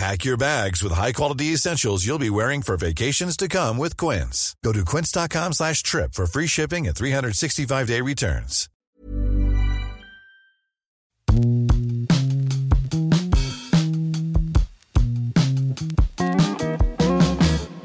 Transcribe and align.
Pack 0.00 0.24
your 0.24 0.38
bags 0.38 0.82
with 0.82 0.94
high-quality 0.94 1.52
essentials 1.52 2.06
you'll 2.06 2.18
be 2.18 2.30
wearing 2.30 2.62
for 2.62 2.76
vacations 2.76 3.36
to 3.36 3.48
come 3.48 3.82
with 3.82 3.96
Quince. 3.98 4.54
Go 4.64 4.72
to 4.72 4.84
quince.com 4.84 5.52
slash 5.52 5.82
trip 5.82 6.14
for 6.14 6.26
free 6.26 6.46
shipping 6.46 6.86
and 6.88 6.96
365-day 6.96 8.00
returns. 8.00 8.68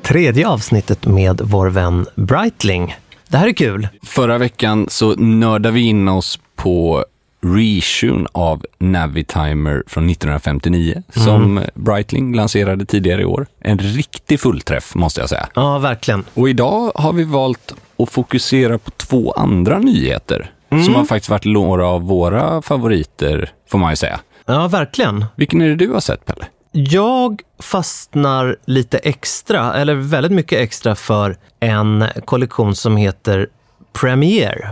Tredje 0.02 0.48
avsnittet 0.48 1.06
med 1.06 1.42
vår 1.44 1.70
vän 1.70 2.06
Breitling. 2.16 2.96
Det 3.28 3.38
här 3.38 3.48
är 3.48 3.54
kul. 3.54 3.88
Förra 4.04 4.38
veckan 4.38 4.86
så 4.90 5.16
nördade 5.16 5.72
vi 5.72 5.82
in 5.82 6.08
oss 6.08 6.40
på 6.56 7.06
reshun 7.54 8.28
av 8.32 8.66
Navitimer 8.80 9.84
från 9.88 10.10
1959 10.10 11.04
som 11.10 11.62
Breitling 11.74 12.36
lanserade 12.36 12.86
tidigare 12.86 13.22
i 13.22 13.26
år. 13.26 13.48
En 13.60 13.78
riktig 13.78 14.40
fullträff 14.40 14.96
måste 14.96 15.20
jag 15.20 15.30
säga. 15.30 15.48
Ja, 15.54 15.78
verkligen. 15.78 16.26
Och 16.34 16.50
idag 16.50 16.92
har 16.96 17.14
vi 17.14 17.24
valt 17.24 17.76
att 17.98 18.10
fokusera 18.10 18.78
på 18.78 18.92
två 18.92 19.32
andra 19.32 19.80
nyheter 19.80 20.52
som 20.70 20.96
har 20.96 21.06
faktiskt 21.06 21.30
varit 21.30 21.46
några 21.46 21.88
av 21.88 22.02
våra 22.02 22.62
favoriter, 22.62 23.52
får 23.70 23.78
man 23.78 23.92
ju 23.92 23.96
säga. 23.96 24.20
Ja, 24.46 24.68
verkligen. 24.68 25.26
Vilken 25.36 25.62
är 25.62 25.70
det 25.70 25.76
du 25.76 25.90
har 25.94 26.00
sett, 26.00 26.26
Pelle? 26.26 26.46
Jag 26.72 27.42
fastnar 27.60 28.56
lite 28.66 28.98
extra, 28.98 29.74
eller 29.74 29.96
väldigt 29.96 30.32
mycket 30.32 30.60
extra, 30.60 30.96
för 30.96 31.38
en 31.60 32.06
kollektion 32.26 32.76
som 32.76 32.98
heter 32.98 33.48
Premiere. 33.94 34.70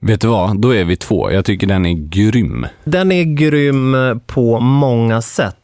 Vet 0.00 0.20
du 0.20 0.28
vad? 0.28 0.60
Då 0.60 0.74
är 0.74 0.84
vi 0.84 0.96
två. 0.96 1.30
Jag 1.30 1.44
tycker 1.44 1.66
den 1.66 1.86
är 1.86 1.92
grym. 1.92 2.66
Den 2.84 3.12
är 3.12 3.24
grym 3.24 3.96
på 4.26 4.60
många 4.60 5.22
sätt. 5.22 5.56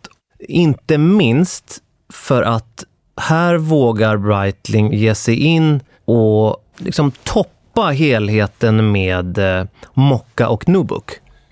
Inte 0.48 0.98
minst 0.98 1.78
för 2.12 2.42
att 2.42 2.84
här 3.20 3.56
vågar 3.56 4.16
Breitling 4.16 4.92
ge 4.94 5.14
sig 5.14 5.36
in 5.36 5.80
och 6.04 6.56
liksom 6.78 7.10
toppa 7.24 7.82
helheten 7.86 8.92
med 8.92 9.38
eh, 9.38 9.66
Mocka 9.94 10.48
och 10.48 10.68
Nubuk. 10.68 11.04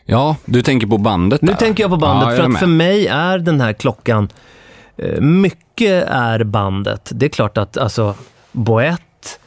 Ja, 0.04 0.36
du 0.44 0.62
tänker 0.62 0.86
på 0.86 0.98
bandet 0.98 1.42
Nu 1.42 1.48
där. 1.52 1.58
tänker 1.58 1.82
jag 1.84 1.90
på 1.90 1.96
bandet, 1.96 2.24
Ja, 2.28 2.30
jag 2.34 2.44
för 2.44 2.50
att 2.52 2.58
för 2.58 2.66
mig 2.66 3.06
är 3.06 3.38
den 3.38 3.60
här 3.60 3.72
klockan, 3.72 4.28
eh, 4.96 5.20
mycket 5.20 6.04
är 6.08 6.44
bandet. 6.44 7.10
Det 7.14 7.26
är 7.26 7.30
klart 7.30 7.58
att 7.58 7.76
alltså 7.76 8.14
boett, 8.52 9.00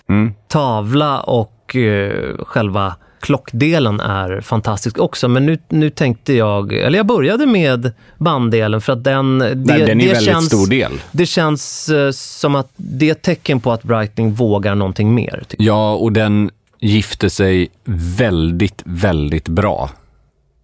Mm. 0.09 0.33
tavla 0.47 1.19
och 1.19 1.75
eh, 1.75 2.35
själva 2.45 2.95
klockdelen 3.19 3.99
är 3.99 4.41
fantastisk 4.41 4.99
också. 4.99 5.27
Men 5.27 5.45
nu, 5.45 5.57
nu 5.69 5.89
tänkte 5.89 6.33
jag, 6.33 6.73
eller 6.73 6.97
jag 6.97 7.05
började 7.05 7.45
med 7.45 7.91
banddelen 8.17 8.81
för 8.81 8.93
att 8.93 9.03
den... 9.03 9.39
Det, 9.39 9.53
Den, 9.53 9.65
den 9.65 9.79
är 9.79 9.85
det 9.85 9.91
väldigt 9.93 10.21
känns, 10.21 10.45
stor 10.45 10.67
del. 10.67 10.91
Det 11.11 11.25
känns 11.25 11.89
eh, 11.89 12.11
som 12.11 12.55
att 12.55 12.69
det 12.75 13.07
är 13.07 13.11
ett 13.11 13.21
tecken 13.21 13.59
på 13.59 13.71
att 13.71 13.83
Breitling 13.83 14.33
vågar 14.33 14.75
någonting 14.75 15.13
mer. 15.13 15.43
Ja, 15.57 15.93
och 15.93 16.11
den 16.11 16.49
gifte 16.79 17.29
sig 17.29 17.69
väldigt, 18.17 18.81
väldigt 18.85 19.47
bra 19.47 19.89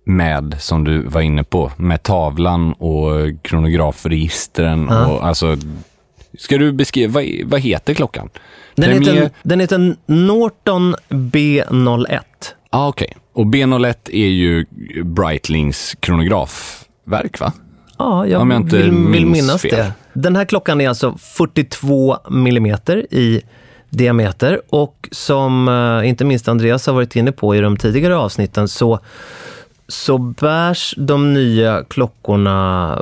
med, 0.05 0.55
som 0.59 0.83
du 0.83 1.03
var 1.03 1.21
inne 1.21 1.43
på, 1.43 1.71
med 1.77 2.03
tavlan 2.03 2.73
och 2.73 3.11
kronografregistren. 3.41 4.87
Ja. 4.89 5.07
Och, 5.07 5.25
alltså, 5.25 5.57
ska 6.37 6.57
du 6.57 6.71
beskriva, 6.71 7.13
vad, 7.13 7.25
vad 7.45 7.59
heter 7.61 7.93
klockan? 7.93 8.29
Den 8.75 8.85
Premier- 8.89 9.13
heter, 9.13 9.31
den 9.43 9.59
heter 9.59 9.95
Norton 10.05 10.95
B01. 11.09 12.19
Ah, 12.69 12.87
Okej, 12.87 13.17
och 13.33 13.45
B01 13.45 13.95
är 14.11 14.27
ju 14.27 14.65
Breitlings 15.03 15.95
kronografverk, 15.99 17.39
va? 17.39 17.53
Ja, 17.97 18.27
jag 18.27 18.51
jag 18.51 18.63
vill, 18.71 18.91
vill 18.91 19.25
minnas 19.25 19.61
fel. 19.61 19.71
det. 19.71 19.93
Den 20.13 20.35
här 20.35 20.45
klockan 20.45 20.81
är 20.81 20.89
alltså 20.89 21.17
42 21.19 22.17
millimeter 22.29 23.13
i 23.13 23.41
diameter 23.89 24.61
och 24.69 25.09
som 25.11 25.67
eh, 25.67 26.09
inte 26.09 26.25
minst 26.25 26.47
Andreas 26.47 26.87
har 26.87 26.93
varit 26.93 27.15
inne 27.15 27.31
på 27.31 27.55
i 27.55 27.59
de 27.59 27.77
tidigare 27.77 28.15
avsnitten 28.17 28.67
så, 28.67 28.99
så 29.87 30.17
bärs 30.17 30.93
de 30.97 31.33
nya 31.33 31.83
klockorna 31.83 32.99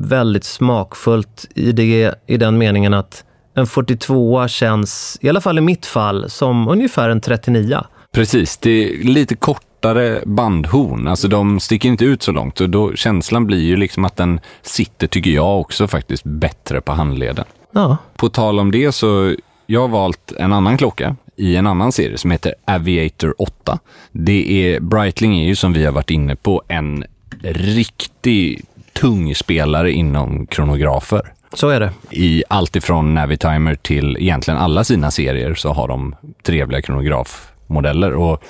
väldigt 0.00 0.44
smakfullt 0.44 1.46
i, 1.54 1.72
det, 1.72 2.14
i 2.26 2.36
den 2.36 2.58
meningen 2.58 2.94
att 2.94 3.24
en 3.54 3.66
42 3.66 4.48
känns, 4.48 5.18
i 5.20 5.28
alla 5.28 5.40
fall 5.40 5.58
i 5.58 5.60
mitt 5.60 5.86
fall, 5.86 6.30
som 6.30 6.68
ungefär 6.68 7.10
en 7.10 7.20
39. 7.20 7.80
Precis, 8.12 8.56
det 8.56 8.70
är 8.70 9.04
lite 9.04 9.36
kortare 9.36 10.22
bandhorn. 10.26 11.08
Alltså 11.08 11.28
de 11.28 11.60
sticker 11.60 11.88
inte 11.88 12.04
ut 12.04 12.22
så 12.22 12.32
långt 12.32 12.60
och 12.60 12.70
då 12.70 12.94
känslan 12.94 13.46
blir 13.46 13.60
ju 13.60 13.76
liksom 13.76 14.04
att 14.04 14.16
den 14.16 14.40
sitter, 14.62 15.06
tycker 15.06 15.30
jag 15.30 15.60
också 15.60 15.88
faktiskt, 15.88 16.24
bättre 16.24 16.80
på 16.80 16.92
handleden. 16.92 17.44
Ja, 17.72 17.96
På 18.16 18.28
tal 18.28 18.58
om 18.58 18.70
det 18.70 18.92
så, 18.92 19.34
jag 19.66 19.80
har 19.80 19.88
valt 19.88 20.32
en 20.38 20.52
annan 20.52 20.76
klocka 20.76 21.16
i 21.36 21.56
en 21.56 21.66
annan 21.66 21.92
serie 21.92 22.18
som 22.18 22.30
heter 22.30 22.54
Aviator 22.64 23.34
8. 23.38 23.78
Det 24.12 24.74
är, 24.74 24.80
Breitling 24.80 25.40
är 25.40 25.46
ju 25.46 25.56
som 25.56 25.72
vi 25.72 25.84
har 25.84 25.92
varit 25.92 26.10
inne 26.10 26.36
på 26.36 26.62
en 26.68 27.04
riktig 27.42 28.64
tung 29.00 29.34
spelare 29.34 29.92
inom 29.92 30.46
kronografer. 30.46 31.32
så 31.52 31.68
är 31.68 31.80
det. 31.80 31.92
I 32.10 32.44
allt 32.48 32.76
ifrån 32.76 33.14
Navitimer 33.14 33.74
till 33.74 34.16
egentligen 34.20 34.60
alla 34.60 34.84
sina 34.84 35.10
serier 35.10 35.54
så 35.54 35.72
har 35.72 35.88
de 35.88 36.14
trevliga 36.42 36.82
kronografmodeller. 36.82 38.14
Och 38.14 38.42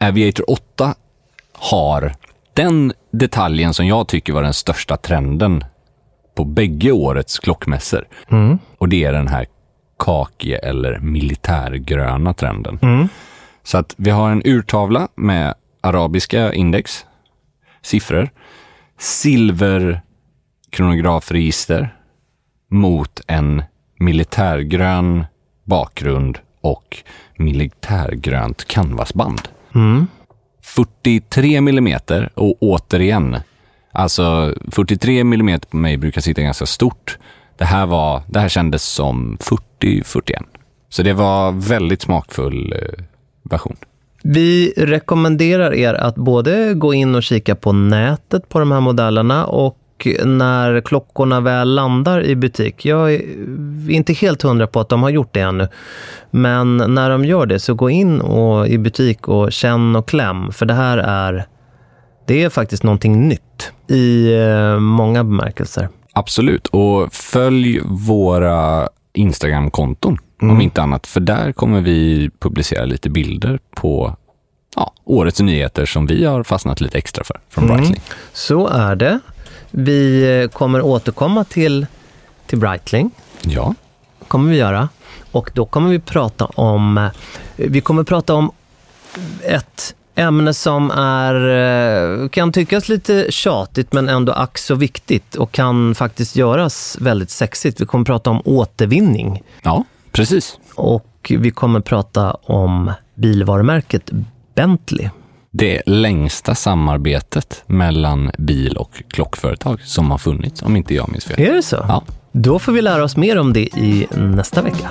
Aviator 0.00 0.50
8 0.50 0.94
har 1.52 2.12
den 2.54 2.92
detaljen 3.10 3.74
som 3.74 3.86
jag 3.86 4.08
tycker 4.08 4.32
var 4.32 4.42
den 4.42 4.52
största 4.54 4.96
trenden 4.96 5.64
på 6.34 6.44
bägge 6.44 6.92
årets 6.92 7.38
klockmässor. 7.38 8.04
Och 8.78 8.88
det 8.88 9.04
är 9.04 9.12
den 9.12 9.28
här 9.28 9.46
kaki 9.98 10.52
eller 10.52 10.98
militärgröna 10.98 12.34
trenden. 12.34 13.08
Så 13.62 13.78
att 13.78 13.94
vi 13.98 14.10
har 14.10 14.30
en 14.30 14.42
urtavla 14.44 15.08
med 15.14 15.54
arabiska 15.80 16.52
index, 16.52 17.04
siffror, 17.82 18.30
silver 19.02 20.00
kronografregister 20.70 21.96
mot 22.70 23.20
en 23.26 23.62
militärgrön 23.98 25.24
bakgrund 25.64 26.38
och 26.60 26.96
militärgrönt 27.36 28.64
canvasband. 28.64 29.40
43 30.62 31.60
millimeter 31.60 32.30
och 32.34 32.56
återigen, 32.60 33.36
alltså 33.92 34.54
43 34.70 35.24
millimeter 35.24 35.68
på 35.68 35.76
mig 35.76 35.96
brukar 35.96 36.20
sitta 36.20 36.42
ganska 36.42 36.66
stort. 36.66 37.18
Det 37.58 37.64
här, 37.64 37.86
var, 37.86 38.22
det 38.26 38.40
här 38.40 38.48
kändes 38.48 38.82
som 38.82 39.38
40-41. 39.80 40.44
Så 40.88 41.02
det 41.02 41.12
var 41.12 41.52
väldigt 41.52 42.02
smakfull 42.02 42.72
eh, 42.72 43.04
version. 43.42 43.76
Vi 44.22 44.74
rekommenderar 44.76 45.74
er 45.74 45.94
att 45.94 46.14
både 46.14 46.74
gå 46.74 46.94
in 46.94 47.14
och 47.14 47.22
kika 47.22 47.54
på 47.54 47.72
nätet 47.72 48.48
på 48.48 48.58
de 48.58 48.72
här 48.72 48.80
modellerna 48.80 49.46
och 49.46 49.78
när 50.24 50.80
klockorna 50.80 51.40
väl 51.40 51.74
landar 51.74 52.24
i 52.24 52.36
butik. 52.36 52.84
Jag 52.84 53.14
är 53.14 53.20
inte 53.90 54.12
helt 54.12 54.42
hundra 54.42 54.66
på 54.66 54.80
att 54.80 54.88
de 54.88 55.02
har 55.02 55.10
gjort 55.10 55.34
det 55.34 55.40
ännu. 55.40 55.68
Men 56.30 56.76
när 56.76 57.10
de 57.10 57.24
gör 57.24 57.46
det, 57.46 57.58
så 57.58 57.74
gå 57.74 57.90
in 57.90 58.20
och, 58.20 58.68
i 58.68 58.78
butik 58.78 59.28
och 59.28 59.52
känn 59.52 59.96
och 59.96 60.08
kläm. 60.08 60.52
För 60.52 60.66
det 60.66 60.74
här 60.74 60.98
är, 60.98 61.46
det 62.26 62.42
är 62.42 62.50
faktiskt 62.50 62.82
någonting 62.82 63.28
nytt 63.28 63.72
i 63.88 64.34
eh, 64.34 64.78
många 64.78 65.24
bemärkelser. 65.24 65.88
Absolut, 66.12 66.66
och 66.66 67.12
följ 67.12 67.80
våra 67.84 68.88
Instagram-konton 69.12 70.18
om 70.40 70.60
inte 70.60 70.82
annat. 70.82 71.06
För 71.06 71.20
där 71.20 71.52
kommer 71.52 71.80
vi 71.80 72.30
publicera 72.38 72.84
lite 72.84 73.10
bilder 73.10 73.60
på 73.74 74.16
ja, 74.76 74.92
årets 75.04 75.40
nyheter 75.40 75.86
som 75.86 76.06
vi 76.06 76.24
har 76.24 76.42
fastnat 76.42 76.80
lite 76.80 76.98
extra 76.98 77.24
för 77.24 77.40
från 77.48 77.66
Breitling. 77.66 78.00
Så 78.32 78.68
är 78.68 78.96
det. 78.96 79.20
Vi 79.70 80.22
eh, 80.42 80.48
kommer 80.48 80.82
återkomma 80.82 81.44
till, 81.44 81.86
till 82.46 82.58
Breitling. 82.58 83.10
Ja, 83.42 83.74
kommer 84.28 84.50
vi 84.50 84.56
göra. 84.56 84.88
Och 85.32 85.50
då 85.54 85.64
kommer 85.64 85.90
vi 85.90 85.98
prata 85.98 86.44
om, 86.44 86.98
eh, 86.98 87.10
vi 87.56 87.80
kommer 87.80 88.04
prata 88.04 88.34
om 88.34 88.52
ett 89.42 89.94
ämne 90.14 90.54
som 90.54 90.90
är, 90.90 91.34
eh, 92.22 92.28
kan 92.28 92.52
tyckas 92.52 92.88
lite 92.88 93.26
tjatigt 93.30 93.92
men 93.92 94.08
ändå 94.08 94.32
ack 94.32 94.58
så 94.58 94.74
viktigt 94.74 95.34
och 95.34 95.52
kan 95.52 95.94
faktiskt 95.94 96.36
göras 96.36 96.96
väldigt 97.00 97.30
sexigt. 97.30 97.80
Vi 97.80 97.86
kommer 97.86 98.04
prata 98.04 98.30
om 98.30 98.42
återvinning 98.44 99.42
ja 99.62 99.84
precis. 100.12 100.58
och 100.74 101.32
vi 101.38 101.50
kommer 101.50 101.80
prata 101.80 102.30
om 102.32 102.92
bilvarumärket 103.14 104.10
Bentley. 104.54 105.08
Det 105.50 105.82
längsta 105.86 106.54
samarbetet 106.54 107.62
mellan 107.66 108.30
bil 108.38 108.76
och 108.76 109.02
klockföretag 109.08 109.80
som 109.80 110.10
har 110.10 110.18
funnits, 110.18 110.62
om 110.62 110.76
inte 110.76 110.94
jag 110.94 111.08
minns 111.08 111.24
fel. 111.24 111.40
Är 111.40 111.52
det 111.52 111.62
så? 111.62 111.76
Ja. 111.88 112.02
Då 112.32 112.58
får 112.58 112.72
vi 112.72 112.82
lära 112.82 113.04
oss 113.04 113.16
mer 113.16 113.38
om 113.38 113.52
det 113.52 113.60
i 113.60 114.06
nästa 114.10 114.62
vecka. 114.62 114.90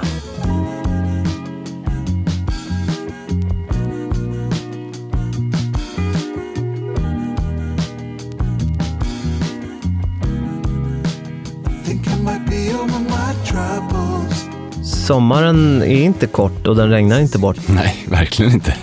Sommaren 14.83 15.81
är 15.81 16.03
inte 16.03 16.27
kort 16.27 16.67
och 16.67 16.75
den 16.75 16.89
regnar 16.89 17.19
inte 17.19 17.39
bort. 17.39 17.57
Nej, 17.67 18.05
verkligen 18.09 18.51
inte. 18.51 18.75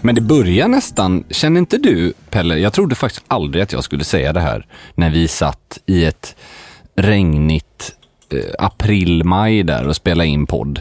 Men 0.00 0.14
det 0.14 0.20
börjar 0.20 0.68
nästan, 0.68 1.24
känner 1.30 1.60
inte 1.60 1.78
du 1.78 2.12
Pelle, 2.30 2.58
jag 2.58 2.72
trodde 2.72 2.94
faktiskt 2.94 3.24
aldrig 3.28 3.62
att 3.62 3.72
jag 3.72 3.84
skulle 3.84 4.04
säga 4.04 4.32
det 4.32 4.40
här 4.40 4.66
när 4.94 5.10
vi 5.10 5.28
satt 5.28 5.78
i 5.86 6.04
ett 6.04 6.36
regnigt 6.96 7.92
eh, 8.32 8.38
april-maj 8.58 9.62
där 9.62 9.88
och 9.88 9.96
spelade 9.96 10.28
in 10.28 10.46
podd. 10.46 10.80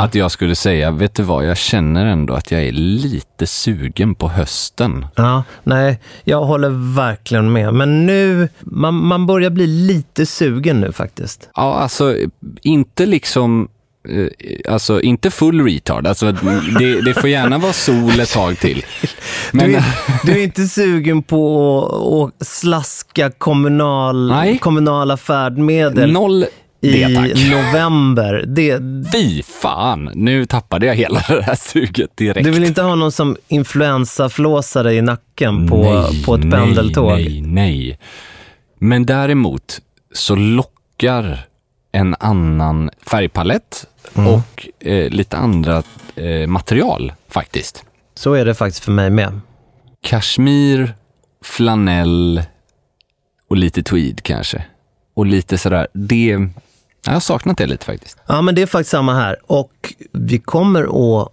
Att 0.00 0.14
jag 0.14 0.30
skulle 0.30 0.54
säga, 0.54 0.90
vet 0.90 1.14
du 1.14 1.22
vad, 1.22 1.44
jag 1.46 1.56
känner 1.56 2.06
ändå 2.06 2.34
att 2.34 2.50
jag 2.50 2.62
är 2.62 2.72
lite 2.72 3.46
sugen 3.46 4.14
på 4.14 4.28
hösten. 4.28 5.06
Ja, 5.14 5.42
nej, 5.62 6.00
jag 6.24 6.44
håller 6.44 6.94
verkligen 6.96 7.52
med. 7.52 7.74
Men 7.74 8.06
nu, 8.06 8.48
man, 8.60 8.94
man 8.94 9.26
börjar 9.26 9.50
bli 9.50 9.66
lite 9.66 10.26
sugen 10.26 10.80
nu 10.80 10.92
faktiskt. 10.92 11.48
Ja, 11.54 11.74
alltså 11.74 12.16
inte 12.62 13.06
liksom, 13.06 13.68
eh, 14.08 14.72
alltså 14.72 15.00
inte 15.00 15.30
full 15.30 15.64
retard. 15.64 16.06
Alltså 16.06 16.32
det, 16.78 17.00
det 17.00 17.14
får 17.14 17.28
gärna 17.30 17.58
vara 17.58 17.72
sol 17.72 18.20
ett 18.20 18.32
tag 18.32 18.58
till. 18.58 18.84
Men, 19.52 19.70
Du, 19.70 19.76
är, 19.76 19.84
du 20.24 20.32
är 20.32 20.42
inte 20.44 20.66
sugen 20.66 21.22
på 21.22 22.26
att, 22.26 22.42
att 22.42 22.46
slaska 22.48 23.30
kommunal, 23.30 24.28
Nej. 24.28 24.58
kommunala 24.58 25.16
färdmedel 25.16 26.12
noll 26.12 26.46
i 26.80 26.92
det 26.92 27.14
tack. 27.14 27.50
november. 27.50 28.44
Det, 28.46 28.80
Fy 29.12 29.42
fan, 29.42 30.10
nu 30.14 30.46
tappade 30.46 30.86
jag 30.86 30.94
hela 30.94 31.20
det 31.28 31.42
här 31.42 31.54
suget 31.54 32.16
direkt. 32.16 32.44
du 32.44 32.50
vill 32.50 32.64
inte 32.64 32.82
ha 32.82 32.94
någon 32.94 33.12
som 33.12 33.36
influensaflåsar 33.48 34.84
dig 34.84 34.96
i 34.96 35.02
nacken 35.02 35.68
på, 35.68 35.82
nej, 35.82 36.24
på 36.24 36.34
ett 36.34 36.40
nej, 36.44 36.50
pendeltåg? 36.50 37.10
Nej, 37.12 37.40
nej. 37.40 37.98
Men 38.78 39.06
däremot 39.06 39.80
så 40.12 40.34
lockar 40.34 41.40
en 41.92 42.16
annan 42.20 42.90
färgpalett 43.06 43.86
Mm. 44.14 44.34
och 44.34 44.68
eh, 44.80 45.10
lite 45.10 45.36
andra 45.36 45.82
eh, 46.16 46.46
material 46.46 47.12
faktiskt. 47.28 47.84
Så 48.14 48.32
är 48.34 48.44
det 48.44 48.54
faktiskt 48.54 48.84
för 48.84 48.92
mig 48.92 49.10
med. 49.10 49.40
Kashmir, 50.02 50.94
flanell 51.44 52.42
och 53.50 53.56
lite 53.56 53.82
tweed 53.82 54.22
kanske. 54.22 54.64
Och 55.14 55.26
lite 55.26 55.58
sådär, 55.58 55.88
det... 55.92 56.48
Jag 57.08 57.14
har 57.14 57.20
saknat 57.20 57.58
det 57.58 57.66
lite 57.66 57.86
faktiskt. 57.86 58.18
Ja, 58.26 58.42
men 58.42 58.54
det 58.54 58.62
är 58.62 58.66
faktiskt 58.66 58.90
samma 58.90 59.14
här. 59.14 59.36
Och 59.46 59.94
vi 60.12 60.38
kommer 60.38 60.82
att 61.22 61.28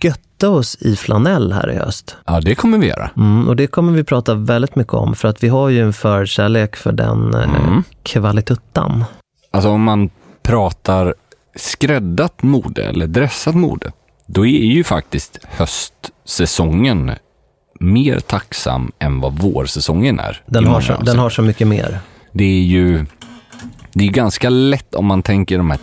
götta 0.00 0.50
oss 0.50 0.76
i 0.80 0.96
flanell 0.96 1.52
här 1.52 1.70
i 1.70 1.76
höst. 1.76 2.16
Ja, 2.26 2.40
det 2.40 2.54
kommer 2.54 2.78
vi 2.78 2.86
göra. 2.86 3.10
Mm, 3.16 3.48
och 3.48 3.56
det 3.56 3.66
kommer 3.66 3.92
vi 3.92 4.04
prata 4.04 4.34
väldigt 4.34 4.76
mycket 4.76 4.94
om, 4.94 5.14
för 5.14 5.28
att 5.28 5.42
vi 5.42 5.48
har 5.48 5.68
ju 5.68 5.82
en 5.82 5.92
förkärlek 5.92 6.76
för 6.76 6.92
den 6.92 7.34
eh, 7.34 7.78
kvalituttan. 8.02 9.04
Alltså 9.50 9.70
om 9.70 9.82
man 9.82 10.10
pratar 10.42 11.14
skräddat 11.56 12.42
mode 12.42 12.82
eller 12.82 13.06
dressat 13.06 13.54
mode, 13.54 13.92
då 14.26 14.46
är 14.46 14.64
ju 14.64 14.84
faktiskt 14.84 15.38
höstsäsongen 15.42 17.12
mer 17.80 18.20
tacksam 18.20 18.92
än 18.98 19.20
vad 19.20 19.38
vårsäsongen 19.38 20.20
är. 20.20 20.42
Den 20.46 20.66
har, 20.66 20.80
så, 20.80 20.96
den 20.96 21.18
har 21.18 21.30
så 21.30 21.42
mycket 21.42 21.68
mer. 21.68 21.98
Det 22.32 22.44
är 22.44 22.62
ju 22.62 23.06
det 23.98 24.04
är 24.04 24.10
ganska 24.10 24.48
lätt 24.48 24.94
om 24.94 25.06
man 25.06 25.22
tänker 25.22 25.58
de 25.58 25.70
här, 25.70 25.80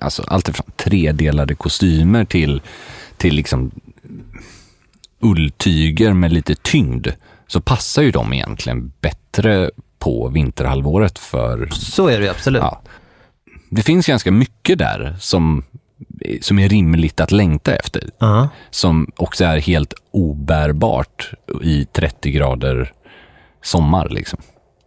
alltså 0.00 0.22
allt 0.26 0.48
ifrån 0.48 0.70
tredelade 0.76 1.54
kostymer 1.54 2.24
till, 2.24 2.62
till 3.16 3.34
liksom 3.34 3.70
ulltyger 5.20 6.12
med 6.12 6.32
lite 6.32 6.54
tyngd, 6.54 7.08
så 7.46 7.60
passar 7.60 8.02
ju 8.02 8.10
de 8.10 8.32
egentligen 8.32 8.92
bättre 9.00 9.70
på 9.98 10.28
vinterhalvåret 10.28 11.18
för 11.18 11.68
Så 11.72 12.08
är 12.08 12.18
det 12.18 12.24
ju 12.24 12.30
absolut. 12.30 12.62
Ja. 12.62 12.82
Det 13.70 13.82
finns 13.82 14.06
ganska 14.06 14.30
mycket 14.30 14.78
där 14.78 15.16
som, 15.20 15.64
som 16.40 16.58
är 16.58 16.68
rimligt 16.68 17.20
att 17.20 17.32
längta 17.32 17.74
efter. 17.74 18.10
Ja. 18.18 18.48
Som 18.70 19.12
också 19.16 19.44
är 19.44 19.58
helt 19.58 19.94
obärbart 20.10 21.30
i 21.62 21.84
30 21.84 22.30
grader 22.30 22.92
sommar. 23.62 24.08
Liksom. 24.08 24.38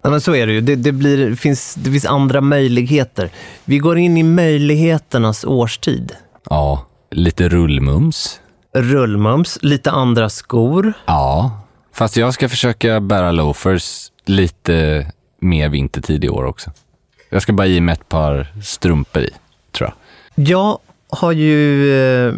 Ja, 0.06 0.12
men 0.12 0.22
så 0.22 0.36
är 0.36 0.48
det 0.48 0.54
ju. 0.54 0.62
Det, 0.62 0.76
det, 0.76 0.92
blir, 0.92 1.36
finns, 1.36 1.76
det 1.76 1.92
finns 1.92 2.06
andra 2.06 2.42
möjligheter. 2.42 3.30
Vi 3.64 3.78
går 3.78 3.98
in 3.98 4.18
i 4.18 4.24
möjligheternas 4.24 5.46
årstid. 5.46 6.12
Ja, 6.50 6.86
lite 7.12 7.50
rullmums. 7.50 8.40
Rullmums, 8.74 9.60
lite 9.62 9.92
andra 9.92 10.30
skor. 10.30 10.94
Ja, 11.06 11.60
fast 11.94 12.18
jag 12.18 12.34
ska 12.34 12.50
försöka 12.50 13.00
bära 13.00 13.32
loafers 13.32 14.12
lite 14.26 15.06
mer 15.42 15.70
vintertid 15.70 16.24
i 16.24 16.30
år 16.30 16.46
också. 16.46 16.72
Jag 17.30 17.42
ska 17.42 17.54
bara 17.54 17.68
i 17.68 17.82
mig 17.82 17.94
ett 17.94 18.10
par 18.10 18.48
strumpor 18.64 19.22
i, 19.22 19.30
tror 19.72 19.90
jag. 19.90 20.48
Jag 20.48 20.80
har 21.10 21.32
ju, 21.32 21.90
eh, 22.28 22.34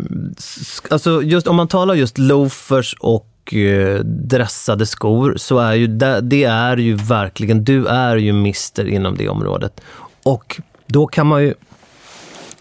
alltså 0.90 1.24
just 1.24 1.48
om 1.48 1.56
man 1.56 1.68
talar 1.68 1.94
just 1.94 2.18
loafers 2.18 2.96
och 3.00 3.27
eh, 3.54 4.00
dressade 4.04 4.86
skor 4.86 5.34
så 5.38 5.60
är 5.60 5.74
ju 5.74 5.88
det, 5.88 6.22
det 6.22 6.44
är 6.44 6.78
ju 6.78 6.96
verkligen, 6.96 7.64
du 7.64 7.88
är 7.88 8.16
ju 8.18 8.34
mister 8.34 8.88
inom 8.88 9.16
det 9.18 9.30
området. 9.30 9.82
Och 10.24 10.62
då 10.88 11.08
kan 11.08 11.28
man 11.28 11.44
ju, 11.44 11.54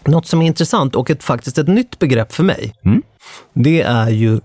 något 0.05 0.25
som 0.27 0.41
är 0.41 0.45
intressant 0.47 0.95
och 0.95 1.09
ett, 1.09 1.23
faktiskt 1.23 1.57
ett 1.57 1.67
nytt 1.67 1.99
begrepp 1.99 2.33
för 2.33 2.43
mig, 2.43 2.75
Mm. 2.85 3.01
det 3.53 3.81
är 3.81 4.09
ju 4.09 4.39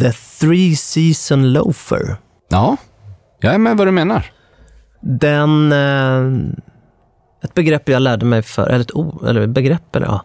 the 0.00 0.12
three 0.40 0.76
season 0.76 1.52
loafer. 1.52 2.16
Ja, 2.48 2.76
jag 3.40 3.54
är 3.54 3.58
med 3.58 3.76
vad 3.76 3.86
du 3.86 3.90
menar. 3.90 4.30
Den, 5.00 5.72
eh, 5.72 6.50
ett 7.44 7.54
begrepp 7.54 7.88
jag 7.88 8.02
lärde 8.02 8.26
mig 8.26 8.42
för, 8.42 8.66
eller 8.66 8.80
ett 8.80 8.94
ord, 8.94 9.26
eller 9.26 9.46
begrepp, 9.46 9.96
eller 9.96 10.06
ja, 10.06 10.24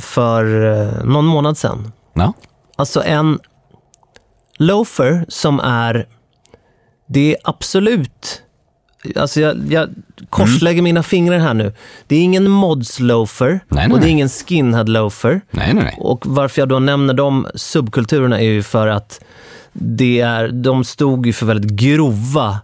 för 0.00 0.66
eh, 0.72 1.04
någon 1.04 1.24
månad 1.26 1.58
sedan. 1.58 1.92
Ja, 2.14 2.32
Alltså 2.76 3.02
en 3.02 3.38
loafer 4.58 5.24
som 5.28 5.60
är, 5.60 6.06
det 7.08 7.30
är 7.34 7.36
absolut, 7.44 8.42
alltså 9.16 9.40
jag, 9.40 9.56
jag 9.72 9.88
korslägger 10.30 10.82
mina 10.82 11.02
fingrar 11.02 11.38
här 11.38 11.54
nu. 11.54 11.72
Det 12.06 12.16
är 12.16 12.20
ingen 12.22 12.50
mods 12.50 13.00
loafer 13.00 13.48
Nej, 13.48 13.60
nej, 13.88 13.94
och 13.94 14.00
det 14.00 14.08
är 14.08 14.10
ingen 14.10 14.28
skinhead 14.28 14.84
loafer. 14.84 15.40
nej. 15.50 15.94
Och 15.98 16.26
varför 16.26 16.62
jag 16.62 16.68
då 16.68 16.78
nämner 16.78 17.14
de 17.14 17.46
subkulturerna 17.54 18.40
är 18.40 18.44
ju 18.50 18.62
för 18.62 18.86
att 18.88 19.20
det 19.72 20.20
är, 20.20 20.48
de 20.48 20.84
stod 20.84 21.26
ju 21.26 21.32
för 21.32 21.46
väldigt 21.46 21.70
grova 21.70 22.58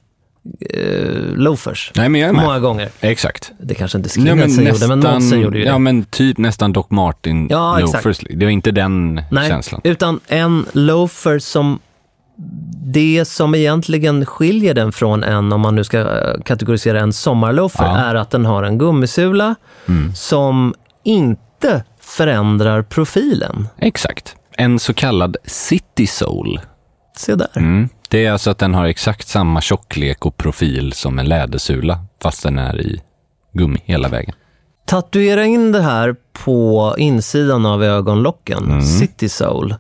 eh, 0.71 1.23
loafers. 1.37 1.93
Nej, 1.97 2.09
men 2.09 2.21
jag 2.21 2.29
är 2.29 2.35
med. 2.35 2.45
Många 2.45 2.59
gånger. 2.59 2.89
Exakt. 3.01 3.53
Det 3.61 3.75
kanske 3.75 3.99
inte 3.99 4.11
Skinheadsen 4.11 4.67
gjorde, 4.67 4.89
men 4.89 5.01
Modsen 5.01 5.41
gjorde 5.41 5.59
ju 5.59 5.65
det. 5.65 5.71
ja, 5.71 5.79
men 5.79 6.05
typ 6.05 6.39
nästan 6.39 6.73
Doc 6.73 6.87
Martin 6.91 7.47
Ja, 7.51 7.79
exakt. 7.81 8.05
loafers. 8.05 8.19
Det 8.31 8.45
var 8.47 8.51
inte 8.53 8.71
den 8.71 9.23
Nej, 9.31 9.49
känslan. 9.49 9.81
utan 9.85 10.21
en 10.27 10.67
loafer 10.73 11.39
som 11.39 11.79
det 12.87 13.25
som 13.29 13.55
egentligen 13.55 14.27
skiljer 14.27 14.75
den 14.75 14.93
från 14.93 15.25
en, 15.25 15.53
om 15.53 15.61
man 15.61 15.75
nu 15.75 15.85
ska 15.85 15.99
eh, 16.01 16.41
kategorisera 16.45 17.01
en 17.01 17.13
sommarloafer, 17.13 17.85
Ja. 17.85 17.97
är 17.97 18.15
att 18.15 18.31
den 18.31 18.45
har 18.47 18.63
en 18.63 18.79
gummisula 18.79 19.55
Mm. 19.89 20.15
som 20.15 20.75
inte 21.05 21.85
förändrar 22.01 22.83
profilen. 22.83 23.69
Exakt. 23.79 24.37
En 24.57 24.79
så 24.79 24.95
kallad 24.95 25.37
city 25.45 26.07
soul. 26.07 26.61
Se 27.17 27.35
där. 27.35 27.49
Mm. 27.57 27.89
Det 28.09 28.27
är 28.27 28.33
alltså 28.33 28.51
att 28.51 28.59
den 28.59 28.75
har 28.75 28.85
exakt 28.87 29.29
samma 29.29 29.61
tjocklek 29.61 30.27
och 30.27 30.37
profil 30.37 30.93
som 30.93 31.19
en 31.19 31.27
lädersula, 31.29 31.99
fast 32.23 32.43
den 32.43 32.59
är 32.59 32.81
i 32.81 33.03
gummi 33.53 33.81
hela 33.85 34.09
vägen. 34.09 34.35
Tatuera 34.87 35.45
in 35.45 35.73
det 35.73 35.83
här 35.83 36.17
på 36.45 36.95
insidan 36.99 37.67
av 37.67 37.85
ögonlocken, 37.85 38.83
City 38.83 39.29
Soul. 39.29 39.75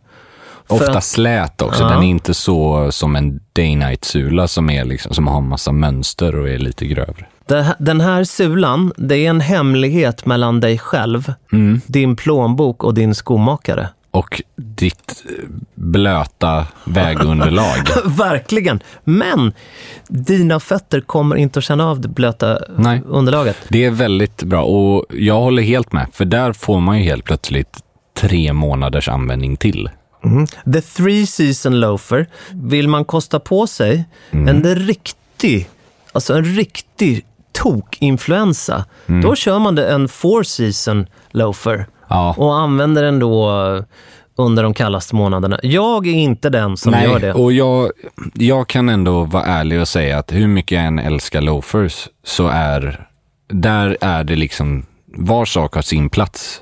Ofta 0.68 0.98
att- 0.98 1.04
slät 1.04 1.62
också. 1.62 1.82
Ja. 1.82 1.88
Den 1.88 2.02
är 2.02 2.06
inte 2.06 2.34
så 2.34 2.88
som 2.92 3.16
en 3.16 3.40
day-night-sula 3.52 4.48
som, 4.48 4.70
är 4.70 4.84
liksom, 4.84 5.14
som 5.14 5.26
har 5.26 5.40
massa 5.40 5.72
mönster 5.72 6.36
och 6.36 6.48
är 6.48 6.58
lite 6.58 6.86
grövre. 6.86 7.26
Den 7.78 8.00
här 8.00 8.24
sulan, 8.24 8.92
det 8.96 9.16
är 9.26 9.30
en 9.30 9.40
hemlighet 9.40 10.26
mellan 10.26 10.60
dig 10.60 10.78
själv, 10.78 11.32
Mm. 11.52 11.80
din 11.86 12.16
plånbok 12.16 12.84
och 12.84 12.94
din 12.94 13.14
skomakare. 13.14 13.88
Och 14.10 14.42
ditt 14.56 15.24
blöta 15.74 16.66
vägunderlag. 16.84 17.76
Verkligen. 18.04 18.80
Men 19.04 19.52
dina 20.08 20.60
fötter 20.60 21.00
kommer 21.00 21.36
inte 21.36 21.58
att 21.58 21.64
känna 21.64 21.90
av 21.90 22.00
det 22.00 22.08
blöta 22.08 22.58
Nej. 22.76 23.02
underlaget. 23.06 23.56
Det 23.68 23.84
är 23.84 23.90
väldigt 23.90 24.42
bra 24.42 24.62
och 24.62 25.04
jag 25.10 25.40
håller 25.40 25.62
helt 25.62 25.92
med, 25.92 26.06
för 26.12 26.24
där 26.24 26.52
får 26.52 26.80
man 26.80 26.98
ju 26.98 27.04
helt 27.04 27.24
plötsligt 27.24 27.78
tre 28.20 28.52
månaders 28.52 29.08
användning 29.08 29.56
till. 29.56 29.88
The 30.72 30.80
three 30.80 31.26
season 31.26 31.80
loafer, 31.80 32.26
vill 32.52 32.88
man 32.88 33.04
kosta 33.04 33.40
på 33.40 33.66
sig 33.66 34.04
Mm. 34.30 34.48
en 34.48 34.74
riktig, 34.76 35.68
alltså 36.12 36.34
en 36.34 36.44
riktig 36.44 37.24
tokinfluensa, 37.52 38.84
Mm. 39.06 39.20
då 39.22 39.34
kör 39.34 39.58
man 39.58 39.74
det 39.74 39.88
en 39.92 40.08
four 40.08 40.42
season 40.42 41.06
loafer 41.30 41.86
Ja. 42.08 42.34
och 42.38 42.54
använder 42.58 43.02
den 43.02 43.18
då 43.18 43.50
under 44.36 44.62
de 44.62 44.74
kallaste 44.74 45.14
månaderna. 45.14 45.58
Jag 45.62 46.06
är 46.06 46.12
inte 46.12 46.50
den 46.50 46.76
som 46.76 46.92
gör 46.92 47.18
det. 47.20 47.32
och 47.32 47.52
jag, 47.52 47.90
jag 48.34 48.68
kan 48.68 48.88
ändå 48.88 49.24
vara 49.24 49.44
ärlig 49.44 49.80
och 49.80 49.88
säga 49.88 50.18
att 50.18 50.32
hur 50.32 50.46
mycket 50.46 50.76
jag 50.76 50.84
än 50.84 50.98
älskar 50.98 51.40
loafers 51.40 52.08
så 52.24 52.46
är, 52.48 53.06
där 53.48 53.96
är 54.00 54.24
det 54.24 54.36
liksom, 54.36 54.86
var 55.06 55.44
sak 55.44 55.74
har 55.74 55.82
sin 55.82 56.10
plats. 56.10 56.60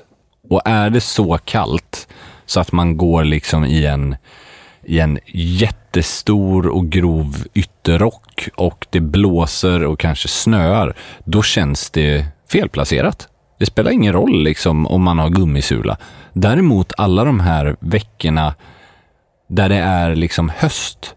Och 0.50 0.62
är 0.64 0.90
det 0.90 1.00
så 1.00 1.38
kallt 1.44 2.08
så 2.52 2.60
att 2.60 2.72
man 2.72 2.96
går 2.96 3.24
liksom 3.24 3.64
i 3.64 3.86
en, 3.86 4.16
i 4.84 4.98
en 4.98 5.18
jättestor 5.34 6.66
och 6.66 6.88
grov 6.88 7.36
ytterrock 7.54 8.48
och 8.56 8.86
det 8.90 9.00
blåser 9.00 9.84
och 9.84 9.98
kanske 9.98 10.28
snöar, 10.28 10.96
då 11.24 11.42
känns 11.42 11.90
det 11.90 12.26
felplacerat. 12.50 13.28
Det 13.58 13.66
spelar 13.66 13.90
ingen 13.90 14.12
roll 14.12 14.42
liksom 14.42 14.86
om 14.86 15.02
man 15.02 15.18
har 15.18 15.28
gummisula. 15.28 15.96
Däremot 16.32 16.92
alla 16.96 17.24
de 17.24 17.40
här 17.40 17.76
veckorna 17.80 18.54
där 19.48 19.68
det 19.68 19.76
är 19.76 20.14
liksom 20.14 20.48
höst 20.56 21.14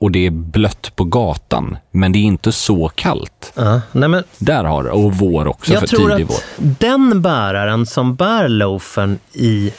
och 0.00 0.10
det 0.10 0.26
är 0.26 0.30
blött 0.30 0.96
på 0.96 1.04
gatan, 1.04 1.76
men 1.90 2.12
det 2.12 2.18
är 2.18 2.22
inte 2.22 2.52
så 2.52 2.88
kallt. 2.88 3.52
Ja, 3.56 3.80
nej 3.92 4.08
men, 4.08 4.24
Där 4.38 4.64
har 4.64 4.84
det, 4.84 4.90
och 4.90 5.14
vår 5.14 5.46
också, 5.48 5.72
jag 5.72 5.80
för 5.80 5.86
tror 5.86 6.10
tidig 6.10 6.24
att 6.24 6.30
vår. 6.30 6.66
den 6.78 7.22
bäraren 7.22 7.86
som 7.86 8.14
bär 8.14 8.48
loafern 8.48 9.18
i 9.32 9.72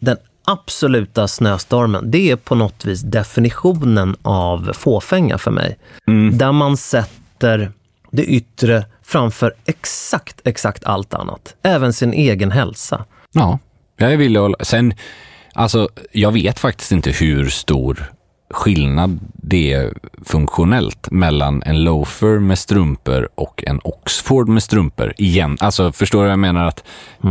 den 0.00 0.16
absoluta 0.44 1.28
snöstormen, 1.28 2.10
det 2.10 2.30
är 2.30 2.36
på 2.36 2.54
något 2.54 2.84
vis 2.84 3.00
definitionen 3.00 4.16
av 4.22 4.72
fåfänga 4.74 5.38
för 5.38 5.50
mig. 5.50 5.78
Mm. 6.08 6.38
Där 6.38 6.52
man 6.52 6.76
sätter 6.76 7.72
det 8.10 8.24
yttre 8.24 8.84
framför 9.02 9.54
exakt, 9.66 10.40
exakt 10.44 10.84
allt 10.84 11.14
annat. 11.14 11.54
Även 11.62 11.92
sin 11.92 12.12
egen 12.12 12.50
hälsa. 12.50 13.04
Ja, 13.32 13.58
jag 13.96 14.12
är 14.12 14.16
villig 14.16 14.40
att. 14.40 14.66
Sen, 14.66 14.94
alltså, 15.54 15.88
jag 16.12 16.32
vet 16.32 16.58
faktiskt 16.58 16.92
inte 16.92 17.10
hur 17.10 17.48
stor 17.48 18.12
skillnad 18.50 19.18
det 19.42 19.72
är 19.72 19.92
funktionellt 20.24 21.10
mellan 21.10 21.62
en 21.62 21.84
loafer 21.84 22.38
med 22.38 22.58
strumpor 22.58 23.28
och 23.34 23.64
en 23.66 23.80
Oxford 23.84 24.48
med 24.48 24.62
strumpor. 24.62 25.14
Igen, 25.16 25.56
alltså 25.60 25.92
förstår 25.92 26.18
du 26.18 26.24
vad 26.24 26.32
jag 26.32 26.38
menar? 26.38 26.66
att 26.66 26.84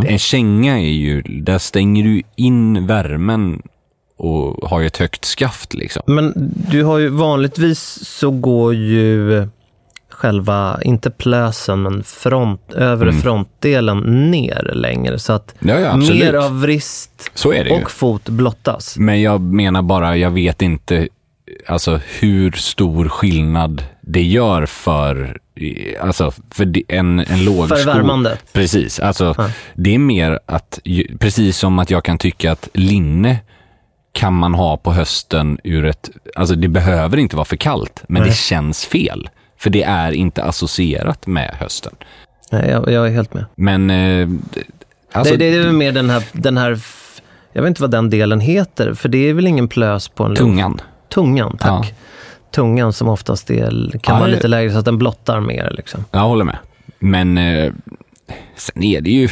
En 0.07 0.19
känga 0.19 0.79
är 0.79 0.91
ju, 0.91 1.21
där 1.21 1.57
stänger 1.57 2.03
du 2.03 2.21
in 2.35 2.87
värmen 2.87 3.61
och 4.17 4.69
har 4.69 4.79
ju 4.79 4.87
ett 4.87 4.97
högt 4.97 5.25
skaft 5.25 5.73
liksom. 5.73 6.03
Men 6.05 6.33
du 6.71 6.83
har 6.83 6.97
ju 6.97 7.09
vanligtvis 7.09 7.79
så 8.05 8.31
går 8.31 8.73
ju 8.73 9.47
själva, 10.19 10.79
inte 10.81 11.09
plösen, 11.09 11.81
men 11.81 12.03
front, 12.03 12.73
övre 12.73 13.13
frontdelen 13.13 14.31
ner 14.31 14.71
längre. 14.75 15.19
Så 15.19 15.33
att 15.33 15.55
Mm. 15.61 15.75
Ja, 15.75 15.81
ja, 15.81 15.95
mer 15.97 16.33
av 16.33 16.61
vrist 16.61 17.31
och 17.71 17.91
fot 17.91 18.29
blottas. 18.29 18.97
Men 18.97 19.21
jag 19.21 19.41
menar 19.41 19.81
bara, 19.81 20.17
jag 20.17 20.31
vet 20.31 20.61
inte 20.61 21.07
alltså, 21.67 21.99
hur 22.19 22.51
stor 22.51 23.09
skillnad 23.09 23.83
det 24.01 24.21
gör 24.21 24.65
för, 24.65 25.37
alltså, 26.01 26.31
för 26.51 26.73
en, 26.87 27.19
en 27.19 27.45
låg 27.45 27.67
För 27.67 27.85
värmande. 27.85 28.37
Precis, 28.53 28.99
alltså, 28.99 29.35
det 29.73 29.95
är 29.95 29.99
mer 29.99 30.39
att, 30.45 30.79
precis 31.19 31.57
som 31.57 31.79
att 31.79 31.89
jag 31.89 32.03
kan 32.03 32.17
tycka 32.17 32.51
att 32.51 32.69
linne 32.73 33.37
kan 34.11 34.33
man 34.33 34.53
ha 34.53 34.77
på 34.77 34.93
hösten 34.93 35.59
ur 35.63 35.85
ett, 35.85 36.09
alltså 36.35 36.55
det 36.55 36.67
behöver 36.67 37.17
inte 37.17 37.35
vara 37.35 37.45
för 37.45 37.57
kallt, 37.57 38.03
men 38.07 38.23
det 38.23 38.33
känns 38.35 38.85
fel. 38.85 39.29
För 39.59 39.69
det 39.69 39.83
är 39.83 40.11
inte 40.11 40.43
associerat 40.43 41.27
med 41.27 41.55
hösten. 41.59 41.93
Nej, 42.51 42.69
jag, 42.69 42.91
jag 42.91 43.07
är 43.07 43.11
helt 43.11 43.33
med. 43.33 43.45
Men, 43.55 43.89
eh, 43.89 44.29
alltså, 45.11 45.33
det, 45.35 45.49
det 45.49 45.57
är 45.57 45.63
väl 45.63 45.73
mer 45.73 45.91
den 45.91 46.09
här, 46.09 46.23
den 46.31 46.57
här, 46.57 46.79
jag 47.53 47.61
vet 47.61 47.67
inte 47.69 47.81
vad 47.81 47.91
den 47.91 48.09
delen 48.09 48.39
heter, 48.39 48.93
för 48.93 49.09
det 49.09 49.29
är 49.29 49.33
väl 49.33 49.47
ingen 49.47 49.67
plös 49.67 50.09
på 50.09 50.23
en 50.23 50.35
tungan. 50.35 50.81
Tungan, 51.13 51.57
tack. 51.57 51.85
Ja. 51.89 51.95
Tungan 52.55 52.93
som 52.93 53.07
oftast 53.09 53.49
är, 53.51 53.69
kan 54.03 54.15
Ja, 54.15 54.19
vara 54.19 54.27
lite 54.31 54.47
lägre 54.47 54.71
så 54.71 54.77
att 54.79 54.85
den 54.85 54.97
blottar 54.97 55.39
mer. 55.39 55.71
Liksom. 55.77 56.05
Jag 56.11 56.19
håller 56.19 56.45
med. 56.45 56.57
Men 56.99 57.37
eh, 57.37 57.71
sen 58.55 58.83
är 58.83 59.01
det 59.01 59.11
ju 59.11 59.29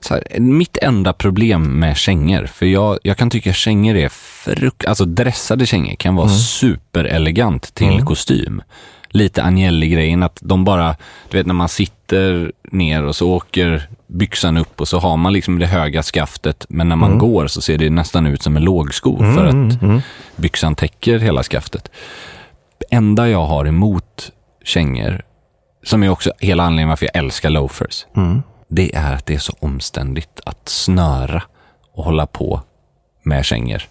så 0.00 0.14
här, 0.14 0.40
mitt 0.40 0.76
enda 0.76 1.12
problem 1.12 1.78
med 1.80 1.96
kängor, 1.96 2.46
för 2.46 2.66
jag, 2.66 2.98
jag 3.02 3.16
kan 3.16 3.30
tycka 3.30 3.52
kängor 3.52 3.96
är 3.96 4.08
fruk- 4.08 4.84
alltså 4.88 5.04
dressade 5.04 5.66
kängor 5.66 5.94
kan 5.94 6.14
vara 6.16 6.28
superelegant 6.28 7.74
till 7.74 8.00
kostym. 8.02 8.62
Lite 9.12 9.42
Agnelli-grejen 9.42 10.22
att 10.22 10.38
de 10.42 10.64
bara, 10.64 10.96
du 11.30 11.36
vet 11.36 11.46
när 11.46 11.54
man 11.54 11.68
sitter 11.68 12.52
ner 12.72 13.04
och 13.04 13.16
så 13.16 13.30
åker 13.30 13.88
byxan 14.06 14.56
upp 14.56 14.80
och 14.80 14.88
så 14.88 14.98
har 14.98 15.16
man 15.16 15.32
liksom 15.32 15.58
det 15.58 15.66
höga 15.66 16.02
skaftet, 16.02 16.66
men 16.68 16.88
när 16.88 16.96
man 16.96 17.18
går 17.18 17.46
så 17.46 17.60
ser 17.60 17.78
det 17.78 17.90
nästan 17.90 18.26
ut 18.26 18.42
som 18.42 18.56
en 18.56 18.64
lågsko 18.64 19.18
för 19.18 19.46
att 19.46 20.02
byxan 20.36 20.74
täcker 20.74 21.18
hela 21.18 21.42
skaftet. 21.42 21.90
enda 22.90 23.28
jag 23.28 23.46
har 23.46 23.64
emot 23.64 24.32
kängor, 24.64 25.22
som 25.84 26.02
är 26.02 26.08
också 26.08 26.32
hela 26.38 26.62
anledningen 26.62 26.88
varför 26.88 27.06
jag 27.06 27.16
älskar 27.16 27.50
loafers, 27.50 28.06
det 28.68 28.94
är 28.94 29.14
att 29.14 29.26
det 29.26 29.34
är 29.34 29.38
så 29.38 29.56
omständigt 29.60 30.40
att 30.44 30.68
snöra 30.68 31.42
och 31.94 32.04
hålla 32.04 32.26
på 32.26 32.62
med 33.22 33.44
kängor. 33.44 33.82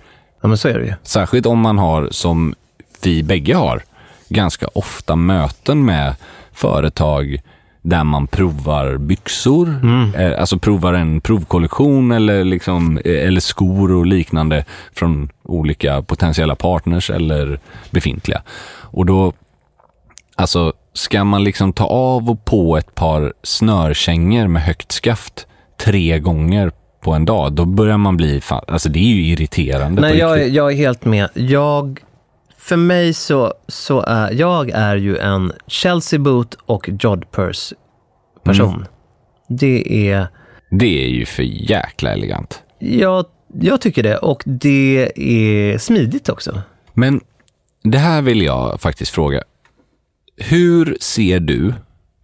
Ja, 0.41 0.47
men 0.47 0.57
så 0.57 0.67
är 0.67 0.79
det 0.79 0.85
ju. 0.85 0.93
Särskilt 1.03 1.45
om 1.45 1.59
man 1.59 1.77
har, 1.77 2.07
som 2.11 2.55
vi 3.03 3.23
bägge 3.23 3.55
har, 3.55 3.83
ganska 4.29 4.67
ofta 4.73 5.15
möten 5.15 5.85
med 5.85 6.15
företag 6.53 7.41
där 7.81 8.03
man 8.03 8.27
provar 8.27 8.97
byxor, 8.97 9.81
eh, 10.17 10.39
alltså 10.39 10.59
provar 10.59 10.93
en 10.93 11.21
provkollektion 11.21 12.11
eller, 12.11 12.43
liksom, 12.43 12.97
eh, 12.97 13.27
eller 13.27 13.41
skor 13.41 13.91
och 13.91 14.05
liknande 14.05 14.65
från 14.93 15.29
olika 15.43 16.01
potentiella 16.01 16.55
partners 16.55 17.09
eller 17.09 17.59
befintliga. 17.91 18.41
Och 18.81 19.05
då, 19.05 19.33
alltså 20.35 20.73
ska 20.93 21.23
man 21.23 21.43
liksom 21.43 21.73
ta 21.73 21.85
av 21.85 22.29
och 22.29 22.45
på 22.45 22.77
ett 22.77 22.95
par 22.95 23.33
snörkängor 23.43 24.47
med 24.47 24.61
högt 24.61 24.91
skaft 24.91 25.47
tre 25.77 26.19
gånger 26.19 26.71
på 27.01 27.13
en 27.13 27.25
dag, 27.25 27.53
då 27.53 27.65
börjar 27.65 27.97
man 27.97 28.17
bli, 28.17 28.41
fan, 28.41 28.63
alltså 28.67 28.89
det 28.89 28.99
är 28.99 29.13
ju 29.15 29.25
irriterande 29.25 30.01
Nej, 30.01 30.17
jag, 30.17 30.49
jag 30.49 30.71
är 30.71 30.75
helt 30.75 31.05
med. 31.05 31.29
Jag, 31.33 31.99
för 32.59 32.75
mig 32.77 33.13
så, 33.13 33.53
så 33.67 34.01
är 34.01 34.31
jag 34.31 34.69
är 34.69 34.95
ju 34.95 35.17
en 35.17 35.51
Chelsea 35.67 36.19
Boot 36.19 36.53
och 36.65 36.89
Jodpers 36.99 37.73
person. 38.43 38.73
Mm. 38.75 38.85
Det 39.49 40.09
är, 40.11 40.27
Det 40.69 41.03
är 41.05 41.09
ju 41.09 41.25
för 41.25 41.43
jäkla 41.43 42.11
elegant. 42.13 42.63
jag, 42.79 43.25
jag 43.53 43.81
tycker 43.81 44.03
det 44.03 44.17
och 44.17 44.43
det 44.45 45.11
är 45.15 45.77
smidigt 45.77 46.29
också. 46.29 46.61
Men 46.93 47.21
det 47.83 47.97
här 47.97 48.21
vill 48.21 48.41
jag 48.41 48.81
faktiskt 48.81 49.11
fråga. 49.11 49.43
hur 50.37 50.97
ser 51.01 51.39
du 51.39 51.73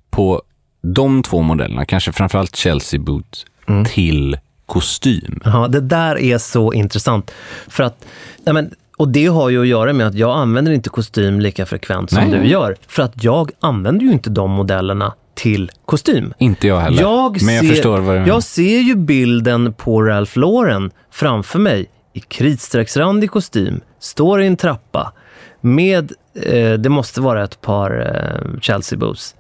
på 0.10 0.42
de 0.82 1.24
två 1.24 1.42
modellerna, 1.42 1.86
kanske 1.86 2.12
framförallt 2.12 2.56
Chelsea 2.56 3.00
Boot, 3.00 3.46
Mm. 3.68 3.86
till 3.86 4.38
kostym? 4.66 5.40
Ja, 5.46 5.68
det 5.68 5.82
där 5.82 6.18
är 6.20 6.38
så 6.38 6.74
intressant. 6.74 7.32
För 7.68 7.84
att, 7.84 8.06
ja, 8.44 8.54
men, 8.54 8.74
och 8.98 9.08
det 9.08 9.26
har 9.26 9.50
ju 9.50 9.62
att 9.62 9.68
göra 9.68 9.94
med 9.94 10.08
att 10.08 10.16
jag 10.16 10.38
använder 10.38 10.72
inte 10.72 10.90
kostym 10.90 11.40
lika 11.40 11.66
frekvent 11.66 12.10
som 12.10 12.30
Nej. 12.30 12.40
du 12.40 12.48
gör. 12.48 12.76
För 12.88 13.04
att 13.04 13.24
jag 13.24 13.52
använder 13.60 14.06
ju 14.06 14.12
inte 14.12 14.30
de 14.30 14.52
modellerna 14.52 15.14
till 15.36 15.72
kostym. 15.86 16.34
Inte 16.38 16.68
jag 16.68 16.80
heller. 16.80 17.02
Jag, 17.02 17.44
men 17.44 17.56
jag 17.56 17.66
ser, 17.66 17.72
förstår 17.72 17.98
vad 17.98 18.16
du 18.16 18.20
menar. 18.20 18.28
jag 18.28 18.44
ser 18.44 18.80
ju 18.80 18.96
bilden 18.96 19.74
på 19.74 20.02
Ralph 20.02 20.40
Lauren 20.40 20.92
framför 21.12 21.60
mig 21.60 21.86
i 22.14 22.20
kritstrecksrandig 22.20 23.32
kostym, 23.32 23.82
står 24.00 24.42
i 24.42 24.48
en 24.48 24.58
trappa 24.58 25.14
med, 25.62 26.12
eh, 26.44 26.74
det 26.74 26.90
måste 26.90 27.22
vara 27.22 27.44
ett 27.44 27.62
par 27.62 27.92
eh, 28.02 28.60
Chelsea 28.62 29.00
boots. 29.00 29.36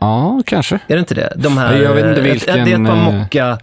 Ja, 0.00 0.42
kanske. 0.46 0.74
Är 0.74 0.94
det 0.94 0.98
inte 0.98 1.14
det? 1.14 1.32
De 1.36 1.58
här, 1.58 1.76
Jag 1.76 1.94
vet 1.94 2.06
inte 2.06 2.20
vilken, 2.20 2.64
Det 2.64 2.72
är 2.72 2.80
ett 2.80 2.86
par 2.86 2.96
eh, 2.96 3.20
mocka 3.20 3.58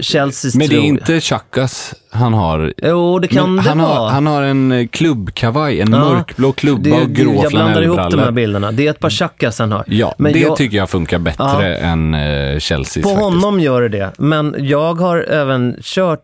Chelseas 0.00 0.54
Men 0.54 0.68
det 0.68 0.76
är 0.76 0.80
inte 0.80 1.20
Chakas 1.20 1.94
han 2.10 2.34
har. 2.34 2.72
Jo, 2.82 3.18
det 3.18 3.28
kan 3.28 3.54
Men 3.54 3.64
det 3.64 3.70
han, 3.70 3.78
vara. 3.78 3.88
har 3.98 4.08
han 4.08 4.26
har 4.26 4.42
en 4.42 4.72
eh, 4.72 4.86
klubbkavaj, 4.86 5.80
en 5.80 5.92
Ja. 5.92 5.98
mörkblå 5.98 6.52
klubba 6.52 6.82
Det- 6.90 7.02
och 7.02 7.10
grå 7.10 7.40
Jag 7.42 7.52
blandar 7.52 7.82
ihop 7.82 8.10
de 8.10 8.18
här 8.20 8.30
bilderna. 8.30 8.72
Det 8.72 8.86
är 8.86 8.90
ett 8.90 9.00
par 9.00 9.10
chackas 9.10 9.58
han 9.58 9.72
har. 9.72 9.84
Ja, 9.86 10.14
Men 10.18 10.32
det 10.32 10.38
jag- 10.38 10.56
tycker 10.56 10.76
jag 10.76 10.90
funkar 10.90 11.18
bättre 11.18 11.76
än 11.76 12.14
uh, 12.14 12.58
Chelseas 12.58 13.02
På 13.04 13.08
faktiskt. 13.08 13.24
honom 13.24 13.60
gör 13.60 13.82
det 13.82 13.88
det. 13.88 14.12
Men 14.18 14.54
jag 14.58 14.94
har 14.94 15.18
även 15.18 15.76
kört 15.82 16.20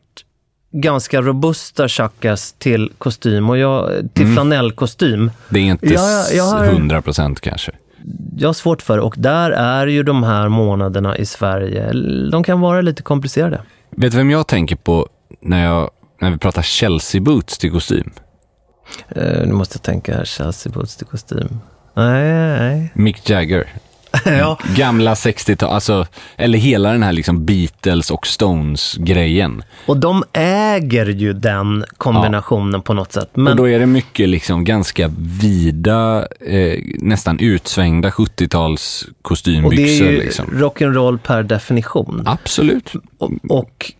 ganska 0.75 1.21
robusta 1.21 1.89
chackas 1.89 2.53
till 2.59 2.91
kostym 2.99 3.51
och 3.51 3.59
jag, 3.59 3.91
till 4.15 4.23
Mm. 4.25 4.35
flanellkostym. 4.35 5.31
Det 5.49 5.59
är 5.59 5.63
inte 5.65 5.87
Ja, 5.87 6.25
jag 6.35 6.45
har- 6.45 6.65
100 6.67 7.03
procent 7.03 7.41
kanske. 7.41 7.73
Jag 8.37 8.49
har 8.49 8.53
svårt 8.53 8.83
för 8.83 8.99
och 8.99 9.15
där 9.19 9.51
är 9.51 9.87
ju 9.87 10.03
de 10.03 10.23
här 10.23 10.49
månaderna 10.49 11.17
i 11.17 11.27
Sverige, 11.27 11.93
de 12.31 12.45
kan 12.45 12.61
vara 12.61 12.81
lite 12.81 13.03
komplicerade. 13.03 13.63
Vet 13.91 14.13
du 14.13 14.19
vem 14.19 14.31
jag 14.31 14.47
tänker 14.47 14.77
på 14.77 15.09
när, 15.41 15.65
jag, 15.65 15.91
när 16.21 16.31
vi 16.31 16.39
pratar 16.39 16.63
Chelsea 16.63 17.21
boots 17.21 17.59
till 17.59 17.71
kostym? 17.71 18.13
Uh, 19.17 19.47
nu 19.47 19.53
måste 19.53 19.77
jag 19.77 19.83
tänka 19.83 20.17
här, 20.17 20.25
Chelsea 20.25 20.73
boots 20.73 20.97
till 20.97 21.07
kostym. 21.07 21.61
Nej, 21.95 22.33
nej. 22.33 22.93
Mick 22.95 23.31
Jagger. 23.31 23.69
ja. 24.39 24.59
Gamla 24.77 25.15
60-tal, 25.15 25.71
alltså, 25.71 26.07
eller 26.37 26.59
hela 26.59 26.93
den 26.93 27.03
här 27.03 27.13
liksom 27.13 27.47
Beatles 27.47 28.11
och 28.11 28.27
Stones-grejen. 28.27 29.63
Och 29.87 29.97
de 29.97 30.25
äger 30.33 31.07
ju 31.07 31.33
den 31.33 31.85
kombinationen 31.97 32.83
på 32.83 32.95
något 32.95 33.13
sätt. 33.13 33.31
Och 33.33 33.39
Men 33.39 33.57
då 33.57 33.69
är 33.69 33.79
det 33.79 33.87
mycket 33.87 34.29
liksom 34.29 34.65
ganska 34.65 35.11
vida, 35.19 36.29
eh, 36.41 36.79
nästan 36.99 37.39
utsvängda 37.39 38.11
70-tals 38.11 39.07
och 39.09 39.23
kostymbyxor. 39.23 39.77
det 39.85 40.09
är 40.09 40.13
ju 40.13 40.19
liksom. 40.19 40.47
rock'n'roll 40.47 41.19
per 41.19 41.43
definition. 41.43 42.23
Absolut. 42.27 42.93
Och, 43.19 43.31
och 43.49 43.93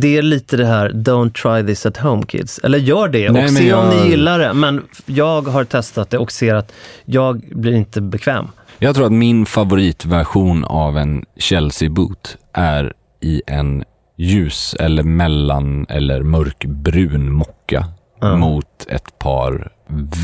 det 0.00 0.16
är 0.16 0.22
lite 0.22 0.56
det 0.56 0.66
här, 0.66 0.90
don't 0.90 1.32
try 1.32 1.66
this 1.74 1.86
at 1.86 1.96
home 1.96 2.22
kids. 2.26 2.58
Eller 2.58 2.78
gör 2.78 3.08
det 3.08 3.30
Nej, 3.30 3.44
och 3.44 3.50
se 3.50 3.72
om 3.72 3.86
jag- 3.92 4.04
ni 4.04 4.10
gillar 4.10 4.38
det. 4.38 4.52
Men 4.52 4.82
jag 5.06 5.42
har 5.48 5.64
testat 5.64 6.10
det 6.10 6.18
och 6.18 6.32
ser 6.32 6.54
att 6.54 6.72
jag 7.04 7.42
blir 7.50 7.72
inte 7.72 8.00
bekväm. 8.00 8.48
Jag 8.78 8.94
tror 8.94 9.06
att 9.06 9.12
min 9.12 9.46
favoritversion 9.46 10.64
av 10.64 10.98
en 10.98 11.24
Chelsea 11.36 11.90
boot 11.90 12.36
är 12.52 12.92
i 13.20 13.42
en 13.46 13.84
ljus 14.16 14.74
eller 14.80 15.02
mellan 15.02 15.86
eller 15.88 16.22
mörkbrun 16.22 17.32
mocka 17.32 17.86
mot 18.22 18.86
ett 18.88 19.18
par 19.18 19.72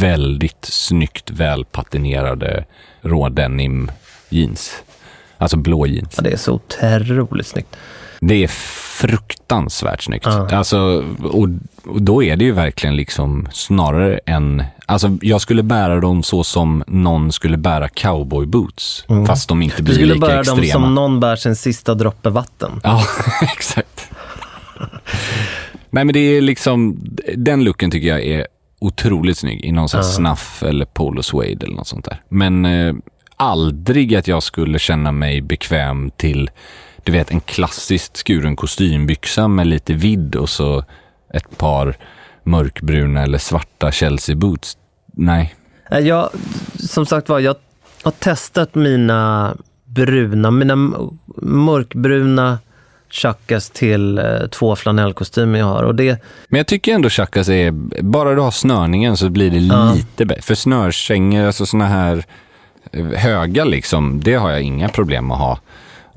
väldigt 0.00 0.64
snyggt 0.64 1.30
välpatinerade 1.30 2.64
rådenim 3.00 3.90
jeans. 4.28 4.82
Alltså 5.38 5.56
blå 5.56 5.86
jeans. 5.86 6.14
Ja, 6.16 6.22
det 6.22 6.32
är 6.32 6.36
så 6.36 6.52
otroligt 6.52 7.46
snyggt. 7.46 7.76
Det 8.20 8.44
är 8.44 8.48
fruktansvärt 9.00 10.02
snyggt. 10.02 10.26
Alltså, 10.26 11.04
och, 11.22 11.48
och 11.84 12.02
då 12.02 12.22
är 12.22 12.36
det 12.36 12.44
ju 12.44 12.52
verkligen 12.52 12.96
liksom 12.96 13.48
snarare 13.52 14.20
en... 14.26 14.64
Alltså 14.90 15.18
jag 15.22 15.40
skulle 15.40 15.62
bära 15.62 16.00
dem 16.00 16.22
så 16.22 16.44
som 16.44 16.84
någon 16.86 17.32
skulle 17.32 17.56
bära 17.56 17.88
cowboyboots. 17.88 19.04
Fast 19.26 19.48
de 19.48 19.62
inte 19.62 19.76
Du 19.76 19.82
blir 19.82 19.94
skulle 19.94 20.14
lika 20.14 20.26
bära 20.26 20.40
extrema. 20.40 20.60
dem 20.62 20.70
som 20.70 20.94
någon 20.94 21.20
bär 21.20 21.36
sin 21.36 21.56
sista 21.56 21.94
droppe 21.94 22.30
vatten. 22.30 22.80
Ja, 22.84 23.04
exakt. 23.42 24.10
Nej 25.90 26.04
men 26.04 26.12
det 26.12 26.20
är 26.20 26.40
liksom, 26.40 26.96
den 27.36 27.64
looken 27.64 27.90
tycker 27.90 28.08
jag 28.08 28.22
är 28.22 28.46
otroligt 28.78 29.38
snygg 29.38 29.64
i 29.64 29.72
någon 29.72 29.88
sån 29.88 30.00
här 30.00 30.08
snuff 30.08 30.62
eller 30.62 30.84
polo 30.84 31.22
suede 31.22 31.66
eller 31.66 31.76
något 31.76 31.88
sånt 31.88 32.04
där. 32.04 32.20
Men 32.28 32.64
eh, 32.64 32.94
aldrig 33.36 34.14
att 34.14 34.28
jag 34.28 34.42
skulle 34.42 34.78
känna 34.78 35.12
mig 35.12 35.40
bekväm 35.40 36.10
till, 36.16 36.50
du 37.04 37.12
vet 37.12 37.30
en 37.30 37.40
klassiskt 37.40 38.16
skuren 38.16 38.56
kostymbyxa 38.56 39.48
med 39.48 39.66
lite 39.66 39.94
vidd 39.94 40.36
och 40.36 40.48
så 40.48 40.84
ett 41.34 41.58
par 41.58 41.96
mörkbruna 42.44 43.22
eller 43.22 43.38
svarta 43.38 43.92
Chelsea 43.92 44.36
boots. 44.36 44.76
Nej. 45.20 45.54
Jag, 45.90 46.30
som 46.78 47.06
sagt 47.06 47.28
var, 47.28 47.38
jag 47.40 47.54
har 48.02 48.10
testat 48.12 48.74
mina 48.74 49.56
bruna, 49.84 50.50
mina 50.50 50.76
mörkbruna 51.36 52.58
chackas 53.10 53.70
till 53.70 54.18
eh, 54.18 54.24
två 54.50 54.76
flanellkostymer 54.76 55.58
jag 55.58 55.66
har. 55.66 55.82
Och 55.82 55.94
det, 55.94 56.22
Men 56.48 56.58
jag 56.58 56.66
tycker 56.66 56.94
ändå 56.94 57.08
Chakas 57.08 57.48
är, 57.48 57.70
bara 58.02 58.34
du 58.34 58.40
har 58.40 58.50
snörningen 58.50 59.16
så 59.16 59.28
blir 59.28 59.50
det 59.50 59.60
lite 59.94 60.26
bättre. 60.26 60.42
För 60.42 60.54
snörkängor, 60.54 61.46
alltså 61.46 61.66
såna 61.66 61.86
här 61.86 62.24
eh, 62.92 63.06
höga 63.06 63.64
liksom, 63.64 64.20
det 64.20 64.34
har 64.34 64.50
jag 64.50 64.62
inga 64.62 64.88
problem 64.88 65.30
att 65.30 65.38
ha. 65.38 65.58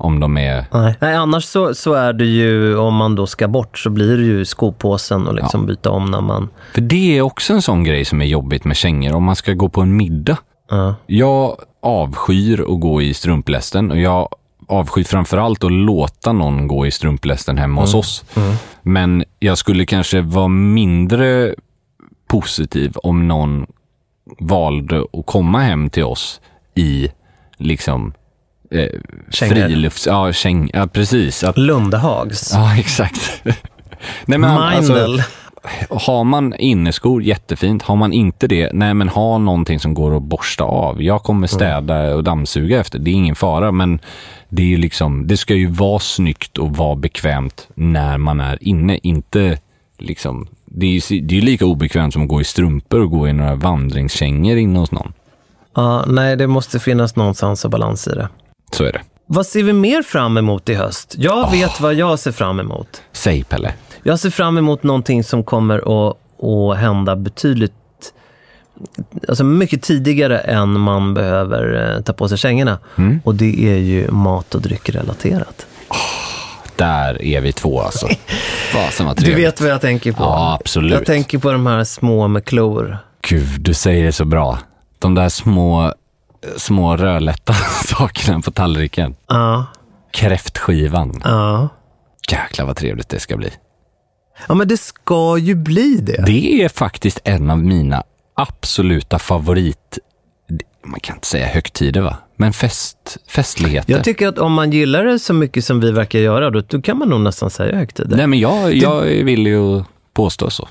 Om 0.04 0.20
de 0.20 0.38
är, 0.38 0.64
nej. 0.72 0.96
nej, 1.00 1.14
annars 1.14 1.44
så, 1.44 1.74
så 1.74 1.92
är 1.92 2.12
det 2.12 2.24
ju, 2.24 2.76
om 2.76 2.94
man 2.94 3.14
då 3.14 3.26
ska 3.26 3.48
bort, 3.48 3.78
så 3.78 3.90
blir 3.90 4.16
det 4.16 4.22
ju 4.22 4.44
skopåsen 4.44 5.26
och 5.26 5.34
liksom 5.34 5.66
byta 5.66 5.90
om 5.90 6.10
när 6.10 6.20
man... 6.20 6.48
för 6.74 6.80
det 6.80 7.18
är 7.18 7.22
också 7.22 7.52
en 7.52 7.62
sån 7.62 7.84
grej 7.84 8.04
som 8.04 8.20
är 8.20 8.26
jobbigt 8.26 8.64
med 8.64 8.76
kängor. 8.76 9.14
Om 9.14 9.24
man 9.24 9.36
ska 9.36 9.52
gå 9.52 9.68
på 9.68 9.80
en 9.80 9.96
middag. 9.96 10.38
Ja. 10.70 10.94
Jag 11.06 11.56
avskyr 11.82 12.60
att 12.60 12.80
gå 12.80 13.02
i 13.02 13.14
strumplästen 13.14 13.90
och 13.90 13.98
jag 13.98 14.28
avskyr 14.68 15.04
framförallt 15.04 15.64
att 15.64 15.72
låta 15.72 16.32
någon 16.32 16.68
gå 16.68 16.86
i 16.86 16.90
strumplästen 16.90 17.58
hemma 17.58 17.80
hos 17.80 17.94
oss. 17.94 18.24
Men 18.82 19.24
jag 19.38 19.58
skulle 19.58 19.86
kanske 19.86 20.20
vara 20.20 20.48
mindre 20.48 21.54
positiv 22.28 22.96
om 23.02 23.28
någon 23.28 23.66
valde 24.40 25.04
att 25.12 25.26
komma 25.26 25.60
hem 25.60 25.90
till 25.90 26.04
oss 26.04 26.40
i 26.74 27.08
liksom 27.56 28.12
eh, 28.74 28.88
frilufts... 29.32 30.06
Ja, 30.06 30.32
käng, 30.32 30.70
ja, 30.72 30.86
precis. 30.86 31.44
Att, 31.44 31.58
Lundehags. 31.58 32.50
ja, 32.52 32.76
exakt. 32.78 33.42
Nej, 34.26 34.38
men 34.38 34.44
alltså, 34.44 34.92
Mindel. 34.92 35.22
har 35.90 36.24
man 36.24 36.54
inneskor, 36.54 37.22
jättefint. 37.22 37.82
Har 37.82 37.96
man 37.96 38.12
inte 38.12 38.46
det, 38.46 38.70
nej 38.72 38.94
men 38.94 39.08
ha 39.08 39.38
någonting 39.38 39.80
som 39.80 39.94
går 39.94 40.16
att 40.16 40.22
borsta 40.22 40.64
av. 40.64 41.02
Jag 41.02 41.22
kommer 41.22 41.46
städa 41.46 42.14
och 42.14 42.24
dammsuga 42.24 42.80
efter, 42.80 42.98
det 42.98 43.10
är 43.10 43.14
ingen 43.14 43.34
fara. 43.34 43.72
Men 43.72 43.98
det, 44.48 44.74
är 44.74 44.78
liksom, 44.78 45.26
det 45.26 45.36
ska 45.36 45.54
ju 45.54 45.66
vara 45.66 45.98
snyggt 45.98 46.58
och 46.58 46.76
vara 46.76 46.96
bekvämt 46.96 47.68
när 47.74 48.18
man 48.18 48.40
är 48.40 48.58
inne. 48.60 48.98
Inte 49.02 49.58
liksom, 49.98 50.48
det 50.64 50.86
är 50.86 51.12
ju 51.12 51.20
det 51.20 51.38
är 51.38 51.42
lika 51.42 51.66
obekvämt 51.66 52.12
som 52.12 52.22
att 52.22 52.28
gå 52.28 52.40
i 52.40 52.44
strumpor 52.44 53.00
och 53.00 53.10
gå 53.10 53.28
i 53.28 53.32
några 53.32 53.54
vandringskängor 53.54 54.56
inne 54.56 54.78
hos 54.78 54.92
någon. 54.92 55.12
Ja, 55.74 56.04
nej, 56.06 56.36
det 56.36 56.46
måste 56.46 56.80
finnas 56.80 57.16
någonstans 57.16 57.64
och 57.64 57.70
balans 57.70 58.08
i 58.08 58.10
det. 58.10 58.28
Så 58.72 58.84
är 58.84 58.92
det. 58.92 59.00
Vad 59.26 59.46
ser 59.46 59.62
vi 59.62 59.72
mer 59.72 60.02
fram 60.02 60.36
emot 60.36 60.68
i 60.68 60.74
höst? 60.74 61.14
Jag 61.18 61.50
vet 61.50 61.80
vad 61.80 61.94
jag 61.94 62.18
ser 62.18 62.32
fram 62.32 62.60
emot. 62.60 63.02
Säg 63.12 63.44
Pelle. 63.44 63.72
Jag 64.02 64.18
ser 64.18 64.30
fram 64.30 64.58
emot 64.58 64.82
någonting 64.82 65.24
som 65.24 65.44
kommer 65.44 66.08
att, 66.08 66.16
att 66.44 66.78
hända 66.78 67.16
betydligt 67.16 67.72
Alltså 69.28 69.44
mycket 69.44 69.82
tidigare 69.82 70.38
än 70.38 70.80
man 70.80 71.14
behöver 71.14 71.94
eh, 71.96 72.02
ta 72.02 72.12
på 72.12 72.28
sig 72.28 72.38
kängorna. 72.38 72.78
Mm. 72.98 73.20
Och 73.24 73.34
det 73.34 73.68
är 73.72 73.76
ju 73.78 74.10
mat 74.10 74.54
och 74.54 74.60
dryckrelaterat. 74.62 75.66
Där 76.76 77.22
är 77.22 77.40
vi 77.40 77.52
två 77.52 77.80
alltså. 77.80 78.08
Fasen 78.72 79.06
vad 79.06 79.16
Du 79.16 79.22
trevligt. 79.22 79.46
vet 79.46 79.60
vad 79.60 79.70
jag 79.70 79.80
tänker 79.80 80.12
på? 80.12 80.22
Ja, 80.22 80.58
absolut. 80.60 80.92
Jag 80.92 81.06
tänker 81.06 81.38
på 81.38 81.52
de 81.52 81.66
här 81.66 81.84
små 81.84 82.28
med 82.28 82.44
klor. 82.44 82.98
Gud, 83.28 83.60
du 83.60 83.74
säger 83.74 84.04
det 84.04 84.12
så 84.12 84.24
bra. 84.24 84.58
De 84.98 85.14
där 85.14 85.28
små, 85.28 85.92
små 86.56 86.96
rödlätta 86.96 87.52
sakerna 87.84 88.40
på 88.40 88.50
tallriken. 88.50 89.14
Ja, 89.28 89.66
Kräftskivan. 90.12 91.20
ja. 91.24 91.68
Jäklar 92.30 92.66
vad 92.66 92.76
trevligt 92.76 93.08
det 93.08 93.20
ska 93.20 93.36
bli. 93.36 93.50
Ja, 94.48 94.54
men 94.54 94.68
det 94.68 94.76
ska 94.76 95.38
ju 95.38 95.54
bli 95.54 95.96
det. 95.96 96.22
Det 96.26 96.62
är 96.62 96.68
faktiskt 96.68 97.20
en 97.24 97.50
av 97.50 97.58
mina 97.58 98.02
absoluta 98.34 99.18
favorit... 99.18 99.98
Man 100.86 101.00
kan 101.00 101.16
inte 101.16 101.26
säga 101.26 101.46
högtider 101.46 102.00
va? 102.00 102.16
Men 102.36 102.52
fest, 102.52 103.16
festligheter. 103.28 103.92
Jag 103.92 104.04
tycker 104.04 104.28
att 104.28 104.38
om 104.38 104.52
man 104.52 104.72
gillar 104.72 105.04
det 105.04 105.18
så 105.18 105.34
mycket 105.34 105.64
som 105.64 105.80
vi 105.80 105.90
verkar 105.90 106.18
göra, 106.18 106.50
då, 106.50 106.60
då 106.60 106.82
kan 106.82 106.98
man 106.98 107.08
nog 107.08 107.20
nästan 107.20 107.50
säga 107.50 107.76
högtider. 107.76 108.16
Nej 108.16 108.26
men 108.26 108.38
jag, 108.38 108.74
jag 108.74 109.00
vill 109.02 109.46
ju 109.46 109.84
påstå 110.14 110.50
så. 110.50 110.68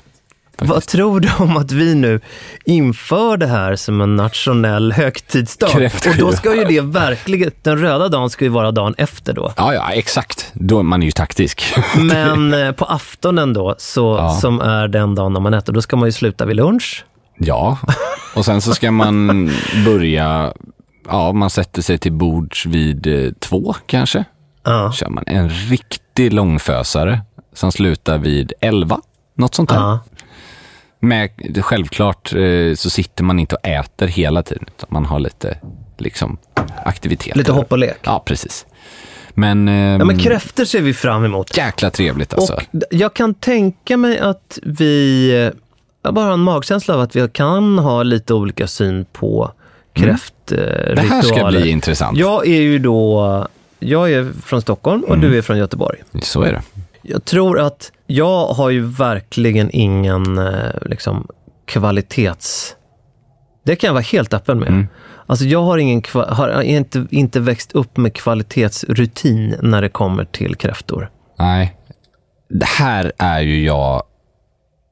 Vad 0.58 0.86
tror 0.86 1.20
du 1.20 1.28
om 1.38 1.56
att 1.56 1.72
vi 1.72 1.94
nu 1.94 2.20
inför 2.64 3.36
det 3.36 3.46
här 3.46 3.76
som 3.76 4.00
en 4.00 4.16
nationell 4.16 4.92
högtidsdag? 4.92 5.70
Kräftskiva. 5.70 6.14
Och 6.14 6.30
då 6.30 6.36
ska 6.36 6.54
ju 6.54 6.64
det 6.64 6.80
verkligen, 6.80 7.50
den 7.62 7.78
röda 7.78 8.08
dagen 8.08 8.30
ska 8.30 8.44
ju 8.44 8.48
vara 8.50 8.70
dagen 8.72 8.94
efter 8.98 9.32
då. 9.32 9.52
Ja, 9.56 9.74
ja, 9.74 9.90
exakt. 9.92 10.50
Då, 10.52 10.82
man 10.82 11.02
är 11.02 11.06
ju 11.06 11.12
taktisk. 11.12 11.62
Men 11.96 12.54
eh, 12.54 12.72
på 12.72 12.84
aftonen 12.84 13.52
då, 13.52 13.74
så, 13.78 14.16
Ja. 14.18 14.30
som 14.40 14.60
är 14.60 14.88
den 14.88 15.14
dagen 15.14 15.32
när 15.32 15.40
man 15.40 15.54
äter, 15.54 15.72
då 15.72 15.82
ska 15.82 15.96
man 15.96 16.08
ju 16.08 16.12
sluta 16.12 16.44
vid 16.46 16.56
lunch. 16.56 17.04
Ja, 17.38 17.78
och 18.34 18.44
sen 18.44 18.60
så 18.60 18.74
ska 18.74 18.90
man 18.90 19.50
börja, 19.84 20.52
ja, 21.08 21.32
man 21.32 21.50
sätter 21.50 21.82
sig 21.82 21.98
till 21.98 22.12
bords 22.12 22.66
vid 22.66 23.06
eh, 23.26 23.32
två 23.40 23.74
kanske. 23.86 24.24
Ja. 24.64 24.92
kör 24.92 25.08
man 25.08 25.24
en 25.26 25.48
riktig 25.48 26.32
långfösare 26.32 27.20
som 27.54 27.72
slutar 27.72 28.18
vid 28.18 28.52
11, 28.60 28.98
något 29.36 29.54
sånt 29.54 29.68
där. 29.68 29.76
Ja. 29.76 29.98
Med, 31.08 31.30
självklart 31.64 32.32
eh, 32.34 32.74
så 32.74 32.90
sitter 32.90 33.24
man 33.24 33.38
inte 33.38 33.54
och 33.54 33.66
äter 33.68 34.06
hela 34.06 34.42
tiden, 34.42 34.64
utan 34.76 34.88
man 34.92 35.04
har 35.04 35.18
lite 35.20 35.58
liksom, 35.98 36.38
aktivitet. 36.84 37.36
Lite 37.36 37.52
hopp 37.52 37.72
och 37.72 37.78
lek. 37.78 37.96
Ja, 38.02 38.22
precis. 38.26 38.66
Men, 39.34 39.68
ehm, 39.68 40.00
Ja, 40.00 40.04
men 40.04 40.18
kräftor 40.18 40.64
ser 40.64 40.80
vi 40.80 40.94
fram 40.94 41.24
emot. 41.24 41.56
jäkla 41.56 41.90
trevligt 41.90 42.34
alltså. 42.34 42.52
Och 42.54 42.60
jag 42.90 43.14
kan 43.14 43.34
tänka 43.34 43.96
mig 43.96 44.18
att 44.18 44.58
vi, 44.62 45.30
jag 46.02 46.14
bara 46.14 46.24
har 46.24 46.32
en 46.32 46.40
magkänsla 46.40 46.94
av 46.94 47.00
att 47.00 47.16
vi 47.16 47.28
kan 47.28 47.78
ha 47.78 48.02
lite 48.02 48.34
olika 48.34 48.66
syn 48.66 49.06
på 49.12 49.52
kräftritualer. 49.92 50.92
Mm. 50.92 50.94
det 50.94 51.02
här 51.14 51.22
ska 51.22 51.46
bli 51.46 51.68
intressant. 51.70 52.18
Jag 52.18 52.46
är 52.46 52.60
ju 52.60 52.78
då, 52.78 53.46
jag 53.78 54.12
är 54.12 54.32
från 54.44 54.62
Stockholm 54.62 55.02
och 55.02 55.14
Mm. 55.14 55.30
du 55.30 55.38
är 55.38 55.42
från 55.42 55.58
Göteborg. 55.58 55.98
Så 56.22 56.42
är 56.42 56.52
det. 56.52 56.62
Jag 57.02 57.24
tror 57.24 57.60
att 57.60 57.92
jag 58.14 58.46
har 58.46 58.70
ju 58.70 58.86
verkligen 58.86 59.70
ingen 59.72 60.38
eh, 60.38 60.70
liksom, 60.82 61.26
kvalitets... 61.66 62.76
Det 63.64 63.76
kan 63.76 63.88
jag 63.88 63.94
vara 63.94 64.02
helt 64.02 64.34
öppen 64.34 64.58
med. 64.58 64.68
Mm. 64.68 64.86
Alltså 65.26 65.44
jag 65.44 65.62
har, 65.62 65.78
ingen, 65.78 66.02
har 66.12 66.62
inte, 66.62 67.06
inte 67.10 67.40
växt 67.40 67.72
upp 67.72 67.96
med 67.96 68.14
kvalitetsrutin 68.14 69.56
när 69.62 69.82
det 69.82 69.88
kommer 69.88 70.24
till 70.24 70.54
kräftor. 70.54 71.10
Nej. 71.38 71.76
Det 72.48 72.66
här 72.66 73.12
är 73.18 73.40
ju 73.40 73.64
jag 73.64 74.02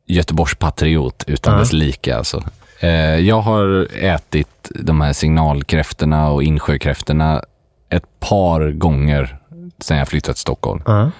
Göteborgspatriot 0.06 1.24
utan 1.26 1.52
Ja. 1.52 1.58
dess 1.58 1.72
like 1.72 2.16
alltså. 2.16 2.42
Eh, 2.80 2.90
jag 3.18 3.40
har 3.40 3.88
ätit 4.04 4.70
de 4.74 5.00
här 5.00 5.12
signalkräftorna 5.12 6.30
och 6.30 6.42
insjökräftorna 6.42 7.42
ett 7.90 8.20
par 8.20 8.70
gånger 8.70 9.38
sedan 9.78 9.96
jag 9.96 10.08
flyttat 10.08 10.37
till 10.37 10.40
Stockholm. 10.40 10.82
Ja. 10.87 11.11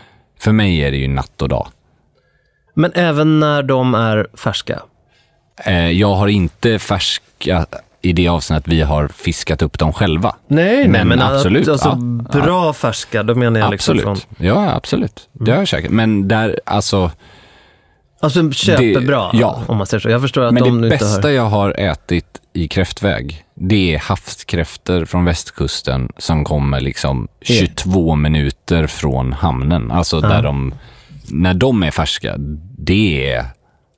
För 0.41 0.53
mig 0.53 0.79
är 0.79 0.91
det 0.91 0.97
ju 0.97 1.09
natt 1.09 1.43
och 1.43 1.49
dag. 1.49 1.69
Men 2.75 2.93
även 2.95 3.41
när 3.41 3.63
de 3.63 3.95
är 3.95 4.27
färska. 4.35 4.83
Eh, 5.65 5.91
jag 5.91 6.15
har 6.15 6.29
inte 6.29 6.79
färska 6.79 7.67
i 8.03 8.13
det 8.13 8.29
avseendet 8.29 8.67
att 8.67 8.73
vi 8.73 8.81
har 8.83 9.09
fiskat 9.09 9.63
upp 9.63 9.79
dem 9.79 9.93
själva. 9.93 10.37
Nej, 10.49 10.89
Men 10.89 11.09
men 11.09 11.23
absolut, 11.23 11.69
Alltså, 11.69 11.89
ja. 12.33 12.41
bra 12.41 12.73
färska, 12.73 13.23
då 13.23 13.35
menar 13.35 13.61
jag 13.61 13.71
liksom 13.71 13.99
Absolut. 13.99 14.23
från... 14.37 14.47
Ja, 14.47 14.73
absolut. 14.75 15.29
Det 15.33 15.51
har 15.51 15.59
jag 15.59 15.69
säkert. 15.69 15.91
Men 15.91 16.29
där, 16.29 16.61
alltså, 16.67 17.11
Alltså 18.21 18.51
köpebra, 18.53 19.33
Det- 19.33 19.39
ja. 19.39 19.63
om 19.67 19.77
man 19.77 19.87
säger 19.87 20.01
så. 20.01 20.09
Jag 20.11 20.21
förstår 20.21 20.43
att 20.43 20.55
Men 20.55 20.63
de 20.63 20.81
det 20.81 20.89
bästa 20.89 21.29
har... 21.29 21.35
jag 21.35 21.47
har 21.49 21.71
ätit 21.81 22.27
i 22.53 22.69
kräftväg, 22.69 23.45
det 23.55 23.95
är 23.95 23.99
havskräftor 23.99 25.05
från 25.05 25.25
västkusten 25.25 26.09
som 26.19 26.45
kommer 26.45 26.81
liksom 26.81 27.29
22 27.41 28.15
minuter 28.15 28.87
från 28.87 29.33
hamnen. 29.33 29.91
Alltså 29.91 30.21
där 30.21 30.43
de, 30.43 30.75
när 31.29 31.55
de 31.55 31.83
är 31.83 31.91
färska, 31.91 32.35
det 32.79 33.33
är, 33.33 33.45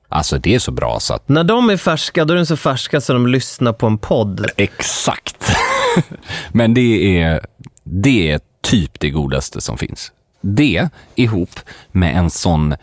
alltså 0.09 0.39
det 0.39 0.55
är 0.55 0.59
så 0.59 0.71
bra 0.73 1.01
så 1.01 1.15
att 1.15 1.29
När 1.29 1.45
de 1.45 1.71
är 1.71 1.77
färska, 1.77 2.25
då 2.25 2.35
är 2.35 2.39
de 2.39 2.47
så 2.47 2.57
färska 2.57 3.01
så 3.01 3.13
de 3.13 3.27
lyssnar 3.27 3.73
på 3.73 3.87
en 3.87 3.99
podd. 3.99 4.47
Exakt. 4.57 5.53
Men 6.53 6.75
det 6.75 7.21
är, 7.23 7.47
det 7.85 8.31
är 8.31 8.41
typ 8.63 9.01
det 9.01 9.11
godaste 9.11 9.61
som 9.61 9.79
finns. 9.79 10.13
Det 10.41 10.89
ihop 11.15 11.61
med 11.93 12.17
en 12.17 12.31
sån 12.31 12.75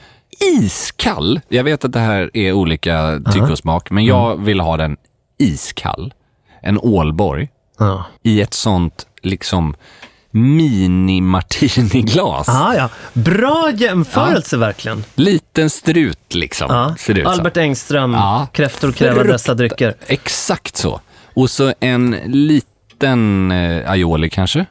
iskall, 0.60 1.40
jag 1.48 1.64
vet 1.64 1.86
att 1.86 1.94
det 1.94 2.00
här 2.00 2.30
är 2.34 2.54
olika 2.54 3.22
tycke 3.34 3.52
och 3.52 3.58
smak, 3.58 3.92
men 3.92 4.06
jag 4.06 4.44
vill 4.44 4.60
ha 4.60 4.78
den 4.78 4.98
iskall. 5.38 6.14
En 6.62 6.78
ålborg 6.80 7.50
Ja. 7.80 8.06
i 8.24 8.42
ett 8.42 8.54
sånt 8.54 9.08
liksom 9.22 9.76
mini-martiniglas. 10.32 12.50
Ah, 12.50 12.74
ja. 12.76 12.90
Bra 13.14 13.72
jämförelse 13.76 14.58
verkligen. 14.58 15.04
Liten 15.16 15.70
strut 15.70 16.34
liksom. 16.34 16.68
Ja. 16.70 16.96
Ser 17.00 17.18
ut 17.18 17.24
som. 17.24 17.32
Albert 17.34 17.58
Engström, 17.58 18.14
Ja. 18.14 18.48
kräftor 18.54 18.92
kräver 18.92 19.24
dessa 19.24 19.54
drycker. 19.54 19.94
Exakt 20.08 20.78
så. 20.78 21.02
Och 21.34 21.50
så 21.50 21.74
en 21.80 22.16
liten 22.26 23.52
eh, 23.52 23.92
aioli 23.92 24.30
kanske. 24.30 24.66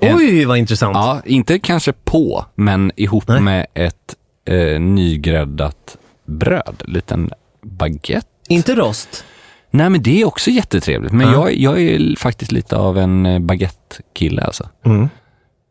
En, 0.00 0.16
Oj, 0.16 0.44
vad 0.44 0.58
intressant. 0.58 0.96
Ja, 0.96 1.22
inte 1.24 1.58
kanske 1.58 1.92
på, 1.92 2.44
men 2.54 2.92
ihop 2.96 3.28
Nej. 3.28 3.40
med 3.40 3.66
ett 3.74 4.14
eh, 4.44 4.80
nygräddat 4.80 5.96
bröd. 6.26 6.82
Liten 6.84 7.30
baguette. 7.62 8.26
Inte 8.48 8.74
rost. 8.74 9.24
Nej, 9.70 9.90
men 9.90 10.02
det 10.02 10.20
är 10.20 10.26
också 10.26 10.50
jättetrevligt. 10.50 11.12
Men 11.12 11.26
Ja. 11.26 11.32
jag, 11.50 11.56
jag 11.56 11.80
är 11.82 12.16
faktiskt 12.16 12.52
lite 12.52 12.76
av 12.76 12.98
en 12.98 13.26
eh, 13.26 13.38
baguette-kille 13.38 14.42
alltså. 14.42 14.68
Mm. 14.84 15.08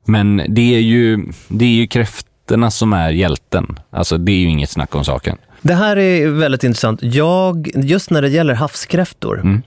Men 0.05 0.41
det 0.49 0.75
är, 0.75 0.79
ju, 0.79 1.25
det 1.47 1.65
är 1.65 1.69
ju 1.69 1.87
kräftorna 1.87 2.71
som 2.71 2.93
är 2.93 3.09
hjälten. 3.09 3.79
Alltså 3.91 4.17
det 4.17 4.31
är 4.31 4.37
ju 4.39 4.47
inget 4.49 4.69
snack 4.69 4.95
om 4.95 5.03
saken. 5.05 5.37
Det 5.61 5.73
här 5.73 5.97
är 5.97 6.27
väldigt 6.27 6.63
intressant. 6.63 6.99
Jag, 7.03 7.69
just 7.75 8.09
när 8.09 8.21
det 8.21 8.29
gäller 8.29 8.53
havskräftor, 8.53 9.39
Mm. 9.39 9.61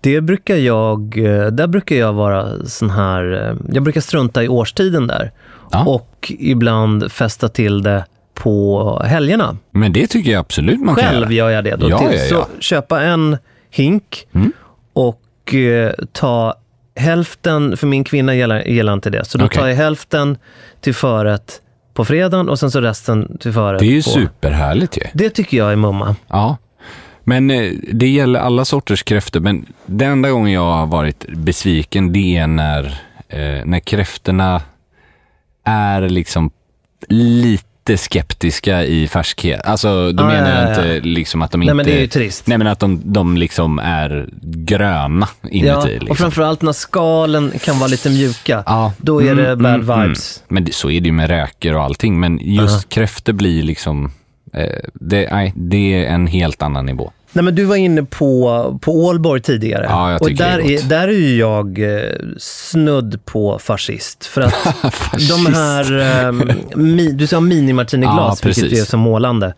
det 0.00 0.20
brukar 0.20 0.56
jag, 0.56 1.18
eh, 1.18 1.46
där 1.46 1.66
brukar 1.66 1.96
jag 1.96 2.12
vara 2.12 2.66
sån 2.66 2.90
här, 2.90 3.32
eh, 3.50 3.56
jag 3.74 3.82
brukar 3.82 4.00
strunta 4.00 4.44
i 4.44 4.48
årstiden 4.48 5.06
där. 5.06 5.32
Ja. 5.72 5.84
Och 5.84 6.32
ibland 6.38 7.12
fästa 7.12 7.48
till 7.48 7.82
det 7.82 8.04
på 8.34 9.02
helgerna. 9.06 9.56
Men 9.70 9.92
det 9.92 10.06
tycker 10.06 10.30
jag 10.32 10.40
absolut 10.40 10.80
man 10.80 10.94
kan 10.94 11.04
Själv 11.04 11.32
göra. 11.32 11.50
gör 11.50 11.50
jag 11.56 11.64
det 11.64 11.76
då. 11.76 11.90
Ja, 11.90 11.98
till, 11.98 12.18
ja, 12.18 12.24
ja. 12.30 12.46
Så 12.56 12.62
köpa 12.62 13.02
en 13.02 13.36
hink 13.74 14.26
Mm. 14.34 14.52
och 14.92 15.54
eh, 15.54 15.92
ta 16.12 16.54
hälften, 16.96 17.76
för 17.76 17.86
min 17.86 18.04
kvinna 18.04 18.34
gillar, 18.34 18.62
gillar 18.62 18.92
inte 18.92 19.10
det, 19.10 19.24
så 19.24 19.38
då 19.38 19.44
Okej. 19.44 19.60
tar 19.60 19.68
jag 19.68 19.76
hälften 19.76 20.36
till 20.80 20.94
förrätt 20.94 21.60
på 21.94 22.04
fredagen 22.04 22.48
och 22.48 22.58
sen 22.58 22.70
så 22.70 22.80
resten 22.80 23.38
till 23.40 23.52
förrätt 23.52 23.80
Det 23.80 23.86
är 23.86 23.90
ju 23.90 24.02
på... 24.02 24.10
superhärligt 24.10 24.96
ju. 24.96 25.02
Det 25.12 25.30
tycker 25.30 25.56
jag 25.56 25.72
är 25.72 25.76
mumma. 25.76 26.16
Ja, 26.28 26.56
men 27.24 27.50
eh, 27.50 27.72
det 27.92 28.08
gäller 28.08 28.40
alla 28.40 28.64
sorters 28.64 29.02
kräftor. 29.02 29.40
Men 29.40 29.66
den 29.86 30.10
enda 30.10 30.30
gången 30.30 30.52
jag 30.52 30.72
har 30.72 30.86
varit 30.86 31.24
besviken, 31.28 32.12
det 32.12 32.36
är 32.36 32.46
när, 32.46 32.84
eh, 33.28 33.64
när 33.64 33.80
kräftorna 33.80 34.62
är 35.64 36.08
liksom 36.08 36.50
lite 37.08 37.64
skeptiska 37.96 38.84
i 38.84 39.08
färskhet. 39.08 39.60
Alltså, 39.64 40.12
då 40.12 40.22
Ah, 40.22 40.26
menar 40.26 40.50
ja, 40.50 40.60
jag 40.60 40.70
ja, 40.70 40.84
ja. 40.86 40.94
inte 40.96 41.08
liksom 41.08 41.42
att 41.42 41.50
de 41.50 41.58
Nej 41.60 41.64
inte... 41.64 41.74
men 41.74 41.86
det 41.86 41.92
är 41.96 42.00
ju 42.00 42.06
trist. 42.06 42.46
Nej, 42.46 42.58
men 42.58 42.66
att 42.66 42.78
de, 42.80 43.00
de 43.04 43.36
liksom 43.36 43.78
är 43.78 44.28
gröna 44.42 45.28
inuti. 45.50 45.66
Ja, 45.68 45.84
liksom. 45.84 46.10
och 46.10 46.18
framförallt 46.18 46.62
när 46.62 46.72
skalen 46.72 47.52
kan 47.64 47.78
vara 47.78 47.88
lite 47.88 48.10
mjuka. 48.10 48.62
Ja. 48.66 48.92
Då 48.98 49.22
är 49.22 49.34
det 49.34 49.46
Mm, 49.46 49.62
bad 49.62 49.74
mm, 49.74 49.90
mm. 49.90 50.02
vibes. 50.02 50.42
Men 50.48 50.64
det, 50.64 50.74
så 50.74 50.90
är 50.90 51.00
det 51.00 51.06
ju 51.06 51.12
med 51.12 51.28
räkor 51.30 51.74
och 51.74 51.82
allting. 51.82 52.20
Men 52.20 52.38
just 52.42 52.74
Aha. 52.74 52.82
kräftor 52.88 53.32
blir 53.32 53.62
liksom... 53.62 54.12
Eh, 54.54 54.66
det, 54.94 55.28
nej, 55.32 55.52
det 55.56 56.04
är 56.04 56.06
en 56.14 56.26
helt 56.26 56.62
annan 56.62 56.86
nivå. 56.86 57.12
Nej 57.34 57.44
men 57.44 57.54
du 57.54 57.64
var 57.64 57.76
inne 57.76 58.02
på, 58.02 58.78
på 58.82 59.04
Ålborg 59.04 59.40
tidigare. 59.40 59.86
Ja, 59.88 60.12
jag 60.12 60.22
och 60.22 60.32
där 60.32 60.58
det 60.58 60.74
är 60.74 60.84
är, 60.84 60.88
där 60.88 61.08
är 61.08 61.12
ju 61.12 61.36
jag 61.36 61.78
eh, 61.78 62.10
snudd 62.38 63.20
på 63.24 63.58
fascist. 63.58 64.26
För 64.26 64.40
att 64.40 64.54
de 65.28 65.46
här, 65.54 65.98
eh, 66.26 66.32
mi, 66.76 67.12
du 67.12 67.26
sa 67.26 67.36
Ja, 67.36 67.40
mini-martiniglas, 67.40 68.46
vilket 68.46 68.62
precis. 68.62 68.78
ju 68.78 68.82
är 68.82 68.84
så 68.84 68.96
målande. 68.96 69.54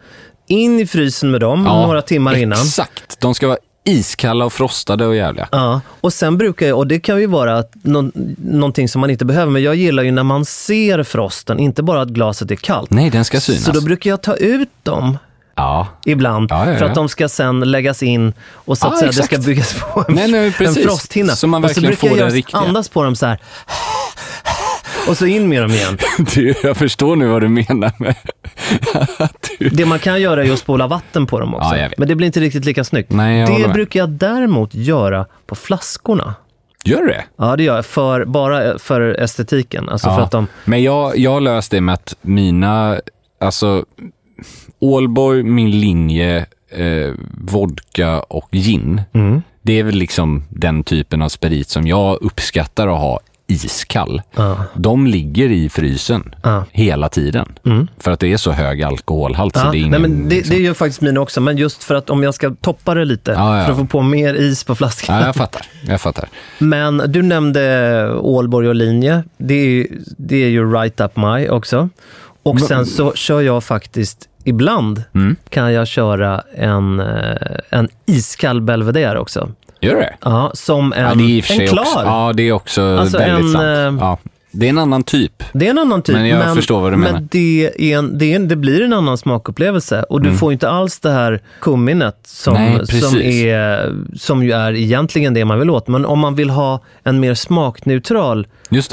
In 0.48 0.80
i 0.80 0.86
frysen 0.86 1.30
med 1.30 1.40
dem 1.40 1.64
Ja, 1.66 1.86
några 1.86 2.02
timmar 2.02 2.36
innan. 2.36 2.58
Exakt. 2.58 3.20
De 3.20 3.34
ska 3.34 3.48
vara 3.48 3.58
iskalla 3.84 4.44
och 4.44 4.52
frostade 4.52 5.06
och 5.06 5.16
jävliga. 5.16 5.48
Ja, 5.52 5.80
och 6.00 6.12
sen 6.12 6.38
brukar 6.38 6.66
jag, 6.66 6.78
och 6.78 6.86
det 6.86 7.00
kan 7.00 7.20
ju 7.20 7.26
vara 7.26 7.58
att 7.58 7.72
nå, 7.82 8.10
någonting 8.38 8.88
som 8.88 9.00
man 9.00 9.10
inte 9.10 9.24
behöver, 9.24 9.52
men 9.52 9.62
jag 9.62 9.74
gillar 9.74 10.02
ju 10.02 10.10
när 10.10 10.22
man 10.22 10.44
ser 10.44 11.02
frosten, 11.02 11.58
inte 11.58 11.82
bara 11.82 12.00
att 12.02 12.08
glaset 12.08 12.50
är 12.50 12.56
kallt. 12.56 12.90
Nej, 12.90 13.10
den 13.10 13.24
ska 13.24 13.40
synas. 13.40 13.64
Så 13.64 13.72
då 13.72 13.80
brukar 13.80 14.10
jag 14.10 14.22
ta 14.22 14.34
ut 14.34 14.70
dem 14.82 15.18
Ja. 15.56 15.88
ibland 16.04 16.50
Ja, 16.50 16.66
ja, 16.66 16.72
ja. 16.72 16.78
för 16.78 16.84
att 16.84 16.94
de 16.94 17.08
ska 17.08 17.28
sen 17.28 17.60
läggas 17.60 18.02
in 18.02 18.32
och 18.52 18.78
så 18.78 18.86
att 18.86 18.92
Ja, 18.92 18.98
säga, 18.98 19.12
det 19.12 19.22
ska 19.22 19.38
byggas 19.38 19.74
på 19.80 20.04
en, 20.08 20.14
Nej, 20.14 20.30
nej, 20.30 20.54
en 20.58 20.74
frosthinna. 20.74 21.32
Så 21.36 21.46
man 21.46 21.64
och 21.64 21.70
så 21.70 21.80
verkligen 21.80 22.16
brukar 22.16 22.52
jag 22.52 22.66
andas 22.66 22.88
på 22.88 23.04
dem 23.04 23.16
så 23.16 23.26
här. 23.26 23.38
Och 25.08 25.16
så 25.16 25.26
in 25.26 25.48
med 25.48 25.62
dem 25.62 25.70
igen. 25.70 25.98
Du, 26.34 26.54
jag 26.62 26.76
förstår 26.76 27.16
nu 27.16 27.26
vad 27.26 27.42
du 27.42 27.48
menar 27.48 27.92
med 27.98 28.14
du... 29.58 29.68
Det 29.68 29.86
man 29.86 29.98
kan 29.98 30.20
göra 30.20 30.44
är 30.44 30.52
att 30.52 30.58
spola 30.58 30.86
vatten 30.86 31.26
på 31.26 31.40
dem 31.40 31.54
också. 31.54 31.76
Ja. 31.76 31.88
Men 31.98 32.08
det 32.08 32.14
blir 32.14 32.26
inte 32.26 32.40
riktigt 32.40 32.64
lika 32.64 32.84
snyggt. 32.84 33.12
Nej, 33.12 33.62
det 33.62 33.68
brukar 33.68 34.00
jag 34.00 34.10
däremot 34.10 34.74
göra 34.74 35.26
på 35.46 35.54
flaskorna. 35.54 36.34
Gör 36.84 37.02
du 37.02 37.06
det? 37.08 37.24
Ja, 37.38 37.56
det 37.56 37.62
gör 37.62 37.76
jag. 37.76 37.86
För, 37.86 38.24
bara 38.24 38.78
för 38.78 39.00
estetiken. 39.00 39.88
Alltså 39.88 40.10
för 40.10 40.20
att 40.20 40.30
de... 40.30 40.46
Men 40.64 40.82
jag, 40.82 41.18
jag 41.18 41.30
har 41.30 41.40
löst 41.40 41.70
det 41.70 41.80
med 41.80 41.94
att 41.94 42.14
mina, 42.22 43.00
alltså 43.40 43.84
Ålborg, 44.78 45.42
min 45.42 45.70
linje 45.80 46.46
eh, 46.70 47.12
vodka 47.40 48.20
och 48.20 48.48
gin. 48.52 49.00
Mm. 49.12 49.42
Det 49.62 49.78
är 49.78 49.82
väl 49.84 49.94
liksom 49.94 50.44
den 50.48 50.84
typen 50.84 51.22
av 51.22 51.28
sprit 51.28 51.68
som 51.68 51.86
jag 51.86 52.18
uppskattar 52.22 52.88
att 52.88 52.98
ha 53.00 53.20
iskall. 53.48 54.22
Ja. 54.36 54.64
De 54.74 55.06
ligger 55.06 55.50
i 55.52 55.68
frysen 55.68 56.34
Ja. 56.42 56.64
hela 56.72 57.08
tiden. 57.08 57.58
För 57.98 58.10
att 58.10 58.20
det 58.20 58.32
är 58.32 58.36
så 58.36 58.50
hög 58.52 58.82
alkoholhalt. 58.82 59.56
så 59.56 59.60
Ja, 59.64 59.70
det 59.70 59.76
är 59.76 59.80
ingen, 59.80 59.90
nej, 59.90 60.00
men 60.00 60.28
det, 60.28 60.34
liksom- 60.36 60.50
det 60.56 60.60
är 60.60 60.62
ju 60.62 60.74
faktiskt 60.74 61.00
mina 61.00 61.20
också, 61.20 61.40
men 61.40 61.56
just 61.56 61.84
för 61.84 61.94
att 61.94 62.10
om 62.10 62.22
jag 62.22 62.34
ska 62.34 62.54
toppa 62.60 62.94
det 62.94 63.04
lite, 63.04 63.34
för 63.34 63.70
att 63.72 63.78
få 63.78 63.86
på 63.86 64.02
mer 64.02 64.34
is 64.34 64.64
på 64.64 64.74
flaskan. 64.74 65.16
Ja, 65.20 65.26
jag 65.26 65.36
fattar. 65.36 65.62
Jag 65.88 66.00
fattar. 66.00 66.28
Men 66.58 67.02
du 67.08 67.22
nämnde 67.22 68.10
Ålborg 68.20 68.68
och 68.68 68.74
linje. 68.74 69.24
Det 69.38 69.54
är, 69.54 69.66
ju- 69.68 70.00
det 70.18 70.44
är 70.44 70.48
ju 70.48 70.72
right 70.72 71.00
up 71.00 71.16
my 71.16 71.48
också. 71.48 71.88
Och 72.42 72.60
sen 72.60 72.86
så 72.86 73.12
kör 73.14 73.40
jag 73.40 73.64
faktiskt 73.64 74.28
ibland 74.46 75.02
Mm. 75.14 75.36
kan 75.48 75.72
jag 75.72 75.86
köra 75.86 76.42
en, 76.56 77.00
eh, 77.00 77.36
en 77.70 77.88
iskall 78.06 78.60
Belvedere 78.60 79.18
också. 79.18 79.48
Gör 79.80 79.94
det? 79.94 80.14
Ja, 80.24 80.50
som 80.54 80.92
en, 80.92 81.02
Ja, 81.02 81.14
det 81.14 81.22
är 81.38 81.60
en 81.60 81.68
klar. 81.68 81.82
Också, 81.82 82.02
ja, 82.04 82.32
det 82.34 82.42
är 82.48 82.52
också 82.52 82.96
Alltså 82.98 83.18
väldigt 83.18 83.44
en, 83.44 83.52
sant. 83.52 84.00
eh, 84.00 84.06
Ja, 84.06 84.18
det 84.56 84.66
är 84.66 84.70
en 84.70 84.78
annan 84.78 85.02
typ. 85.02 85.42
Det 85.52 85.66
är 85.66 85.70
en 85.70 85.78
annan 85.78 86.02
typ, 86.02 86.14
Men 86.16 86.28
jag 86.28 86.54
förstår 86.54 86.80
vad 86.80 86.92
du 86.92 86.96
menar. 86.96 87.12
men 87.12 87.28
det, 87.30 87.70
är 87.92 87.98
en, 87.98 88.18
det, 88.18 88.32
är 88.32 88.36
en, 88.36 88.48
det 88.48 88.56
blir 88.56 88.82
en 88.82 88.92
annan 88.92 89.18
smakupplevelse. 89.18 90.02
Och 90.02 90.22
du 90.22 90.36
får 90.36 90.52
inte 90.52 90.68
alls 90.68 91.00
det 91.00 91.10
här 91.10 91.40
kumminet 91.60 92.16
som, 92.26 92.56
Mm. 92.56 92.72
Nej, 92.72 92.86
som, 92.86 93.20
är, 93.20 93.94
som 94.16 94.42
ju 94.44 94.52
är 94.52 94.72
egentligen 94.72 95.34
det 95.34 95.44
man 95.44 95.58
vill 95.58 95.70
åt. 95.70 95.88
Men 95.88 96.04
om 96.06 96.18
man 96.18 96.34
vill 96.34 96.50
ha 96.50 96.80
en 97.04 97.20
mer 97.20 97.34
smakneutral 97.34 98.46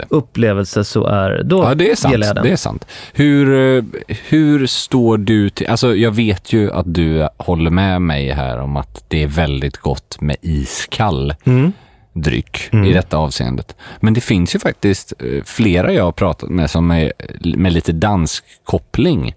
upplevelse 0.09 0.83
så 0.83 1.05
är, 1.07 1.43
då 1.43 1.63
Ja, 1.63 1.75
det 1.75 1.91
är 1.91 1.95
sant. 1.95 2.15
Det 2.43 2.49
är 2.49 2.55
sant. 2.55 2.85
Hur, 3.13 3.75
eh, 3.77 3.83
hur 4.29 4.67
står 4.67 5.17
du 5.17 5.49
till... 5.49 5.67
Alltså, 5.67 5.95
jag 5.95 6.11
vet 6.11 6.53
ju 6.53 6.71
att 6.71 6.93
du 6.93 7.27
håller 7.37 7.71
med 7.71 8.01
mig 8.01 8.31
här 8.31 8.59
om 8.59 8.77
att 8.77 9.03
det 9.07 9.23
är 9.23 9.27
väldigt 9.27 9.77
gott 9.77 10.17
med 10.21 10.35
iskall 10.41 11.33
Mm. 11.43 11.71
Dryck 12.13 12.69
i 12.85 12.93
detta 12.93 13.17
avseendet. 13.17 13.75
Men 13.99 14.13
det 14.13 14.21
finns 14.21 14.55
ju 14.55 14.59
faktiskt 14.59 15.13
eh, 15.19 15.43
flera 15.45 15.93
jag 15.93 16.03
har 16.03 16.11
pratat 16.11 16.49
med 16.49 16.69
som 16.69 16.91
är 16.91 17.13
med 17.55 17.73
lite 17.73 17.91
dansk 17.91 18.43
koppling 18.63 19.35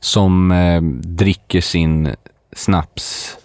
som 0.00 0.52
eh, 0.52 0.82
dricker 1.02 1.60
sin 1.60 2.14
snaps 2.56 3.36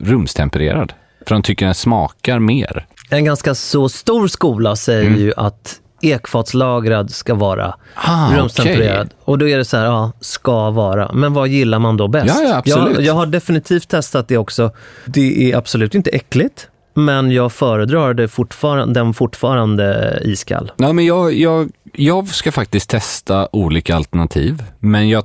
rumstempererad. 0.00 0.92
För 1.26 1.34
de 1.34 1.42
tycker 1.42 1.66
den 1.66 1.74
smakar 1.74 2.38
mer. 2.38 2.86
En 3.10 3.24
ganska 3.24 3.54
så 3.54 3.88
stor 3.88 4.28
skola 4.28 4.76
säger 4.76 5.10
ju 5.10 5.32
att 5.36 5.80
ekfatslagrad 6.02 7.10
ska 7.10 7.34
vara 7.34 7.64
Mm. 7.64 7.76
Ah, 7.94 8.36
rumstempererad. 8.36 9.10
Och 9.24 9.38
då 9.38 9.48
är 9.48 9.58
det 9.58 9.64
så 9.64 9.76
här, 9.76 9.84
ja, 9.84 10.12
ska 10.20 10.70
vara. 10.70 11.12
Men 11.12 11.32
vad 11.34 11.48
gillar 11.48 11.78
man 11.78 11.96
då 11.96 12.08
bäst? 12.08 12.26
Ja, 12.26 12.42
ja, 12.48 12.56
absolut. 12.56 12.94
Jag, 12.96 13.04
jag 13.04 13.14
har 13.14 13.26
definitivt 13.26 13.88
testat 13.88 14.28
det 14.28 14.36
också. 14.38 14.70
Det 15.04 15.52
är 15.52 15.56
absolut 15.56 15.94
inte 15.94 16.10
äckligt, 16.10 16.68
men 16.94 17.30
jag 17.30 17.52
föredrar 17.52 18.14
det 18.14 18.28
fortfarande, 18.28 19.00
den 19.00 19.14
fortfarande 19.14 20.18
iskall. 20.24 20.72
Ja, 20.76 20.92
men 20.92 21.04
jag, 21.06 21.34
jag, 21.34 21.70
jag 21.92 22.28
ska 22.28 22.52
faktiskt 22.52 22.90
testa 22.90 23.48
olika 23.52 23.96
alternativ, 23.96 24.62
men 24.78 25.08
jag 25.08 25.24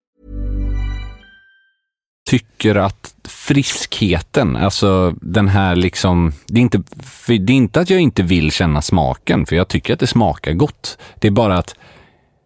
Tycker 2.31 2.75
att 2.75 3.13
friskheten, 3.23 4.55
alltså 4.55 5.13
den 5.21 5.47
här 5.47 5.75
liksom, 5.75 6.33
det 6.47 6.59
är, 6.59 6.61
inte, 6.61 6.83
det 7.27 7.53
är 7.53 7.57
inte 7.57 7.79
att 7.79 7.89
jag 7.89 7.99
inte 7.99 8.23
vill 8.23 8.51
känna 8.51 8.81
smaken, 8.81 9.45
för 9.45 9.55
jag 9.55 9.67
tycker 9.67 9.93
att 9.93 9.99
det 9.99 10.07
smakar 10.07 10.53
gott. 10.53 10.97
Det 11.15 11.27
är 11.27 11.31
bara 11.31 11.57
att 11.57 11.75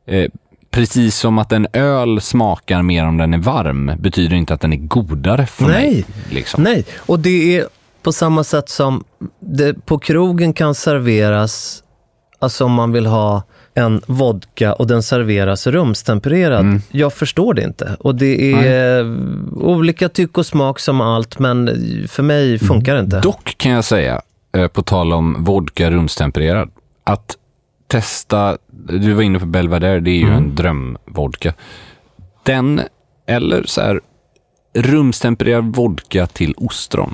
eh, 0.08 0.32
precis 0.71 1.17
som 1.17 1.38
att 1.38 1.52
en 1.52 1.67
öl 1.74 2.21
smakar 2.21 2.82
mer 2.82 3.06
om 3.06 3.17
den 3.17 3.34
är 3.34 3.38
varm, 3.38 3.91
betyder 4.00 4.36
inte 4.36 4.54
att 4.54 4.62
den 4.62 4.74
är 4.74 4.78
godare 4.78 5.45
för 5.45 5.67
Nej. 5.67 5.91
mig. 5.91 6.06
Liksom. 6.30 6.63
Nej, 6.63 6.86
och 6.98 7.19
det 7.19 7.58
är 7.58 7.67
på 8.02 8.12
samma 8.12 8.43
sätt 8.43 8.69
som 8.69 9.04
det 9.39 9.86
på 9.86 10.00
krogen 10.00 10.54
kan 10.54 10.76
serveras, 10.76 11.84
alltså 12.39 12.65
om 12.65 12.71
man 12.71 12.91
vill 12.91 13.06
ha 13.06 13.43
en 13.78 14.02
vodka 14.08 14.74
och 14.74 14.88
den 14.88 15.04
serveras 15.04 15.68
rumstempererad. 15.68 16.60
Mm. 16.62 16.82
Jag 16.92 17.14
förstår 17.14 17.54
det 17.54 17.64
inte. 17.64 17.98
Och 18.00 18.16
det 18.16 18.54
är 18.54 19.18
olika 19.62 20.10
tyck 20.10 20.38
och 20.38 20.46
smak 20.46 20.80
som 20.80 21.02
allt, 21.02 21.40
men 21.40 21.70
för 22.08 22.24
mig 22.24 22.60
funkar 22.60 22.94
det 22.96 23.00
inte. 23.00 23.20
Dock 23.20 23.56
kan 23.58 23.72
jag 23.72 23.84
säga, 23.84 24.22
eh, 24.58 24.68
på 24.68 24.82
tal 24.82 25.14
om 25.14 25.44
vodka 25.44 25.92
rumstempererad, 25.92 26.70
att 27.04 27.38
testa, 27.88 28.58
du 28.90 29.14
var 29.14 29.24
inne 29.24 29.40
på 29.40 29.46
Belvedere, 29.46 30.00
det 30.00 30.12
är 30.12 30.18
ju 30.20 30.28
Mm. 30.28 30.38
en 30.38 30.56
drömvodka. 30.56 31.54
Den, 32.44 32.82
eller 33.28 33.64
så 33.66 33.82
här, 33.82 34.02
rumstempererad 34.74 35.76
vodka 35.76 36.28
till 36.28 36.54
ostron. 36.58 37.14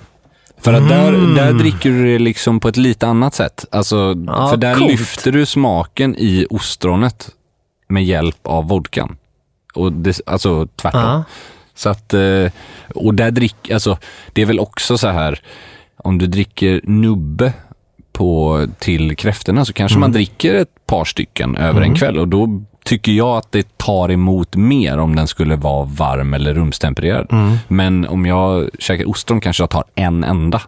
För 0.61 0.73
att 0.73 0.89
där, 0.89 1.35
där 1.35 1.53
dricker 1.53 1.89
du 1.89 2.13
det 2.13 2.19
liksom 2.19 2.59
på 2.59 2.67
ett 2.67 2.77
lite 2.77 3.07
annat 3.07 3.33
sätt. 3.33 3.65
Alltså, 3.71 3.97
Mm. 3.97 4.25
Ja, 4.27 4.49
för 4.49 4.57
där 4.57 4.75
coolt. 4.75 4.91
lyfter 4.91 5.31
du 5.31 5.45
smaken 5.45 6.15
i 6.17 6.47
ostronet 6.49 7.29
med 7.87 8.03
hjälp 8.05 8.37
av 8.43 8.67
vodkan. 8.67 9.17
Och 9.73 9.93
det, 9.93 10.19
alltså 10.25 10.67
tvärtom. 10.75 11.01
Ja. 11.01 11.23
Så 11.75 11.89
att, 11.89 12.13
eh, 12.13 12.51
och 12.95 13.13
där 13.13 13.31
drick, 13.31 13.71
alltså 13.71 13.97
det 14.33 14.41
är 14.41 14.45
väl 14.45 14.59
också 14.59 14.97
så 14.97 15.07
här, 15.07 15.39
om 15.97 16.17
du 16.17 16.27
dricker 16.27 16.81
nubbe 16.83 17.53
på, 18.13 18.65
till 18.79 19.15
kräftorna 19.15 19.65
så 19.65 19.73
kanske 19.73 19.97
man 19.99 20.11
dricker 20.11 20.53
ett 20.55 20.85
par 20.85 21.05
stycken 21.05 21.55
över 21.57 21.81
en 21.81 21.95
kväll 21.95 22.17
och 22.19 22.27
då 22.27 22.61
tycker 22.83 23.11
jag 23.11 23.37
att 23.37 23.51
det 23.51 23.77
tar 23.77 24.11
emot 24.11 24.55
mer 24.55 24.97
om 24.97 25.15
den 25.15 25.27
skulle 25.27 25.55
vara 25.55 25.85
varm 25.85 26.33
eller 26.33 26.53
rumstempererad. 26.53 27.27
Men 27.67 28.07
om 28.07 28.25
jag 28.25 28.69
käkar 28.79 29.09
ostron 29.09 29.41
kanske 29.41 29.63
jag 29.63 29.69
tar 29.69 29.83
en 29.95 30.23
enda. 30.23 30.61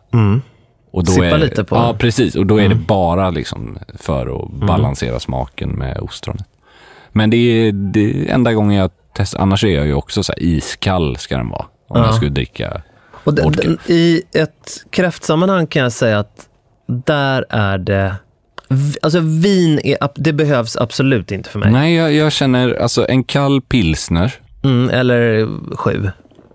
Och 0.91 1.03
då 1.05 1.11
Sippa 1.11 1.25
är, 1.25 1.37
lite 1.37 1.63
på 1.63 1.75
Ja, 1.75 1.95
precis. 1.99 2.35
Och 2.35 2.45
då 2.45 2.61
är 2.61 2.69
det 2.69 2.75
bara 2.75 3.29
liksom 3.29 3.77
för 3.99 4.41
att 4.43 4.51
balansera 4.51 5.19
smaken 5.19 5.69
med 5.69 5.99
ostronet. 5.99 6.45
Men 7.11 7.29
det 7.29 7.37
är, 7.37 7.71
det 7.71 7.99
är 8.29 8.33
enda 8.33 8.53
gången 8.53 8.77
jag 8.77 8.91
testa. 9.15 9.39
Annars 9.39 9.63
är 9.63 9.67
jag 9.67 9.85
ju 9.85 9.93
också 9.93 10.23
så 10.23 10.31
här, 10.33 10.43
iskall 10.43 11.17
ska 11.17 11.37
den 11.37 11.49
vara. 11.49 11.65
Om 11.87 11.99
Ja. 11.99 12.05
jag 12.05 12.15
skulle 12.15 12.31
dricka 12.31 12.81
Och 13.23 13.33
den, 13.33 13.51
den, 13.51 13.77
I 13.87 14.21
ett 14.33 14.85
kräftsammanhang 14.89 15.67
kan 15.67 15.81
jag 15.83 15.91
säga 15.91 16.19
att 16.19 16.47
där 16.87 17.45
är 17.49 17.77
det... 17.77 18.15
Alltså 19.01 19.19
vin, 19.19 19.79
är, 19.83 19.97
det 20.15 20.33
behövs 20.33 20.77
absolut 20.77 21.31
inte 21.31 21.49
för 21.49 21.59
mig. 21.59 21.71
Nej, 21.71 21.95
jag, 21.95 22.13
jag 22.13 22.31
känner 22.31 22.73
alltså 22.73 23.05
en 23.09 23.23
kall 23.23 23.61
pilsner. 23.61 24.33
Mm, 24.63 24.89
eller 24.89 25.47
sju. 25.75 26.09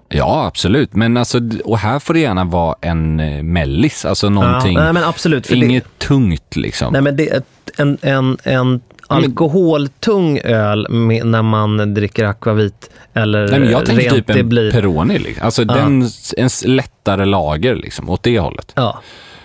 Ja, 0.08 0.46
absolut. 0.46 0.94
Men 0.94 1.16
alltså, 1.16 1.38
och 1.64 1.78
här 1.78 1.98
får 1.98 2.14
det 2.14 2.20
gärna 2.20 2.44
vara 2.44 2.76
en 2.80 3.20
eh, 3.20 3.42
mellis, 3.42 4.04
alltså 4.04 4.28
någonting. 4.28 4.72
Ja, 4.76 4.84
nej, 4.84 4.92
men 4.92 5.04
absolut. 5.04 5.50
Inget 5.50 5.84
det, 5.84 6.06
tungt 6.06 6.56
liksom. 6.56 6.92
nej, 6.92 7.02
men 7.02 7.16
det 7.16 7.30
är 7.30 7.42
en, 7.76 7.98
en, 8.02 8.36
en 8.42 8.80
alkoholtung 9.06 10.38
öl 10.44 10.86
med, 10.90 11.26
när 11.26 11.42
man 11.42 11.94
dricker 11.94 12.24
akvavit 12.24 12.90
eller 13.14 13.48
Nej, 13.48 13.60
men 13.60 13.70
jag 13.70 13.86
tänker 13.86 14.10
typ 14.10 14.30
en 14.30 14.48
blir... 14.48 14.72
Peroni. 14.72 15.18
Liksom. 15.18 15.44
Alltså 15.44 15.62
Ja. 15.62 15.74
den, 15.74 16.08
en 16.36 16.48
lättare 16.64 17.24
lager 17.24 17.76
liksom, 17.76 18.10
åt 18.10 18.22
det 18.22 18.38
hållet. 18.38 18.72
Ja. 18.74 19.02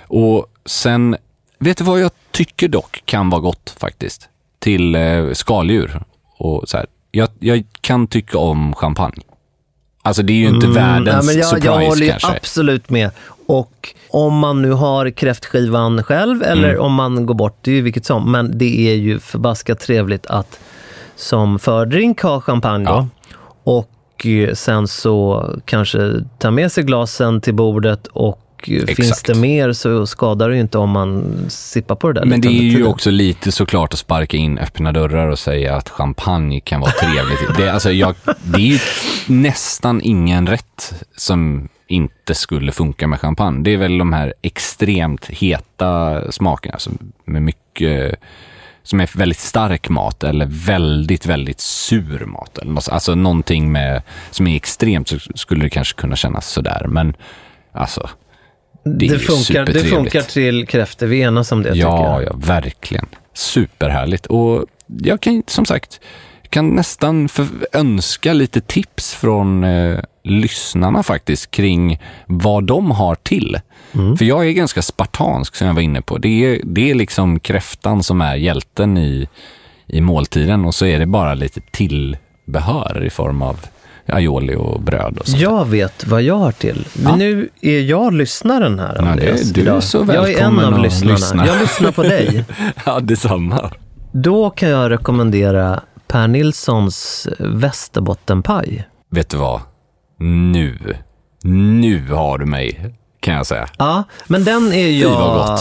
Och 0.07 0.45
sen, 0.65 1.15
vet 1.63 1.77
du 1.77 1.83
vad 1.83 1.99
jag 1.99 2.11
tycker 2.31 2.67
dock 2.67 3.01
kan 3.05 3.29
vara 3.29 3.41
gott 3.41 3.75
faktiskt? 3.79 4.29
Till 4.59 4.95
eh, 4.95 5.31
skaldjur 5.33 6.01
och 6.37 6.69
så 6.69 6.77
här. 6.77 6.85
Jag, 7.11 7.29
jag 7.39 7.63
kan 7.81 8.07
tycka 8.07 8.37
om 8.37 8.73
champagne. 8.75 9.21
Alltså 10.01 10.21
det 10.23 10.33
är 10.33 10.37
ju 10.37 10.47
inte 10.47 10.67
världens 10.67 11.13
Mm, 11.13 11.25
men 11.25 11.35
jag, 11.37 11.45
surprise 11.45 11.67
jag 11.67 11.89
håller 11.89 12.05
ju 12.05 12.09
kanske. 12.11 12.31
absolut 12.31 12.89
med. 12.89 13.11
Och 13.47 13.93
om 14.09 14.37
man 14.37 14.61
nu 14.61 14.71
har 14.71 15.09
kräftskivan 15.09 16.03
själv 16.03 16.43
eller 16.43 16.69
Mm. 16.69 16.81
om 16.81 16.93
man 16.93 17.25
går 17.25 17.33
bort, 17.35 17.57
det 17.61 17.71
är 17.71 17.75
ju 17.75 17.81
vilket 17.81 18.05
som. 18.05 18.31
Men 18.31 18.57
det 18.57 18.89
är 18.91 18.95
ju 18.95 19.19
förbaskat 19.19 19.79
trevligt 19.79 20.25
att 20.25 20.59
som 21.15 21.59
fördrink 21.59 22.21
ha 22.21 22.41
champagne 22.41 22.85
då. 22.85 23.07
Och 23.63 24.25
eh, 24.25 24.53
sen 24.53 24.87
så 24.87 25.45
kanske 25.65 26.13
ta 26.39 26.51
med 26.51 26.71
sig 26.71 26.83
glasen 26.83 27.41
till 27.41 27.53
bordet 27.53 28.07
och 28.07 28.39
eh, 28.69 28.85
finns 28.85 28.99
Exakt. 28.99 29.25
det 29.25 29.35
mer 29.35 29.73
så 29.73 30.07
skadar 30.07 30.49
det 30.49 30.55
ju 30.55 30.61
inte 30.61 30.77
om 30.77 30.89
man 30.89 31.35
sippar 31.49 31.95
på 31.95 32.11
det 32.11 32.19
där 32.19 32.27
Men 32.27 32.41
det 32.41 32.47
är 32.47 32.51
ju 32.51 32.71
tiden. 32.71 32.87
också 32.87 33.11
lite 33.11 33.51
såklart 33.51 33.93
att 33.93 33.99
sparka 33.99 34.37
in 34.37 34.57
öppna 34.57 34.91
dörrar 34.91 35.27
och 35.27 35.39
säga 35.39 35.75
att 35.75 35.89
champagne 35.89 36.59
kan 36.59 36.81
vara 36.81 36.91
trevligt. 36.91 37.57
Det, 37.57 37.63
är 37.67 37.73
alltså 37.73 37.91
jag, 37.91 38.15
det 38.43 38.57
är 38.57 38.67
ju 38.67 38.79
nästan 39.27 40.01
ingen 40.01 40.47
rätt 40.47 41.05
som 41.17 41.69
inte 41.87 42.35
skulle 42.35 42.71
funka 42.71 43.07
med 43.07 43.19
champagne. 43.19 43.63
Det 43.63 43.73
är 43.73 43.77
väl 43.77 43.97
de 43.97 44.13
här 44.13 44.33
extremt 44.41 45.25
heta 45.25 46.21
smakerna 46.31 46.79
som 46.79 46.97
med 47.25 47.41
mycket 47.41 48.19
som 48.83 48.99
är 48.99 49.17
väldigt 49.17 49.39
stark 49.39 49.89
mat 49.89 50.23
eller 50.23 50.45
väldigt, 50.49 51.25
väldigt 51.25 51.59
sur 51.59 52.25
mat. 52.25 52.59
Alltså 52.91 53.15
någonting 53.15 53.71
med, 53.71 54.01
som 54.31 54.47
är 54.47 54.55
extremt 54.55 55.07
så 55.07 55.19
skulle 55.35 55.63
det 55.63 55.69
kanske 55.69 56.01
kunna 56.01 56.15
kännas 56.15 56.47
sådär. 56.47 56.85
Men 56.87 57.13
alltså, 57.71 58.09
det, 58.83 59.07
det, 59.07 59.19
funkar, 59.19 59.65
det 59.65 59.83
funkar 59.83 60.21
till 60.21 60.67
kräftor, 60.67 61.07
vi 61.07 61.21
enas 61.21 61.51
om 61.51 61.63
det 61.63 61.73
tycker 61.73 61.87
Ja, 61.87 62.21
jag. 62.21 62.31
ja, 62.31 62.35
verkligen. 62.37 63.05
Superhärligt. 63.33 64.25
Och 64.25 64.65
jag 64.87 65.21
kan 65.21 65.43
som 65.47 65.65
sagt, 65.65 65.99
kan 66.49 66.69
nästan 66.69 67.29
för, 67.29 67.47
önska 67.73 68.33
lite 68.33 68.61
tips 68.61 69.13
från 69.13 69.63
eh, 69.63 69.99
lyssnarna 70.23 71.03
faktiskt 71.03 71.51
kring 71.51 72.01
vad 72.25 72.63
de 72.63 72.91
har 72.91 73.15
till. 73.15 73.59
Mm. 73.93 74.17
För 74.17 74.25
jag 74.25 74.47
är 74.47 74.51
ganska 74.51 74.81
spartansk 74.81 75.55
som 75.55 75.67
jag 75.67 75.73
var 75.73 75.81
inne 75.81 76.01
på. 76.01 76.17
Det 76.17 76.45
är, 76.45 76.61
det 76.63 76.91
är 76.91 76.95
liksom 76.95 77.39
kräftan 77.39 78.03
som 78.03 78.21
är 78.21 78.35
hjälten 78.35 78.97
i, 78.97 79.27
i 79.87 80.01
måltiden 80.01 80.65
och 80.65 80.75
så 80.75 80.85
är 80.85 80.99
det 80.99 81.05
bara 81.05 81.33
lite 81.33 81.61
tillbehör 81.71 83.03
i 83.05 83.09
form 83.09 83.41
av 83.41 83.59
aioli 84.07 84.55
och 84.55 84.81
bröd 84.81 85.17
och 85.17 85.27
så. 85.27 85.37
Jag 85.37 85.65
vet 85.65 86.07
vad 86.07 86.21
jag 86.21 86.35
har 86.37 86.51
till. 86.51 86.87
Men 87.03 87.19
nu 87.19 87.49
är 87.61 87.79
jag 87.81 88.13
lyssnaren 88.13 88.79
här, 88.79 88.95
Ja, 88.99 89.07
Andreas. 89.11 89.41
det, 89.41 89.61
du 89.61 89.69
är 89.69 89.79
så 89.79 89.97
jag 89.97 90.15
är 90.15 90.17
en 90.17 90.23
välkommen 90.25 90.73
av 90.73 90.79
lyssnarna. 90.79 91.13
lyssna. 91.13 91.47
Jag 91.47 91.59
lyssnar 91.61 91.91
på 91.91 92.03
dig. 92.03 92.45
ja, 92.85 92.99
detsamma. 92.99 93.71
Då 94.11 94.49
kan 94.49 94.69
jag 94.69 94.91
rekommendera 94.91 95.81
Per 96.07 96.27
Nilssons 96.27 97.27
västerbottenpaj. 97.39 98.87
Vet 99.09 99.29
du 99.29 99.37
vad? 99.37 99.61
Nu, 100.19 100.77
nu 101.43 102.07
har 102.11 102.37
du 102.37 102.45
mig, 102.45 102.95
kan 103.19 103.33
jag 103.33 103.45
säga. 103.47 103.67
Ja, 103.77 104.03
men 104.27 104.43
den 104.43 104.73
är 104.73 105.01
jag 105.01 105.59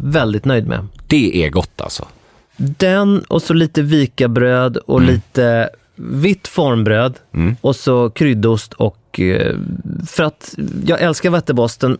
väldigt 0.00 0.44
nöjd 0.44 0.66
med. 0.66 0.86
Det 1.06 1.44
är 1.44 1.50
gott 1.50 1.80
alltså. 1.80 2.04
Den 2.56 3.20
och 3.22 3.42
så 3.42 3.54
lite 3.54 3.82
vikabröd 3.82 4.76
och 4.76 5.00
Mm. 5.00 5.14
lite 5.14 5.70
vitt 6.10 6.48
formbröd 6.48 7.14
och 7.60 7.76
så 7.76 8.10
kryddost 8.10 8.72
och 8.72 9.20
eh, 9.20 9.56
för 10.08 10.22
att 10.22 10.54
jag 10.86 11.00
älskar 11.00 11.30
Västerbot- 11.30 11.98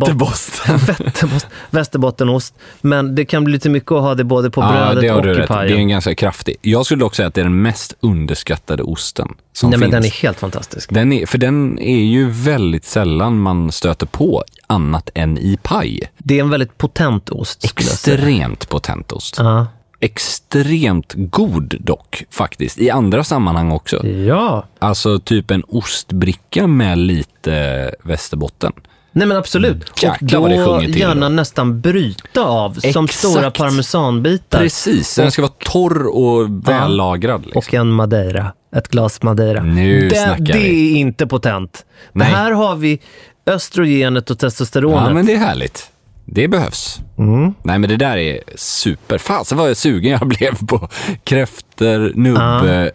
Vätterbosten. 0.00 0.78
Västerbost, 0.78 1.46
Västerbottenost, 1.70 2.54
men 2.80 3.14
det 3.14 3.24
kan 3.24 3.44
bli 3.44 3.52
lite 3.52 3.68
mycket 3.70 3.92
att 3.92 4.00
ha 4.02 4.14
det 4.14 4.24
både 4.24 4.50
på 4.50 4.60
Ja, 4.60 4.68
brödet 4.72 5.00
det 5.02 5.08
har 5.08 5.18
och 5.18 5.24
i 5.26 5.28
rätt. 5.28 5.36
Det 5.36 5.42
är 5.42 5.46
pajen. 5.46 5.78
en 5.78 5.88
ganska 5.88 6.14
kraftig. 6.14 6.56
Jag 6.62 6.86
skulle 6.86 7.00
dock 7.00 7.14
säga 7.14 7.28
att 7.28 7.34
det 7.34 7.40
är 7.40 7.44
den 7.44 7.62
mest 7.62 7.94
underskattade 8.00 8.82
osten 8.82 9.28
som 9.52 9.70
Nej, 9.70 9.78
men 9.78 9.86
finns. 9.90 9.92
den 9.92 10.04
är 10.04 10.22
helt 10.22 10.38
fantastisk. 10.40 10.90
Den 10.94 11.12
är, 11.12 11.26
för 11.26 11.38
den 11.38 11.78
är 11.78 12.00
ju 12.00 12.30
väldigt 12.30 12.84
sällan 12.84 13.38
man 13.40 13.72
stöter 13.72 14.06
på 14.06 14.44
annat 14.66 15.10
än 15.14 15.38
i 15.38 15.58
paj. 15.62 16.00
Det 16.18 16.36
är 16.38 16.40
en 16.40 16.50
väldigt 16.50 16.78
potent 16.78 17.30
ost. 17.30 17.64
Extremt 17.64 18.68
potent 18.68 19.12
ost. 19.12 19.34
Ja. 19.38 19.66
Extremt 20.00 21.14
god 21.16 21.74
dock, 21.80 22.24
faktiskt. 22.30 22.78
I 22.78 22.90
andra 22.90 23.24
sammanhang 23.24 23.72
också. 23.72 24.06
ja. 24.06 24.64
Alltså 24.78 25.18
typ 25.18 25.50
en 25.50 25.62
ostbricka 25.68 26.66
med 26.66 26.98
lite 26.98 27.90
västerbotten. 28.02 28.72
Nej 29.12 29.26
men 29.26 29.36
absolut. 29.36 29.88
och 29.88 30.40
vad 30.40 30.50
det 30.50 30.56
då 30.64 30.80
till 30.80 30.98
gärna 30.98 31.28
då. 31.28 31.34
nästan 31.34 31.80
bryta 31.80 32.44
av 32.44 32.72
som 32.74 33.04
Exakt. 33.04 33.14
stora 33.14 33.50
parmesanbitar. 33.50 34.58
Precis, 34.58 35.16
den 35.16 35.32
ska 35.32 35.42
vara 35.42 35.52
torr 35.58 36.06
och 36.06 36.68
vällagrad. 36.68 37.42
Liksom. 37.44 37.58
Och 37.58 37.74
en 37.74 37.90
madeira. 37.90 38.52
Ett 38.76 38.88
glas 38.88 39.22
madeira. 39.22 39.62
Nu 39.62 40.08
det, 40.08 40.16
snackar 40.16 40.44
det 40.44 40.58
vi. 40.58 40.92
är 40.92 40.96
inte 40.96 41.26
potent. 41.26 41.84
Nej. 42.12 42.30
Det 42.30 42.36
här 42.36 42.52
har 42.52 42.76
vi 42.76 43.00
östrogenet 43.46 44.30
och 44.30 44.38
testosteronet. 44.38 45.04
Ja, 45.08 45.14
men 45.14 45.26
det 45.26 45.34
är 45.34 45.38
härligt. 45.38 45.90
Det 46.24 46.48
behövs. 46.48 47.00
Mm. 47.18 47.54
Nej, 47.62 47.78
men 47.78 47.90
det 47.90 47.96
där 47.96 48.16
är 48.16 48.40
super. 48.56 49.18
Fasen 49.18 49.58
vad 49.58 49.70
jag 49.70 49.76
sugen 49.76 50.12
jag 50.12 50.28
blev 50.28 50.66
på 50.66 50.88
kräftor, 51.24 52.12
nubbe, 52.14 52.90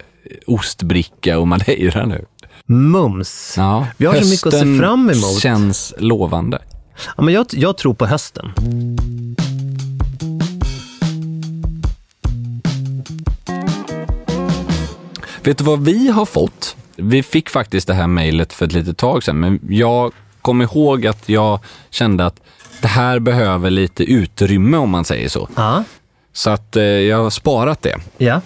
ostbricka 0.46 1.38
och 1.38 1.48
madeira 1.48 2.06
nu. 2.06 2.24
Mums. 2.66 3.54
Ja, 3.56 3.86
Vi 3.96 4.06
har 4.06 4.14
så 4.14 4.28
mycket 4.30 4.46
att 4.46 4.52
se 4.52 4.58
hösten 4.58 4.78
fram 4.78 5.10
emot. 5.10 5.40
känns 5.40 5.94
lovande. 5.98 6.58
Ja, 7.16 7.22
men 7.22 7.34
jag, 7.34 7.46
jag 7.50 7.76
tror 7.78 7.94
på 7.94 8.06
hösten. 8.06 8.52
Vet 15.42 15.58
du 15.58 15.64
vad 15.64 15.84
vi 15.84 16.08
har 16.08 16.26
fått? 16.26 16.76
Vi 16.96 17.22
fick 17.22 17.50
faktiskt 17.50 17.86
det 17.86 17.94
här 17.94 18.06
mejlet 18.06 18.52
för 18.52 18.66
ett 18.66 18.72
litet 18.72 18.98
tag 18.98 19.22
sedan, 19.24 19.40
men 19.40 19.60
jag 19.68 20.12
kom 20.42 20.62
ihåg 20.62 21.06
att 21.06 21.28
jag 21.28 21.60
kände 21.90 22.26
att 22.26 22.40
det 22.86 22.90
här 22.90 23.18
behöver 23.18 23.70
lite 23.70 24.04
utrymme 24.04 24.76
om 24.76 24.90
man 24.90 25.04
säger 25.04 25.28
så. 25.28 25.48
Ja. 25.56 25.84
Så 26.32 26.50
att 26.50 26.76
eh, 26.76 26.82
jag 26.82 27.22
har 27.22 27.30
sparat 27.30 27.82
det. 27.82 27.98
Ja. 28.18 28.40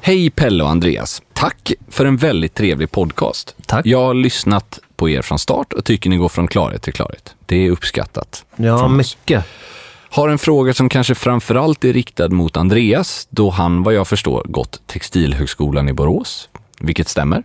Hej 0.00 0.30
Pelle 0.30 0.64
och 0.64 0.70
Andreas. 0.70 1.22
Tack 1.32 1.72
för 1.90 2.04
en 2.04 2.16
väldigt 2.16 2.54
trevlig 2.54 2.90
podcast. 2.90 3.56
Tack. 3.66 3.86
Jag 3.86 3.98
har 3.98 4.14
lyssnat 4.14 4.78
på 4.96 5.08
er 5.08 5.22
från 5.22 5.38
start 5.38 5.72
och 5.72 5.84
tycker 5.84 6.10
ni 6.10 6.16
går 6.16 6.28
från 6.28 6.48
klarhet 6.48 6.82
till 6.82 6.92
klarhet. 6.92 7.34
Det 7.46 7.66
är 7.66 7.70
uppskattat. 7.70 8.44
Ja, 8.56 8.88
mycket. 8.88 9.44
Har 10.10 10.28
en 10.28 10.38
fråga 10.38 10.74
som 10.74 10.88
kanske 10.88 11.14
framförallt 11.14 11.84
är 11.84 11.92
riktad 11.92 12.28
mot 12.28 12.56
Andreas, 12.56 13.28
då 13.30 13.50
han 13.50 13.82
vad 13.82 13.94
jag 13.94 14.08
förstår 14.08 14.42
gått 14.44 14.80
Textilhögskolan 14.86 15.88
i 15.88 15.92
Borås, 15.92 16.48
vilket 16.80 17.08
stämmer. 17.08 17.42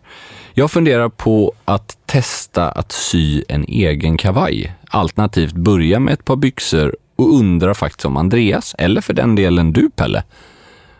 Jag 0.55 0.71
funderar 0.71 1.09
på 1.09 1.53
att 1.65 1.97
testa 2.05 2.69
att 2.69 2.91
sy 2.91 3.43
en 3.47 3.65
egen 3.67 4.17
kavaj, 4.17 4.75
alternativt 4.87 5.53
börja 5.53 5.99
med 5.99 6.13
ett 6.13 6.25
par 6.25 6.35
byxor 6.35 6.95
och 7.15 7.33
undrar 7.33 7.73
faktiskt 7.73 8.05
om 8.05 8.17
Andreas, 8.17 8.75
eller 8.77 9.01
för 9.01 9.13
den 9.13 9.35
delen 9.35 9.73
du 9.73 9.89
Pelle, 9.89 10.23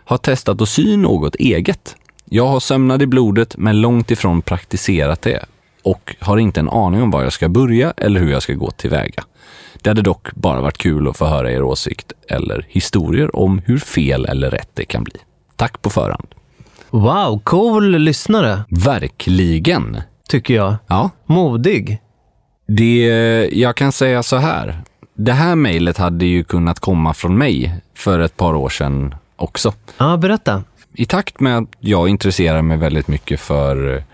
har 0.04 0.16
testat 0.16 0.60
att 0.60 0.68
sy 0.68 0.96
något 0.96 1.34
eget. 1.34 1.96
Jag 2.24 2.46
har 2.46 2.60
sömnad 2.60 3.02
i 3.02 3.06
blodet 3.06 3.56
men 3.56 3.80
långt 3.80 4.10
ifrån 4.10 4.42
praktiserat 4.42 5.22
det 5.22 5.44
och 5.82 6.16
har 6.20 6.38
inte 6.38 6.60
en 6.60 6.70
aning 6.70 7.02
om 7.02 7.10
var 7.10 7.22
jag 7.22 7.32
ska 7.32 7.48
börja 7.48 7.94
eller 7.96 8.20
hur 8.20 8.30
jag 8.30 8.42
ska 8.42 8.52
gå 8.52 8.70
tillväga. 8.70 9.24
Det 9.82 9.90
hade 9.90 10.02
dock 10.02 10.34
bara 10.34 10.60
varit 10.60 10.78
kul 10.78 11.08
att 11.08 11.16
få 11.16 11.26
höra 11.26 11.52
er 11.52 11.62
åsikt 11.62 12.12
eller 12.28 12.66
historier 12.68 13.36
om 13.36 13.58
hur 13.64 13.78
fel 13.78 14.24
eller 14.24 14.50
rätt 14.50 14.70
det 14.74 14.84
kan 14.84 15.04
bli. 15.04 15.16
Tack 15.56 15.82
på 15.82 15.90
förhand. 15.90 16.28
Wow, 16.98 17.40
cool 17.44 17.90
lyssnare, 17.98 18.64
Verkligen. 18.68 20.00
tycker 20.28 20.54
jag. 20.54 20.74
Ja, 20.86 21.10
Modig. 21.26 21.98
det, 22.66 23.06
jag 23.52 23.76
kan 23.76 23.92
säga 23.92 24.22
så 24.22 24.36
här. 24.36 24.82
Det 25.16 25.32
här 25.32 25.54
mejlet 25.54 25.98
hade 25.98 26.26
ju 26.26 26.44
kunnat 26.44 26.80
komma 26.80 27.14
från 27.14 27.38
mig 27.38 27.80
för 27.96 28.18
ett 28.18 28.36
par 28.36 28.54
år 28.54 28.68
sedan 28.68 29.14
också. 29.36 29.72
Ja, 29.98 30.16
berätta. 30.16 30.62
i 30.94 31.04
takt 31.04 31.40
med 31.40 31.58
att 31.58 31.68
jag 31.80 32.08
intresserar 32.08 32.62
mig 32.62 32.76
väldigt 32.76 33.08
mycket 33.08 33.40
för, 33.40 34.04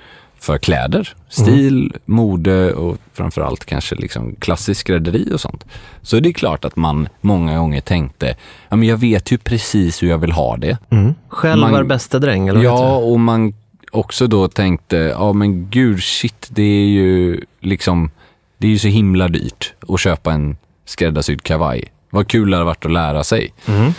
för 0.41 0.59
kläder, 0.59 1.15
stil, 1.29 1.79
mm. 1.79 2.01
mode 2.05 2.75
och 2.75 2.97
framförallt 3.13 3.65
kanske 3.65 3.95
liksom 3.95 4.37
klassisk 4.37 4.81
skrädderi 4.81 5.35
och 5.35 5.41
sånt. 5.41 5.65
Så 6.03 6.17
är 6.17 6.21
det 6.21 6.33
klart 6.33 6.65
att 6.65 6.77
man 6.77 7.09
många 7.21 7.59
gånger 7.59 7.81
tänkte, 7.81 8.37
ja 8.69 8.77
men 8.77 8.89
jag 8.89 8.97
vet 8.97 9.33
ju 9.33 9.39
precis 9.39 10.03
hur 10.03 10.09
jag 10.09 10.19
vill 10.19 10.33
ha 10.33 10.57
det. 10.57 10.79
Mm. 10.91 11.15
Själv 11.29 11.61
man, 11.61 11.73
var 11.73 11.85
bästa 11.85 12.19
dräng, 12.19 12.49
eller 12.49 12.63
Ja, 12.63 12.97
och 12.97 13.21
man 13.21 13.55
också 13.91 14.27
då 14.27 14.49
tänkte, 14.49 14.97
ja 14.97 15.33
men 15.33 15.71
gud 15.71 16.03
shit, 16.03 16.49
det 16.51 16.63
är 16.63 16.87
ju 16.87 17.41
liksom, 17.61 18.11
det 18.59 18.67
är 18.67 18.71
ju 18.71 18.79
så 18.79 18.89
himla 18.89 19.29
dyrt 19.29 19.75
att 19.89 20.01
köpa 20.01 20.33
en 20.33 20.57
skräddarsydd 20.85 21.43
kavaj. 21.43 21.85
Vad 22.11 22.29
kul 22.29 22.51
det 22.51 22.57
hade 22.57 22.67
varit 22.67 22.85
att 22.85 22.93
lära 22.93 23.25
sig. 23.25 23.53
Mm. 23.67 23.93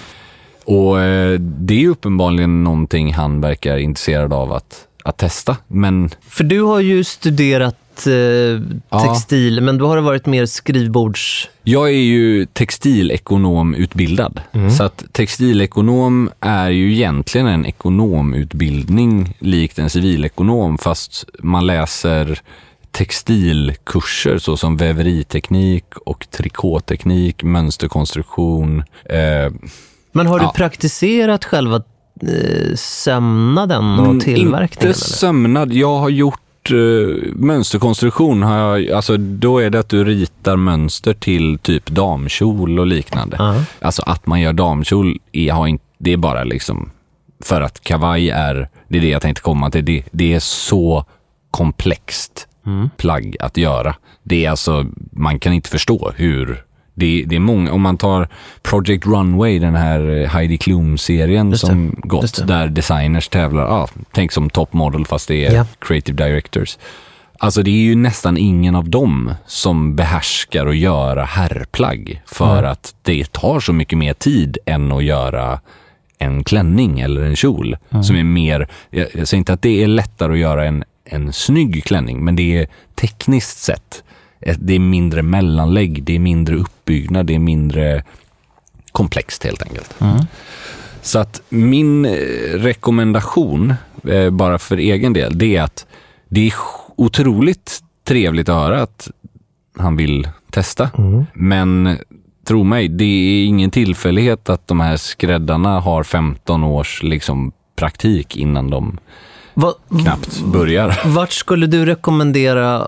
Och 0.65 0.99
eh, 1.01 1.39
det 1.39 1.83
är 1.83 1.89
uppenbarligen 1.89 2.63
någonting 2.63 3.13
han 3.13 3.41
verkar 3.41 3.77
intresserad 3.77 4.33
av 4.33 4.53
att, 4.53 4.87
att 5.03 5.17
testa. 5.17 5.57
Men... 5.67 6.09
För 6.29 6.43
du 6.43 6.61
har 6.61 6.79
ju 6.79 7.03
studerat 7.03 8.07
eh, 8.07 9.01
textil, 9.01 9.55
ja. 9.55 9.61
men 9.61 9.77
då 9.77 9.87
har 9.87 9.95
det 9.95 10.01
varit 10.01 10.25
mer 10.25 10.45
skrivbords... 10.45 11.49
Jag 11.63 11.89
är 11.89 12.03
ju 12.03 12.45
textilekonomutbildad. 12.45 14.41
Mm. 14.51 14.71
Så 14.71 14.83
att 14.83 15.03
textilekonom 15.11 16.29
är 16.39 16.69
ju 16.69 16.93
egentligen 16.93 17.47
en 17.47 17.65
ekonomutbildning 17.65 19.37
likt 19.39 19.79
en 19.79 19.89
civilekonom, 19.89 20.77
fast 20.77 21.25
man 21.39 21.67
läser 21.67 22.41
textilkurser 22.91 24.37
såsom 24.37 24.77
väveriteknik 24.77 25.97
och 26.05 26.27
trikåteknik, 26.31 27.43
mönsterkonstruktion. 27.43 28.79
Eh, 29.05 29.51
men 30.11 30.27
har 30.27 30.39
du 30.39 30.45
ja. 30.45 30.53
praktiserat 30.55 31.45
själva 31.45 31.83
sömnaden 32.75 33.99
och 33.99 34.05
mm, 34.05 34.19
tillverkningen? 34.19 34.87
Inte 34.87 34.99
sömnad. 34.99 35.73
Jag 35.73 35.97
har 35.97 36.09
gjort 36.09 36.71
eh, 36.71 36.75
mönsterkonstruktion. 37.33 38.43
Har 38.43 38.57
jag, 38.57 38.91
alltså, 38.91 39.17
då 39.17 39.59
är 39.59 39.69
det 39.69 39.79
att 39.79 39.89
du 39.89 40.03
ritar 40.03 40.55
mönster 40.55 41.13
till 41.13 41.59
typ 41.59 41.89
damkjol 41.89 42.79
och 42.79 42.87
liknande. 42.87 43.35
Uh 43.35 43.41
-huh. 43.41 43.63
Alltså 43.81 44.03
att 44.05 44.25
man 44.25 44.41
gör 44.41 44.53
damkjol, 44.53 45.19
är, 45.31 45.51
har 45.51 45.67
inte, 45.67 45.83
det 45.97 46.13
är 46.13 46.17
bara 46.17 46.43
liksom 46.43 46.91
för 47.43 47.61
att 47.61 47.81
kavaj 47.81 48.29
är, 48.29 48.69
det 48.87 48.97
är 48.97 49.01
det 49.01 49.09
jag 49.09 49.21
tänkte 49.21 49.41
komma 49.41 49.71
till, 49.71 49.85
det, 49.85 50.03
det 50.11 50.33
är 50.33 50.39
så 50.39 51.05
komplext 51.51 52.47
mm. 52.65 52.89
plagg 52.97 53.35
att 53.39 53.57
göra. 53.57 53.95
Det 54.23 54.45
är 54.45 54.49
alltså, 54.49 54.85
man 55.11 55.39
kan 55.39 55.53
inte 55.53 55.69
förstå 55.69 56.11
hur 56.15 56.63
det, 56.93 57.23
det 57.27 57.35
är 57.35 57.39
många, 57.39 57.71
om 57.71 57.81
man 57.81 57.97
tar 57.97 58.27
Project 58.61 59.05
Runway, 59.05 59.59
den 59.59 59.75
här 59.75 60.21
eh, 60.21 60.29
Heidi 60.29 60.57
Klum-serien 60.57 61.57
som 61.57 61.95
gått, 61.97 62.47
där 62.47 62.67
designers 62.67 63.29
tävlar, 63.29 63.63
ah, 63.63 63.87
tänk 64.11 64.31
som 64.31 64.49
top 64.49 64.73
model 64.73 65.05
fast 65.05 65.27
det 65.27 65.45
är 65.45 65.51
yeah. 65.51 65.67
creative 65.79 66.25
directors. 66.25 66.77
Alltså 67.37 67.63
det 67.63 67.71
är 67.71 67.83
ju 67.83 67.95
nästan 67.95 68.37
ingen 68.37 68.75
av 68.75 68.89
dem 68.89 69.33
som 69.45 69.95
behärskar 69.95 70.67
att 70.67 70.77
göra 70.77 71.23
herrplagg 71.23 72.21
för 72.25 72.57
mm. 72.57 72.71
att 72.71 72.95
det 73.01 73.31
tar 73.31 73.59
så 73.59 73.73
mycket 73.73 73.97
mer 73.97 74.13
tid 74.13 74.57
än 74.65 74.91
att 74.91 75.03
göra 75.03 75.59
en 76.17 76.43
klänning 76.43 76.99
eller 76.99 77.21
en 77.21 77.35
kjol 77.35 77.77
mm. 77.89 78.03
som 78.03 78.15
är 78.15 78.23
mer, 78.23 78.67
jag, 78.89 79.07
jag 79.13 79.27
säger 79.27 79.39
inte 79.39 79.53
att 79.53 79.61
det 79.61 79.83
är 79.83 79.87
lättare 79.87 80.33
att 80.33 80.39
göra 80.39 80.65
en, 80.65 80.83
en 81.05 81.33
snygg 81.33 81.83
klänning, 81.83 82.25
men 82.25 82.35
det 82.35 82.57
är 82.57 82.67
tekniskt 82.95 83.57
sett 83.57 84.03
det 84.59 84.75
är 84.75 84.79
mindre 84.79 85.21
mellanlägg, 85.21 86.03
det 86.03 86.15
är 86.15 86.19
mindre 86.19 86.55
uppbyggnad, 86.55 87.25
det 87.25 87.35
är 87.35 87.39
mindre 87.39 88.03
komplext 88.91 89.43
helt 89.43 89.61
enkelt. 89.61 90.01
Mm. 90.01 90.25
Så 91.01 91.19
att 91.19 91.41
min 91.49 92.05
eh, 92.05 92.11
rekommendation, 92.53 93.73
eh, 94.07 94.29
bara 94.29 94.59
för 94.59 94.77
egen 94.77 95.13
del, 95.13 95.37
det 95.37 95.55
är 95.55 95.61
att 95.61 95.85
det 96.29 96.47
är 96.47 96.53
otroligt 96.95 97.79
trevligt 98.03 98.49
att 98.49 98.55
höra 98.55 98.81
att 98.81 99.11
han 99.77 99.97
vill 99.97 100.27
testa. 100.51 100.89
Mm. 100.97 101.25
Men 101.33 101.97
tro 102.47 102.63
mig, 102.63 102.87
det 102.87 103.03
är 103.03 103.45
ingen 103.45 103.71
tillfällighet 103.71 104.49
att 104.49 104.67
de 104.67 104.79
här 104.79 104.97
skräddarna 104.97 105.79
har 105.79 106.03
15 106.03 106.63
års 106.63 107.03
liksom, 107.03 107.51
praktik 107.75 108.37
innan 108.37 108.69
de 108.69 108.97
Va, 109.53 109.73
knappt 110.01 110.41
börjar. 110.41 110.99
Vart 111.05 111.31
skulle 111.31 111.67
du 111.67 111.85
rekommendera 111.85 112.87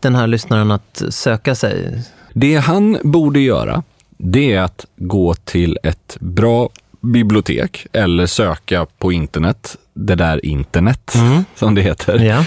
den 0.00 0.14
här 0.14 0.26
lyssnaren 0.26 0.70
att 0.70 1.02
söka 1.08 1.54
sig? 1.54 2.02
Det 2.32 2.56
han 2.56 2.98
borde 3.02 3.40
göra, 3.40 3.82
det 4.16 4.52
är 4.52 4.60
att 4.60 4.86
gå 4.96 5.34
till 5.34 5.78
ett 5.82 6.16
bra 6.20 6.70
bibliotek 7.00 7.86
eller 7.92 8.26
söka 8.26 8.86
på 8.98 9.12
internet, 9.12 9.76
det 9.94 10.14
där 10.14 10.46
internet 10.46 11.14
mm. 11.14 11.44
som 11.54 11.74
det 11.74 11.82
heter, 11.82 12.18
ja. 12.18 12.44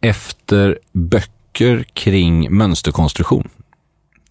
efter 0.00 0.78
böcker 0.92 1.84
kring 1.92 2.56
mönsterkonstruktion. 2.56 3.48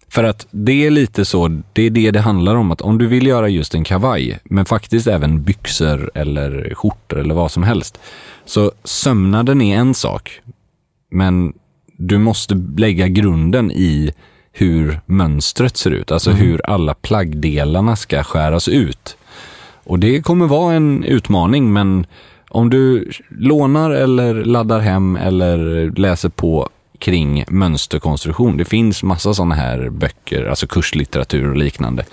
För 0.08 0.24
att 0.24 0.46
det 0.50 0.86
är 0.86 0.90
lite 0.90 1.24
så, 1.24 1.60
det 1.72 1.82
är 1.82 1.90
det 1.90 2.10
det 2.10 2.20
handlar 2.20 2.56
om, 2.56 2.70
att 2.70 2.80
om 2.80 2.98
du 2.98 3.06
vill 3.06 3.26
göra 3.26 3.48
just 3.48 3.74
en 3.74 3.84
kavaj, 3.84 4.38
men 4.44 4.64
faktiskt 4.64 5.06
även 5.06 5.42
byxor 5.42 6.10
eller 6.14 6.74
skjortor 6.74 7.18
eller 7.18 7.34
vad 7.34 7.50
som 7.50 7.62
helst. 7.62 7.98
Så 8.44 8.72
sömnaden 8.84 9.60
är 9.60 9.76
en 9.76 9.94
sak, 9.94 10.40
men 11.10 11.52
du 11.96 12.18
måste 12.18 12.54
lägga 12.76 13.08
grunden 13.08 13.70
i 13.70 14.12
hur 14.52 15.00
mönstret 15.06 15.76
ser 15.76 15.90
ut, 15.90 16.12
alltså 16.12 16.30
mm. 16.30 16.42
hur 16.42 16.70
alla 16.70 16.94
plaggdelarna 16.94 17.96
ska 17.96 18.22
skäras 18.22 18.68
ut. 18.68 19.16
Och 19.84 19.98
det 19.98 20.22
kommer 20.22 20.46
vara 20.46 20.74
en 20.74 21.04
utmaning, 21.04 21.72
men 21.72 22.06
om 22.48 22.70
du 22.70 23.10
lånar 23.28 23.90
eller 23.90 24.34
laddar 24.34 24.80
hem 24.80 25.16
eller 25.16 25.90
läser 25.90 26.28
på 26.28 26.68
kring 27.04 27.44
mönsterkonstruktion. 27.48 28.56
Det 28.56 28.64
finns 28.64 29.02
massa 29.02 29.34
sådana 29.34 29.54
här 29.54 29.88
böcker, 29.90 30.46
alltså 30.46 30.66
kurslitteratur 30.66 31.50
och 31.50 31.56
liknande. 31.56 32.04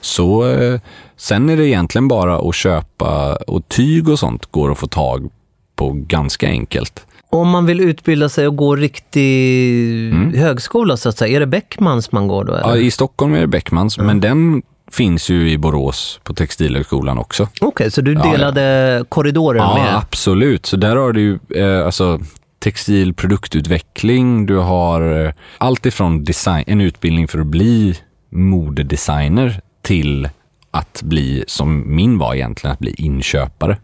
Så 0.00 0.50
eh, 0.50 0.80
sen 1.16 1.48
är 1.48 1.56
det 1.56 1.66
egentligen 1.66 2.08
bara 2.08 2.38
att 2.38 2.54
köpa 2.54 3.36
och 3.36 3.68
tyg 3.68 4.08
och 4.08 4.18
sånt 4.18 4.46
går 4.50 4.72
att 4.72 4.78
få 4.78 4.86
tag 4.86 5.30
på 5.76 5.92
ganska 5.92 6.48
enkelt. 6.48 7.06
Om 7.30 7.48
man 7.48 7.66
vill 7.66 7.80
utbilda 7.80 8.28
sig 8.28 8.46
och 8.46 8.56
gå 8.56 8.76
riktig 8.76 10.12
mm. 10.12 10.34
högskola 10.34 10.96
så 10.96 11.08
att 11.08 11.18
säga, 11.18 11.36
är 11.36 11.40
det 11.40 11.46
Beckmans 11.46 12.12
man 12.12 12.28
går 12.28 12.44
då? 12.44 12.54
Eller? 12.54 12.68
Ja, 12.68 12.76
i 12.76 12.90
Stockholm 12.90 13.34
är 13.34 13.40
det 13.40 13.46
Beckmans, 13.46 13.98
mm. 13.98 14.06
men 14.06 14.20
den 14.20 14.62
finns 14.90 15.28
ju 15.28 15.50
i 15.50 15.58
Borås 15.58 16.20
på 16.24 16.34
Textilhögskolan 16.34 17.18
också. 17.18 17.42
Okej, 17.42 17.68
okay, 17.68 17.90
så 17.90 18.00
du 18.00 18.14
delade 18.14 18.62
ja, 18.62 18.98
ja. 18.98 19.04
korridorer 19.04 19.58
ja, 19.58 19.74
med? 19.74 19.92
Ja, 19.92 19.98
absolut. 19.98 20.66
Så 20.66 20.76
där 20.76 20.96
har 20.96 21.12
du 21.12 21.20
ju, 21.20 21.38
eh, 21.62 21.86
alltså 21.86 22.20
textil 22.60 23.14
produktutveckling, 23.14 24.46
du 24.46 24.56
har 24.56 25.26
eh, 25.26 25.32
allt 25.58 25.86
ifrån 25.86 26.24
design, 26.24 26.64
en 26.66 26.80
utbildning 26.80 27.28
för 27.28 27.38
att 27.38 27.46
bli 27.46 27.98
modedesigner 28.30 29.60
till 29.82 30.28
att 30.70 31.02
bli, 31.02 31.44
som 31.46 31.96
min 31.96 32.18
var 32.18 32.34
egentligen, 32.34 32.72
att 32.72 32.78
bli 32.78 32.94
inköpare. 32.98 33.76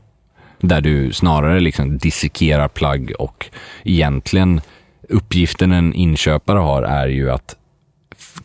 Där 0.60 0.80
du 0.80 1.12
snarare 1.12 1.60
liksom 1.60 1.98
dissekerar 1.98 2.68
plagg 2.68 3.12
och 3.18 3.46
egentligen 3.84 4.60
uppgiften 5.08 5.72
en 5.72 5.94
inköpare 5.94 6.58
har 6.58 6.82
är 6.82 7.08
ju 7.08 7.30
att 7.30 7.56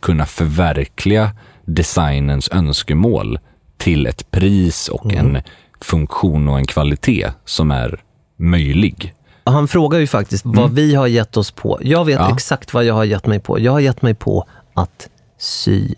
kunna 0.00 0.26
förverkliga 0.26 1.30
designens 1.64 2.48
önskemål 2.52 3.38
till 3.76 4.06
ett 4.06 4.30
pris 4.30 4.88
och 4.88 5.12
mm. 5.12 5.36
en 5.36 5.42
funktion 5.80 6.48
och 6.48 6.58
en 6.58 6.66
kvalitet 6.66 7.30
som 7.44 7.70
är 7.70 8.00
möjlig. 8.36 9.14
Han 9.44 9.68
frågar 9.68 9.98
ju 9.98 10.06
faktiskt 10.06 10.44
mm. 10.44 10.56
vad 10.56 10.72
vi 10.72 10.94
har 10.94 11.06
gett 11.06 11.36
oss 11.36 11.50
på. 11.50 11.78
Jag 11.82 12.04
vet 12.04 12.20
ja. 12.20 12.34
exakt 12.34 12.74
vad 12.74 12.84
jag 12.84 12.94
har 12.94 13.04
gett 13.04 13.26
mig 13.26 13.40
på. 13.40 13.60
Jag 13.60 13.72
har 13.72 13.80
gett 13.80 14.02
mig 14.02 14.14
på 14.14 14.46
att 14.74 15.08
sy 15.38 15.94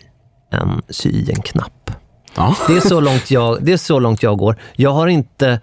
en, 0.51 0.83
sy 0.89 1.31
en 1.31 1.43
knapp. 1.43 1.91
Ja. 2.35 2.57
Det, 2.69 2.77
är 2.77 2.81
så 2.81 3.01
långt 3.01 3.31
jag, 3.31 3.59
det 3.65 3.73
är 3.73 3.77
så 3.77 3.99
långt 3.99 4.23
jag 4.23 4.39
går. 4.39 4.57
Jag 4.77 4.91
har 4.91 5.07
inte, 5.07 5.61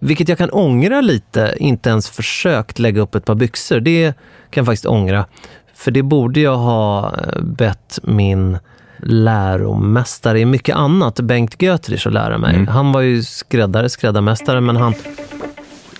vilket 0.00 0.28
jag 0.28 0.38
kan 0.38 0.50
ångra 0.50 1.00
lite, 1.00 1.54
inte 1.58 1.90
ens 1.90 2.10
försökt 2.10 2.78
lägga 2.78 3.00
upp 3.00 3.14
ett 3.14 3.24
par 3.24 3.34
byxor. 3.34 3.80
Det 3.80 4.12
kan 4.50 4.60
jag 4.60 4.66
faktiskt 4.66 4.86
ångra. 4.86 5.26
För 5.74 5.90
det 5.90 6.02
borde 6.02 6.40
jag 6.40 6.56
ha 6.56 7.14
eh, 7.14 7.42
bett 7.42 7.98
min 8.02 8.58
läromästare 9.02 10.40
i 10.40 10.44
mycket 10.44 10.76
annat, 10.76 11.20
Bengt 11.20 11.62
Götrich, 11.62 12.06
att 12.06 12.12
lära 12.12 12.38
mig. 12.38 12.54
Mm. 12.54 12.68
Han 12.68 12.92
var 12.92 13.00
ju 13.00 13.22
skräddare, 13.22 13.88
skräddarmästare, 13.88 14.60
men 14.60 14.76
han 14.76 14.94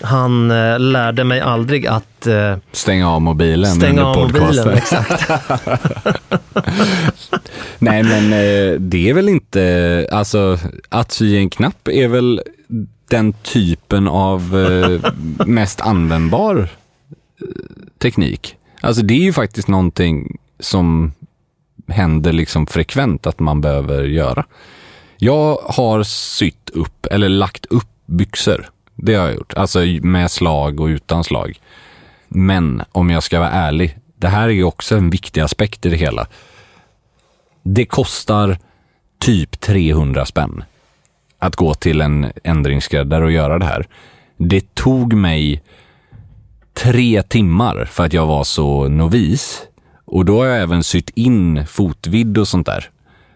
han 0.01 0.51
eh, 0.51 0.79
lärde 0.79 1.23
mig 1.23 1.41
aldrig 1.41 1.87
att... 1.87 2.27
Eh, 2.27 2.57
stänga 2.71 3.09
av 3.11 3.21
mobilen 3.21 3.75
stänga 3.75 4.05
av 4.05 4.17
mobilen, 4.17 4.69
exakt. 4.69 5.29
Nej, 7.79 8.03
men 8.03 8.23
eh, 8.33 8.79
det 8.79 9.09
är 9.09 9.13
väl 9.13 9.29
inte... 9.29 10.07
Alltså, 10.11 10.59
att 10.89 11.11
sy 11.11 11.37
en 11.37 11.49
knapp 11.49 11.87
är 11.87 12.07
väl 12.07 12.41
den 13.07 13.33
typen 13.33 14.07
av 14.07 14.57
eh, 14.57 15.13
mest 15.45 15.81
användbar 15.81 16.57
eh, 17.41 17.47
teknik. 18.01 18.55
Alltså 18.81 19.01
det 19.01 19.13
är 19.13 19.23
ju 19.23 19.33
faktiskt 19.33 19.67
någonting 19.67 20.37
som 20.59 21.11
händer 21.87 22.33
liksom 22.33 22.67
frekvent 22.67 23.27
att 23.27 23.39
man 23.39 23.61
behöver 23.61 24.03
göra. 24.03 24.45
Jag 25.17 25.55
har 25.55 26.03
sytt 26.03 26.69
upp, 26.69 27.05
eller 27.05 27.29
lagt 27.29 27.65
upp 27.65 27.89
byxor. 28.05 28.69
Det 28.97 29.15
har 29.15 29.27
jag 29.27 29.35
gjort. 29.35 29.53
Alltså 29.53 29.79
med 30.01 30.31
slag 30.31 30.79
och 30.79 30.85
utan 30.85 31.23
slag. 31.23 31.59
Men 32.27 32.81
om 32.91 33.09
jag 33.09 33.23
ska 33.23 33.39
vara 33.39 33.49
ärlig, 33.49 33.97
det 34.15 34.27
här 34.27 34.43
är 34.43 34.53
ju 34.53 34.63
också 34.63 34.95
en 34.97 35.09
viktig 35.09 35.41
aspekt 35.41 35.85
i 35.85 35.89
det 35.89 35.95
hela. 35.95 36.27
Det 37.63 37.85
kostar 37.85 38.57
typ 39.19 39.59
300 39.59 40.25
spänn 40.25 40.63
att 41.39 41.55
gå 41.55 41.73
till 41.73 42.01
en 42.01 42.31
ändringsskräddare 42.43 43.25
och 43.25 43.31
göra 43.31 43.59
det 43.59 43.65
här. 43.65 43.87
Det 44.37 44.75
tog 44.75 45.13
mig 45.13 45.63
tre 46.73 47.23
timmar 47.23 47.85
för 47.85 48.05
att 48.05 48.13
jag 48.13 48.25
var 48.25 48.43
så 48.43 48.87
novis. 48.87 49.61
Och 50.05 50.25
då 50.25 50.39
har 50.39 50.45
jag 50.45 50.61
även 50.61 50.83
sytt 50.83 51.09
in 51.09 51.65
fotvidd 51.65 52.37
och 52.37 52.47
sånt 52.47 52.65
där. 52.65 52.89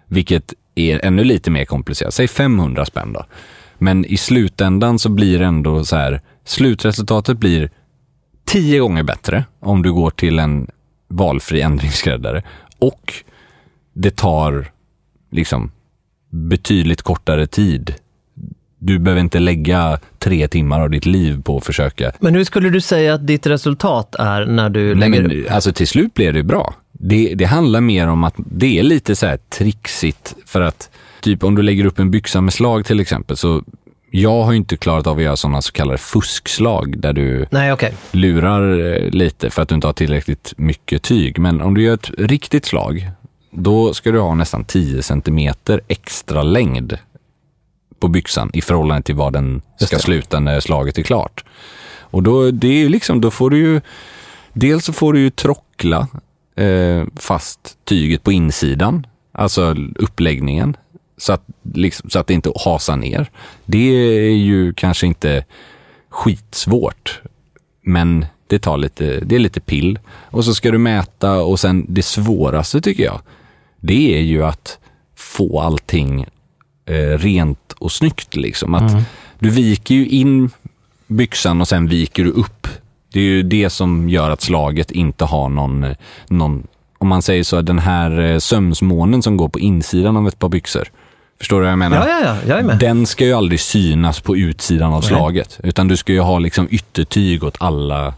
Vilket 0.08 0.54
är 0.76 1.06
ännu 1.06 1.24
lite 1.24 1.52
mer 1.52 1.66
komplicerat. 1.66 2.14
Säg 2.14 2.28
500 2.28 2.86
spänn 2.86 3.14
då. 3.14 3.26
Men 3.84 4.06
i 4.06 4.18
slutändan 4.18 5.00
så 5.00 5.10
blir 5.10 5.42
ändå 5.42 5.86
så 5.86 5.96
här, 5.96 6.22
slutresultatet 6.46 7.38
blir 7.38 7.70
tio 8.46 8.80
gånger 8.80 9.04
bättre 9.04 9.46
om 9.60 9.82
du 9.82 9.94
går 9.94 10.10
till 10.10 10.40
en 10.40 10.68
valfri 11.08 11.62
ändringsskräddare. 11.62 12.44
Och 12.80 13.14
det 13.94 14.16
tar 14.16 14.72
liksom 15.32 15.72
betydligt 16.30 17.02
kortare 17.02 17.48
tid. 17.48 17.94
Du 18.80 19.00
behöver 19.00 19.22
inte 19.22 19.40
lägga 19.40 20.00
tre 20.20 20.48
timmar 20.48 20.82
av 20.82 20.90
ditt 20.90 21.06
liv 21.06 21.42
på 21.44 21.58
att 21.58 21.66
försöka. 21.66 22.12
Men 22.20 22.36
hur 22.36 22.44
skulle 22.44 22.70
du 22.70 22.82
säga 22.82 23.14
att 23.14 23.28
ditt 23.28 23.48
resultat 23.48 24.16
är 24.16 24.46
när 24.46 24.70
du 24.70 24.96
Nej, 24.96 25.10
lägger 25.10 25.28
men, 25.28 25.54
alltså 25.54 25.74
till 25.74 25.88
slut 25.88 26.14
blir 26.14 26.34
det 26.34 26.44
bra. 26.44 26.76
Det, 27.04 27.36
det 27.36 27.46
handlar 27.46 27.82
mer 27.82 28.08
om 28.08 28.24
att 28.24 28.34
det 28.38 28.80
är 28.80 28.84
lite 28.84 29.16
så 29.16 29.26
här 29.26 29.38
trixigt 29.38 30.36
för 30.46 30.62
att 30.62 30.90
typ 31.22 31.44
om 31.44 31.56
du 31.56 31.62
lägger 31.62 31.86
upp 31.86 32.00
en 32.00 32.12
byxa 32.12 32.42
med 32.42 32.54
slag 32.54 32.86
till 32.86 33.00
exempel 33.00 33.38
så 33.38 33.64
jag 34.12 34.44
har 34.44 34.52
ju 34.52 34.58
inte 34.58 34.78
klarat 34.78 35.08
av 35.08 35.18
att 35.18 35.24
göra 35.24 35.36
sådana 35.36 35.62
så 35.62 35.72
kallade 35.72 35.98
fuskslag 35.98 37.00
där 37.00 37.14
du 37.14 37.46
Nej, 37.52 37.74
okej. 37.74 37.94
lurar 38.12 38.80
eh, 38.80 39.10
lite 39.10 39.50
för 39.50 39.62
att 39.62 39.70
du 39.70 39.76
inte 39.76 39.88
har 39.88 39.94
tillräckligt 39.94 40.54
mycket 40.58 41.04
tyg. 41.04 41.40
Men 41.40 41.62
om 41.62 41.74
du 41.74 41.84
gör 41.84 41.94
ett 41.94 42.12
riktigt 42.18 42.66
slag, 42.66 43.12
då 43.52 43.94
ska 43.94 44.12
du 44.12 44.20
ha 44.20 44.36
nästan 44.36 44.66
10 44.66 45.02
centimeter 45.02 45.82
extra 45.88 46.44
längd 46.44 46.98
på 48.00 48.08
byxan 48.08 48.52
i 48.54 48.62
förhållande 48.62 49.04
till 49.04 49.16
vad 49.16 49.34
den 49.34 49.62
ska 49.80 50.00
sluta 50.00 50.40
när 50.40 50.60
slaget 50.60 50.98
är 50.98 51.04
klart. 51.04 51.44
Och 52.00 52.24
då, 52.24 52.52
det 52.52 52.84
är 52.84 52.90
liksom, 52.90 53.22
då 53.22 53.32
får 53.32 53.50
du 53.50 53.58
ju, 53.58 53.82
dels 54.54 54.86
så 54.86 54.94
får 54.94 55.14
du 55.14 55.20
ju 55.20 55.30
trockla 55.30 56.08
eh, 56.62 57.06
fast 57.16 57.78
tyget 57.86 58.24
på 58.24 58.32
insidan, 58.32 59.08
alltså 59.32 59.76
uppläggningen, 59.96 60.78
så 61.18 61.34
att, 61.34 61.44
liksom, 61.74 62.10
så 62.10 62.20
att 62.20 62.28
det 62.28 62.34
inte 62.34 62.52
hasar 62.66 62.98
ner. 62.98 63.30
Det 63.66 63.92
är 64.28 64.36
ju 64.36 64.74
kanske 64.74 65.08
inte 65.08 65.46
skitsvårt, 66.10 67.22
men 67.82 68.26
det 68.48 68.60
tar 68.60 68.78
lite, 68.78 69.20
det 69.20 69.36
är 69.36 69.40
lite 69.40 69.60
pill. 69.60 70.00
Och 70.08 70.46
så 70.46 70.54
ska 70.54 70.72
du 70.72 70.78
mäta 70.78 71.42
och 71.42 71.60
sen 71.60 71.86
det 71.90 72.04
svåraste 72.04 72.82
tycker 72.82 73.04
jag, 73.04 73.22
det 73.80 74.18
är 74.18 74.22
ju 74.22 74.44
att 74.44 74.80
få 75.16 75.60
allting 75.60 76.26
eh, 76.86 77.18
rent 77.18 77.74
och 77.80 77.92
snyggt. 77.92 78.36
Liksom. 78.36 78.74
Att 78.74 78.92
Mm. 78.92 79.04
Du 79.40 79.50
viker 79.50 79.96
ju 79.96 80.08
in 80.08 80.50
byxan 81.08 81.62
och 81.62 81.68
sen 81.68 81.88
viker 81.88 82.24
du 82.24 82.30
upp. 82.30 82.68
Det 83.14 83.20
är 83.20 83.24
ju 83.24 83.44
det 83.44 83.70
som 83.70 84.10
gör 84.10 84.30
att 84.30 84.42
slaget 84.42 84.92
inte 84.92 85.26
har 85.26 85.50
någon, 85.50 85.86
någon 86.28 86.68
om 86.98 87.08
man 87.08 87.22
säger 87.22 87.44
så, 87.44 87.62
den 87.62 87.80
här 87.80 88.20
eh, 88.20 88.38
sömsmånen 88.38 89.22
som 89.22 89.38
går 89.38 89.50
på 89.50 89.60
insidan 89.60 90.18
av 90.18 90.28
ett 90.28 90.40
par 90.40 90.50
byxor. 90.50 90.88
Förstår 91.38 91.58
du 91.58 91.64
vad 91.64 91.72
jag 91.72 91.80
menar? 91.80 92.08
Ja, 92.08 92.20
ja, 92.24 92.36
ja, 92.48 92.62
jag. 92.62 92.80
Den 92.80 93.06
ska 93.06 93.26
ju 93.26 93.34
aldrig 93.34 93.60
synas 93.60 94.20
på 94.20 94.38
utsidan 94.38 94.94
av 94.94 95.02
Nej. 95.02 95.10
slaget. 95.10 95.60
Utan 95.64 95.88
du 95.88 95.98
ska 95.98 96.14
ju 96.14 96.20
ha 96.20 96.40
liksom 96.40 96.68
yttertyg 96.72 97.44
åt 97.44 97.58
alla, 97.60 98.14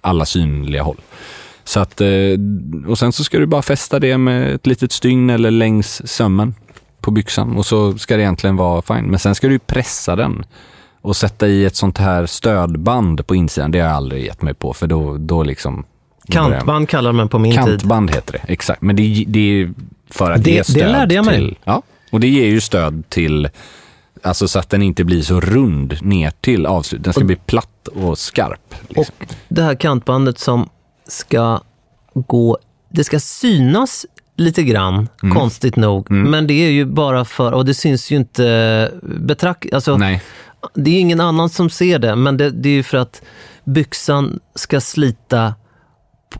alla 0.00 0.24
synliga 0.24 0.82
håll. 0.82 1.00
Så 1.64 1.80
att, 1.80 2.00
eh, 2.00 2.08
och 2.88 2.98
sen 2.98 3.12
så 3.12 3.24
ska 3.24 3.38
du 3.38 3.46
bara 3.46 3.62
fästa 3.62 3.98
det 3.98 4.18
med 4.18 4.54
ett 4.54 4.66
litet 4.66 4.92
stygn 4.92 5.30
eller 5.30 5.50
längs 5.50 6.08
sömmen 6.08 6.54
på 7.00 7.10
byxan 7.10 7.56
och 7.56 7.66
så 7.66 7.98
ska 7.98 8.16
det 8.16 8.22
egentligen 8.22 8.56
vara 8.56 8.82
fine. 8.82 9.04
Men 9.04 9.18
sen 9.18 9.34
ska 9.34 9.48
du 9.48 9.58
pressa 9.58 10.16
den 10.16 10.44
och 11.06 11.16
sätta 11.16 11.48
i 11.48 11.64
ett 11.64 11.76
sånt 11.76 11.98
här 11.98 12.26
stödband 12.26 13.26
på 13.26 13.34
insidan. 13.34 13.70
Det 13.70 13.78
har 13.80 13.86
jag 13.88 13.96
aldrig 13.96 14.24
gett 14.24 14.42
mig 14.42 14.54
på 14.54 14.72
för 14.72 14.86
då, 14.86 15.16
då 15.18 15.42
liksom... 15.42 15.84
Kantband 16.28 16.88
kallar 16.88 17.12
man 17.12 17.28
på 17.28 17.38
min 17.38 17.52
tid. 17.52 17.64
Kantband 17.64 18.10
heter 18.10 18.32
det, 18.32 18.52
exakt. 18.52 18.82
Men 18.82 18.96
det, 18.96 19.24
det 19.28 19.38
är 19.62 19.70
för 20.10 20.30
att 20.30 20.44
Det- 20.44 20.50
ge 20.50 20.58
det 20.58 20.64
stöd 20.64 20.92
lärde 20.92 21.14
jag 21.14 21.24
mig. 21.24 21.34
till... 21.36 21.58
Ja, 21.64 21.82
och 22.10 22.20
det 22.20 22.28
ger 22.28 22.46
ju 22.46 22.60
stöd 22.60 23.02
till, 23.08 23.48
alltså 24.22 24.48
så 24.48 24.58
att 24.58 24.70
den 24.70 24.82
inte 24.82 25.04
blir 25.04 25.22
så 25.22 25.40
rund 25.40 25.98
ner 26.02 26.32
till 26.40 26.66
avslut. 26.66 27.04
Den 27.04 27.12
ska 27.12 27.24
bli 27.24 27.36
platt 27.36 27.88
och 27.88 28.18
skarp. 28.18 28.74
Liksom. 28.88 29.14
Och 29.20 29.26
det 29.48 29.62
här 29.62 29.74
kantbandet 29.74 30.38
som 30.38 30.68
ska 31.08 31.60
gå, 32.14 32.58
det 32.88 33.04
ska 33.04 33.20
synas 33.20 34.06
lite 34.36 34.62
grann, 34.62 35.08
Mm. 35.22 35.36
konstigt 35.36 35.76
nog. 35.76 36.10
Men 36.10 36.46
det 36.46 36.54
är 36.54 36.70
ju 36.70 36.84
bara 36.84 37.24
för, 37.24 37.52
och 37.52 37.64
det 37.64 37.74
syns 37.74 38.10
ju 38.10 38.16
inte 38.16 38.90
betrakt, 39.02 39.74
alltså, 39.74 39.96
Nej. 39.96 40.22
Det 40.74 40.90
är 40.90 41.00
ingen 41.00 41.20
annan 41.20 41.48
som 41.48 41.70
ser 41.70 41.98
det, 41.98 42.16
men 42.16 42.36
det, 42.36 42.50
det 42.50 42.68
är 42.68 42.72
ju 42.72 42.82
för 42.82 42.98
att 42.98 43.22
byxan 43.64 44.40
ska 44.54 44.80
slita, 44.80 45.54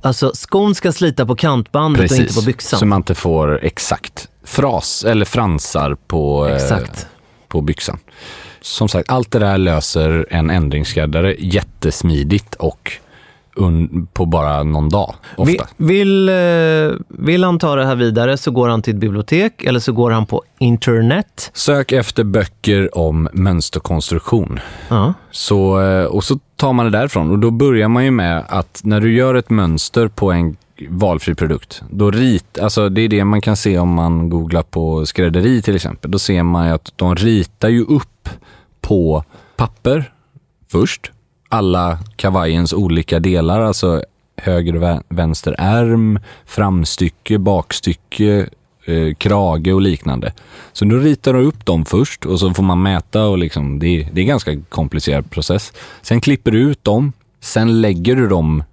alltså 0.00 0.30
skon 0.34 0.74
ska 0.74 0.92
slita 0.92 1.26
på 1.26 1.36
kantbandet 1.36 2.10
och 2.10 2.16
inte 2.16 2.34
på 2.34 2.42
byxan. 2.42 2.78
så 2.78 2.86
man 2.86 3.00
inte 3.00 3.14
får 3.14 3.64
exakt 3.64 4.28
fras 4.44 5.04
eller 5.04 5.24
fransar 5.24 5.96
på, 6.06 6.48
eh, 6.48 6.78
på 7.48 7.60
byxan. 7.60 7.98
Som 8.60 8.88
sagt, 8.88 9.10
allt 9.10 9.30
det 9.30 9.38
där 9.38 9.58
löser 9.58 10.26
en 10.30 10.50
ändringsskräddare 10.50 11.36
jättesmidigt 11.38 12.54
och 12.54 12.92
på 14.12 14.26
bara 14.26 14.62
någon 14.62 14.88
dag 14.88 15.14
ofta. 15.36 15.66
Vill, 15.76 16.28
eh, 16.28 16.34
vill 17.08 17.44
han 17.44 17.58
ta 17.58 17.76
det 17.76 17.86
här 17.86 17.96
vidare 17.96 18.36
så 18.36 18.50
går 18.50 18.68
han 18.68 18.82
till 18.82 18.94
ett 18.94 19.00
bibliotek 19.00 19.64
eller 19.64 19.80
så 19.80 19.92
går 19.92 20.10
han 20.10 20.26
på 20.26 20.42
internet. 20.58 21.50
Sök 21.54 21.92
efter 21.92 22.24
böcker 22.24 22.98
om 22.98 23.28
mönsterkonstruktion. 23.32 24.60
Ja. 24.88 25.14
Så, 25.30 25.80
eh, 25.82 26.04
och 26.04 26.24
så 26.24 26.38
tar 26.56 26.72
man 26.72 26.86
det 26.86 26.98
därifrån 26.98 27.30
och 27.30 27.38
då 27.38 27.50
börjar 27.50 27.88
man 27.88 28.04
ju 28.04 28.10
med 28.10 28.44
att 28.48 28.80
när 28.84 29.00
du 29.00 29.14
gör 29.14 29.34
ett 29.34 29.50
mönster 29.50 30.08
på 30.08 30.32
en 30.32 30.56
valfri 30.88 31.34
produkt, 31.34 31.82
då 31.90 32.10
rit, 32.10 32.58
alltså 32.58 32.88
det 32.88 33.00
är 33.00 33.08
det 33.08 33.24
man 33.24 33.40
kan 33.40 33.56
se 33.56 33.78
om 33.78 33.94
man 33.94 34.30
googlar 34.30 34.62
på 34.62 35.06
skrädderi 35.06 35.62
till 35.62 35.76
exempel. 35.76 36.10
Då 36.10 36.18
ser 36.18 36.42
man 36.42 36.66
att 36.66 36.92
de 36.96 37.14
ritar 37.14 37.68
ju 37.68 37.84
upp 37.84 38.28
på 38.80 39.24
papper 39.56 40.12
först, 40.68 41.12
alla 41.48 41.98
kavajens 42.16 42.72
olika 42.72 43.20
delar, 43.20 43.60
alltså 43.60 44.02
höger 44.36 44.76
och 44.76 45.02
vänster 45.08 45.54
ärm, 45.58 46.18
framstycke, 46.46 47.38
bakstycke, 47.38 48.48
eh, 48.84 49.14
krage 49.14 49.74
och 49.74 49.80
liknande. 49.80 50.32
Så 50.72 50.84
då 50.84 50.96
ritar 50.96 51.32
du 51.32 51.44
upp 51.44 51.66
dem 51.66 51.84
först 51.84 52.26
och 52.26 52.40
så 52.40 52.54
får 52.54 52.62
man 52.62 52.82
mäta 52.82 53.24
och 53.24 53.38
liksom, 53.38 53.78
det, 53.78 53.86
är, 53.86 54.08
det 54.12 54.20
är 54.20 54.22
en 54.22 54.28
ganska 54.28 54.60
komplicerad 54.68 55.30
process. 55.30 55.72
Sen 56.02 56.20
klipper 56.20 56.50
du 56.50 56.58
ut 56.58 56.84
dem, 56.84 57.12
sen 57.40 57.80
lägger 57.80 58.16
du 58.16 58.28
de 58.28 58.64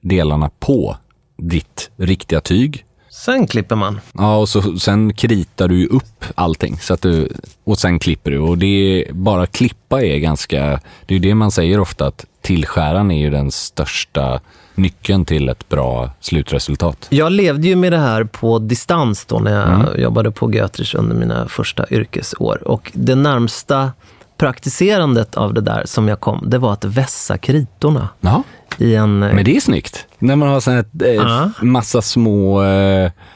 delarna 0.00 0.50
på 0.58 0.96
ditt 1.36 1.90
riktiga 1.96 2.40
tyg. 2.40 2.84
Sen 3.24 3.46
klipper 3.46 3.76
man. 3.76 4.00
Ja, 4.12 4.36
och 4.36 4.48
så, 4.48 4.78
sen 4.78 5.14
kritar 5.14 5.68
du 5.68 5.78
ju 5.80 5.86
upp 5.86 6.24
allting 6.34 6.78
så 6.80 6.94
att 6.94 7.02
du, 7.02 7.28
och 7.64 7.78
sen 7.78 7.98
klipper 7.98 8.30
du. 8.30 8.38
Och 8.38 8.58
det 8.58 9.06
bara 9.12 9.46
klippa 9.46 10.02
är 10.02 10.18
ganska, 10.18 10.80
det 11.06 11.14
är 11.14 11.18
det 11.18 11.34
man 11.34 11.50
säger 11.50 11.80
ofta 11.80 12.06
att 12.06 12.24
tillskäran 12.40 13.10
är 13.10 13.18
ju 13.20 13.30
den 13.30 13.50
största 13.50 14.40
nyckeln 14.74 15.24
till 15.24 15.48
ett 15.48 15.68
bra 15.68 16.10
slutresultat. 16.20 17.06
Jag 17.10 17.32
levde 17.32 17.66
ju 17.68 17.76
med 17.76 17.92
det 17.92 17.98
här 17.98 18.24
på 18.24 18.58
distans 18.58 19.24
då 19.24 19.38
när 19.38 19.52
jag 19.52 19.68
Mm. 19.68 20.00
jobbade 20.02 20.30
på 20.30 20.52
Götrich 20.52 20.94
under 20.94 21.16
mina 21.16 21.48
första 21.48 21.86
yrkesår. 21.90 22.68
Och 22.68 22.90
det 22.94 23.14
närmsta 23.14 23.92
praktiserandet 24.38 25.34
av 25.34 25.54
det 25.54 25.60
där 25.60 25.82
som 25.86 26.08
jag 26.08 26.20
kom, 26.20 26.42
det 26.46 26.58
var 26.58 26.72
att 26.72 26.84
vässa 26.84 27.38
kritorna. 27.38 28.08
Ja, 28.20 28.42
I 28.78 28.94
en, 28.94 29.18
men 29.18 29.44
det 29.44 29.56
är 29.56 29.60
snyggt. 29.60 30.06
När 30.18 30.36
man 30.36 30.48
har 30.48 30.60
sån 30.60 30.74
här, 30.74 30.84
eh, 31.04 31.12
Ja. 31.12 31.50
massa 31.62 32.02
små... 32.02 32.62
Eh, 32.62 32.68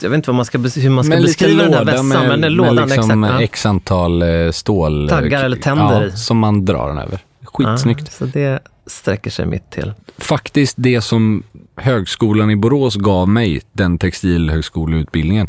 jag 0.00 0.10
vet 0.10 0.14
inte 0.14 0.30
vad 0.30 0.36
man 0.36 0.44
ska, 0.44 0.58
hur 0.58 0.90
man 0.90 1.04
ska 1.04 1.14
med 1.14 1.22
beskriva 1.22 1.62
den 1.62 1.72
här 1.72 1.84
vässan, 1.84 2.08
med, 2.08 2.28
men 2.28 2.40
med 2.40 2.52
lådan 2.52 2.88
liksom 2.88 3.24
exakt. 3.24 3.42
x 3.42 3.66
antal 3.66 4.22
eh, 4.22 4.50
stål... 4.50 5.08
Taggar 5.08 5.44
eller 5.44 5.56
tänder. 5.56 6.02
Ja, 6.02 6.16
som 6.16 6.38
man 6.38 6.64
drar 6.64 6.88
den 6.88 6.98
över. 6.98 7.18
Skitsnyggt. 7.44 8.02
Ja, 8.04 8.10
så 8.10 8.24
det 8.24 8.60
sträcker 8.86 9.30
sig 9.30 9.46
mitt 9.46 9.70
till. 9.70 9.92
faktiskt 10.18 10.74
det 10.78 11.00
som 11.00 11.42
högskolan 11.76 12.50
i 12.50 12.56
Borås 12.56 12.96
gav 12.96 13.28
mig, 13.28 13.60
den 13.72 13.98
textilhögskoleutbildningen, 13.98 15.46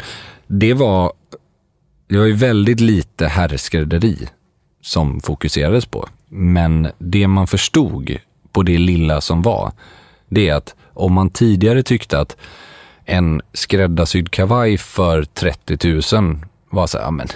det 0.47 0.73
var, 0.73 1.11
det 2.09 2.17
var 2.17 2.25
ju 2.25 2.33
väldigt 2.33 2.79
lite 2.79 3.27
herrskrädderi 3.27 4.17
som 4.81 5.19
fokuserades 5.21 5.85
på. 5.85 6.07
Men 6.29 6.87
det 6.97 7.27
man 7.27 7.47
förstod 7.47 8.17
på 8.51 8.63
det 8.63 8.77
lilla 8.77 9.21
som 9.21 9.41
var, 9.41 9.71
det 10.29 10.49
är 10.49 10.55
att 10.55 10.75
om 10.93 11.13
man 11.13 11.29
tidigare 11.29 11.83
tyckte 11.83 12.19
att 12.19 12.37
en 13.05 13.41
skräddarsydd 13.53 14.31
kavaj 14.31 14.77
för 14.77 15.23
30 15.23 16.15
000 16.15 16.37
var 16.69 16.87
så 16.87 16.97
här, 16.97 17.05
ja 17.05 17.11
men 17.11 17.27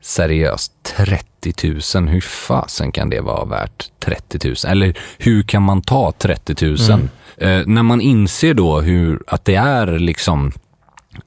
seriöst, 0.00 0.72
30 0.96 1.98
000, 1.98 2.08
hur 2.08 2.20
fasen 2.20 2.92
kan 2.92 3.10
det 3.10 3.20
vara 3.20 3.44
värt 3.44 3.90
30 3.98 4.48
000? 4.48 4.56
Eller 4.66 4.98
hur 5.18 5.42
kan 5.42 5.62
man 5.62 5.82
ta 5.82 6.12
30 6.12 6.66
000? 6.66 6.76
Mm. 6.90 7.08
Eh, 7.36 7.66
när 7.66 7.82
man 7.82 8.00
inser 8.00 8.54
då 8.54 8.80
hur, 8.80 9.22
att 9.26 9.44
det 9.44 9.54
är 9.54 9.98
liksom, 9.98 10.52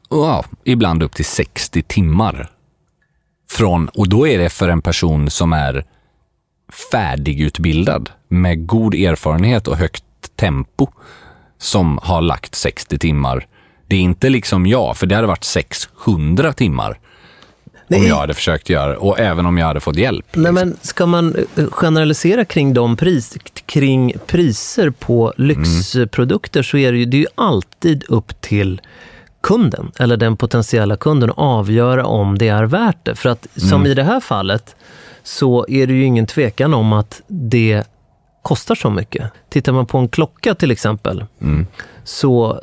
wow, 0.09 0.45
ibland 0.63 1.03
upp 1.03 1.15
till 1.15 1.25
60 1.25 1.81
timmar. 1.81 2.49
Från, 3.49 3.87
och 3.87 4.09
då 4.09 4.27
är 4.27 4.37
det 4.37 4.49
för 4.49 4.69
en 4.69 4.81
person 4.81 5.29
som 5.29 5.53
är 5.53 5.85
färdigutbildad 6.91 8.09
med 8.27 8.67
god 8.67 8.95
erfarenhet 8.95 9.67
och 9.67 9.77
högt 9.77 10.03
tempo 10.35 10.87
som 11.57 11.99
har 12.03 12.21
lagt 12.21 12.55
60 12.55 12.99
timmar. 12.99 13.47
Det 13.87 13.95
är 13.95 13.99
inte 13.99 14.29
liksom 14.29 14.65
jag, 14.65 14.97
för 14.97 15.07
det 15.07 15.15
hade 15.15 15.27
varit 15.27 15.43
600 15.43 16.53
timmar 16.53 16.99
om 17.95 17.99
Nej. 17.99 18.07
jag 18.07 18.15
hade 18.15 18.33
försökt 18.33 18.69
göra 18.69 18.97
och 18.97 19.19
även 19.19 19.45
om 19.45 19.57
jag 19.57 19.67
hade 19.67 19.79
fått 19.79 19.95
hjälp. 19.95 20.25
Nej, 20.33 20.51
men 20.51 20.77
ska 20.81 21.05
man 21.05 21.35
eh, 21.55 21.65
generalisera 21.71 22.45
kring, 22.45 22.73
de 22.73 22.97
pris, 22.97 23.37
kring 23.65 24.13
priser 24.27 24.89
på 24.89 25.33
lyxprodukter 25.37 26.63
så 26.63 26.77
är 26.77 26.91
det 26.91 26.97
ju, 26.97 27.05
det 27.05 27.17
är 27.17 27.19
ju 27.19 27.27
alltid 27.35 28.03
upp 28.07 28.41
till 28.41 28.81
kunden 29.41 29.91
eller 29.99 30.17
den 30.17 30.37
potentiella 30.37 30.95
kunden 30.97 31.29
att 31.29 31.37
avgöra 31.37 32.05
om 32.05 32.37
det 32.37 32.47
är 32.47 32.63
värt 32.63 33.05
det. 33.05 33.15
För 33.15 33.29
att 33.29 33.47
som 33.55 33.81
Mm. 33.81 33.91
i 33.91 33.93
det 33.93 34.03
här 34.03 34.19
fallet 34.19 34.75
så 35.23 35.65
är 35.69 35.87
det 35.87 35.93
ju 35.93 36.03
ingen 36.03 36.25
tvekan 36.25 36.73
om 36.73 36.93
att 36.93 37.21
det 37.27 37.83
kostar 38.41 38.75
så 38.75 38.89
mycket. 38.89 39.31
Tittar 39.49 39.71
man 39.73 39.85
på 39.85 39.97
en 39.97 40.07
klocka 40.09 40.55
till 40.55 40.71
exempel 40.71 41.25
Mm. 41.41 41.67
så 42.03 42.59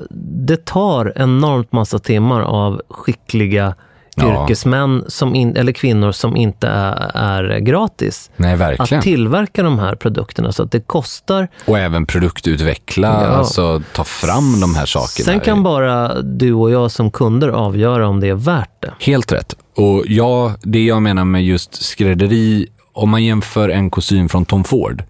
det 0.47 0.65
tar 0.65 1.13
enormt 1.17 1.73
massa 1.73 1.99
timmar 1.99 2.41
av 2.41 2.83
skickliga 2.89 3.75
Ja. 4.23 4.43
yrkesmän 4.43 5.05
som 5.09 5.35
in, 5.35 5.57
eller 5.57 5.73
kvinnor 5.73 6.13
som 6.13 6.37
inte 6.37 6.69
är, 6.69 7.17
är 7.17 7.59
gratis. 7.59 8.31
Nej, 8.37 8.57
verkligen. 8.57 8.99
Att 8.99 9.05
tillverka 9.05 9.63
de 9.63 9.79
här 9.79 9.95
produkterna 9.95 10.53
så 10.53 10.63
att 10.63 10.73
det 10.73 10.81
kostar. 10.81 11.49
Och 11.67 11.79
även 11.79 12.07
produktutveckla, 12.07 13.09
Ja. 13.09 13.29
alltså 13.29 13.83
ta 13.95 14.05
fram 14.05 14.61
de 14.61 14.75
här 14.75 14.87
sakerna. 14.87 15.25
Sen 15.25 15.41
kan 15.41 15.63
bara 15.63 16.23
du 16.23 16.53
och 16.53 16.71
jag 16.71 16.91
som 16.91 17.11
kunder 17.11 17.49
avgöra 17.49 18.09
om 18.09 18.21
det 18.21 18.29
är 18.29 18.35
värt 18.35 18.81
det. 18.83 18.93
Helt 19.01 19.33
rätt. 19.33 19.55
Och 19.77 20.05
ja, 20.07 20.55
det 20.63 20.85
jag 20.85 21.03
menar 21.03 21.25
med 21.25 21.45
just 21.45 21.83
skrädderi, 21.83 22.67
om 22.93 23.11
man 23.11 23.25
jämför 23.25 23.69
en 23.69 23.91
kostym 23.91 24.29
från 24.29 24.45
Tom 24.45 24.65
Ford 24.65 25.03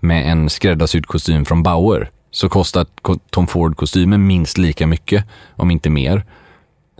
med 0.00 0.30
en 0.30 0.50
skräddarsydd 0.50 1.06
kostym 1.06 1.44
från 1.44 1.62
Bauer, 1.62 2.10
så 2.30 2.48
kostar 2.48 2.86
ko- 3.02 3.18
Tom 3.30 3.46
Ford-kostymen 3.46 4.26
minst 4.26 4.58
lika 4.58 4.86
mycket, 4.86 5.24
om 5.56 5.70
inte 5.70 5.90
mer. 5.90 6.24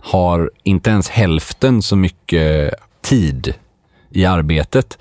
Har 0.01 0.51
inte 0.63 0.89
ens 0.89 1.09
hälften 1.09 1.81
så 1.81 1.95
mycket 1.95 2.73
tid 3.01 3.53
i 4.11 4.25
arbetet, 4.25 4.97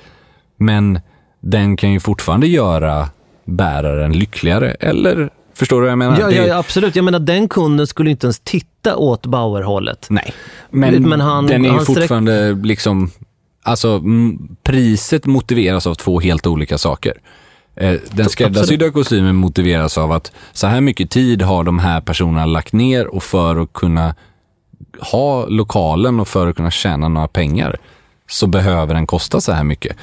men 0.57 1.01
den 1.41 1.77
kan 1.77 1.93
ju 1.93 2.01
fortfarande 2.01 2.47
göra 2.47 3.09
bäraren 3.45 4.13
lyckligare, 4.19 4.71
eller 4.71 5.31
förstår 5.55 5.77
du 5.77 5.83
vad 5.83 5.91
jag 5.91 5.99
menar? 5.99 6.21
Ja, 6.21 6.31
ja, 6.31 6.57
absolut. 6.59 6.97
Jag 6.97 7.05
menar, 7.05 7.19
den 7.19 7.49
kunden 7.49 7.87
skulle 7.87 8.11
inte 8.11 8.27
ens 8.27 8.41
titta 8.41 8.97
åt 8.97 9.27
Bauer-hållet. 9.27 10.07
Nej, 10.11 10.33
men, 10.71 11.09
Men 11.09 11.21
han- 11.21 11.47
den 11.47 11.65
är 11.65 11.69
ju 11.69 11.75
han 11.75 11.85
sträck- 11.85 11.95
fortfarande 12.01 12.53
liksom, 12.53 13.11
alltså 13.63 14.03
priset 14.63 15.27
motiveras 15.27 15.87
av 15.87 15.95
två 15.95 16.21
helt 16.21 16.47
olika 16.47 16.79
saker. 16.79 17.13
Eh, 17.77 17.95
Den 18.11 18.29
skräddarsydda 18.29 18.91
kostymen 18.91 19.37
motiveras 19.37 19.99
av 19.99 20.13
att 20.13 20.33
så 20.53 20.67
här 20.67 20.81
mycket 20.81 21.11
tid 21.11 21.43
har 21.43 21.65
de 21.65 21.79
här 21.79 22.01
personerna 22.01 22.47
lagt 22.47 22.73
ner 22.73 23.07
och 23.07 23.23
för 23.23 23.57
att 23.63 23.73
kunna 23.73 24.15
ha 25.01 25.47
lokalen 25.47 26.21
och 26.21 26.29
för 26.29 26.47
att 26.47 26.57
kunna 26.57 26.71
tjäna 26.71 27.09
några 27.09 27.29
pengar 27.29 27.77
så 28.31 28.47
behöver 28.47 28.95
den 28.95 29.07
kosta 29.07 29.41
så 29.41 29.53
här 29.53 29.65
mycket. 29.65 29.97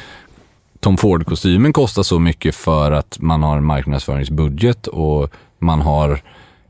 Tom 0.79 0.97
Ford-kostymen 0.97 1.73
kostar 1.73 2.03
så 2.03 2.19
mycket 2.19 2.55
för 2.55 2.91
att 2.91 3.17
man 3.19 3.43
har 3.43 3.57
en 3.57 3.65
marknadsföringsbudget 3.65 4.87
och 4.87 5.29
man 5.59 5.81
har 5.81 6.21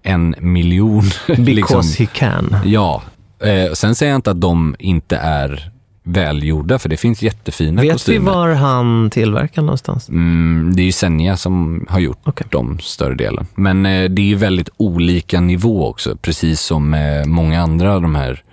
en 0.03 0.35
miljon. 0.39 1.03
Because 1.27 1.51
liksom, 1.51 1.83
he 1.97 2.05
can. 2.05 2.55
Ja. 2.65 3.01
Eh, 3.39 3.73
sen 3.73 3.95
säger 3.95 4.11
jag 4.11 4.17
inte 4.17 4.31
att 4.31 4.41
de 4.41 4.75
inte 4.79 5.17
är 5.17 5.71
välgjorda, 6.03 6.79
för 6.79 6.89
det 6.89 6.97
finns 6.97 7.21
jättefina 7.21 7.81
Vet 7.81 7.91
kostymer. 7.91 8.19
vi 8.19 8.25
var 8.25 8.49
han 8.49 9.09
tillverkar 9.09 9.61
någonstans? 9.61 10.09
Mm, 10.09 10.71
det 10.75 10.81
är 10.81 10.85
ju 10.85 10.91
Senja 10.91 11.37
som 11.37 11.85
har 11.89 11.99
gjort 11.99 12.17
Okej. 12.23 12.47
de 12.51 12.79
större 12.79 13.15
delen. 13.15 13.47
Men 13.55 13.85
eh, 13.85 14.09
det 14.09 14.21
är 14.21 14.25
ju 14.25 14.35
väldigt 14.35 14.69
olika 14.77 15.41
nivå 15.41 15.87
också, 15.89 16.15
precis 16.15 16.61
som 16.61 16.89
med 16.89 17.27
många 17.27 17.61
andra 17.61 17.93
av 17.93 18.01
de 18.01 18.15
här 18.15 18.43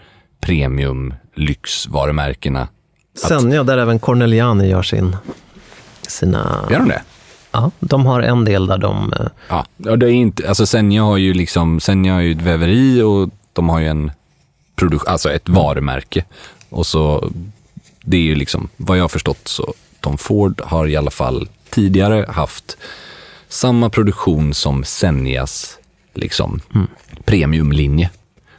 premium 0.41 1.15
lyxvarumärkena. 1.35 2.69
Sen, 3.29 3.53
ja, 3.53 3.63
där 3.63 3.79
även 3.79 3.99
Corneliani 3.99 4.69
gör 4.69 4.83
sin, 4.83 5.17
sina... 6.09 6.65
Gör 6.71 6.79
de 6.79 6.89
det? 6.89 7.03
Ja, 7.53 7.71
de 7.81 8.07
har 8.07 8.21
en 8.23 8.45
del 8.45 8.67
där 8.67 8.79
de... 8.79 9.13
eh, 9.13 9.27
Ja, 9.49 9.67
ja 9.77 9.97
det 9.97 10.07
är 10.07 10.11
inte, 10.11 10.49
alltså 10.49 10.67
Senja 10.67 11.03
har 11.03 11.17
ju 11.17 11.35
liksom, 11.35 11.81
Senja 11.81 12.15
har 12.15 12.21
ju 12.21 12.33
ett 12.33 12.43
väveri 12.43 13.03
och 13.03 13.31
de 13.53 13.69
har 13.69 13.79
ju 13.81 13.87
en 13.87 14.11
produkt, 14.77 15.07
alltså 15.09 15.31
ett 15.31 15.49
varumärke. 15.49 16.25
Och 16.69 16.87
så, 16.87 17.33
det 18.01 18.17
är 18.17 18.23
ju 18.23 18.35
liksom, 18.35 18.69
vad 18.77 18.99
jag 18.99 19.05
har 19.05 19.09
förstått 19.09 19.49
så, 19.49 19.75
Tom 20.01 20.19
Ford 20.19 20.61
har 20.65 20.87
i 20.87 20.97
alla 20.97 21.11
fall 21.11 21.49
tidigare 21.71 22.27
haft 22.29 22.77
samma 23.49 23.91
produktion 23.91 24.55
som 24.55 24.85
Senjas 24.85 25.79
liksom 26.15 26.61
premiumlinje. 27.25 28.11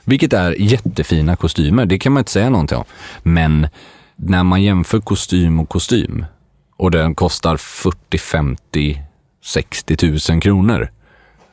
Vilket 0.04 0.34
är 0.34 0.52
jättefina 0.52 1.36
kostymer, 1.36 1.86
det 1.86 2.00
kan 2.00 2.14
man 2.14 2.22
inte 2.22 2.32
säga 2.32 2.50
någonting 2.50 2.78
om. 2.78 2.86
Men 3.24 3.68
när 4.16 4.44
man 4.44 4.64
jämför 4.64 5.00
kostym 5.00 5.60
och 5.60 5.70
kostym 5.70 6.26
och 6.80 6.92
den 6.92 7.16
kostar 7.16 7.58
40, 7.58 8.18
50, 8.18 9.02
60 9.44 10.32
000 10.32 10.42
kronor. 10.42 10.92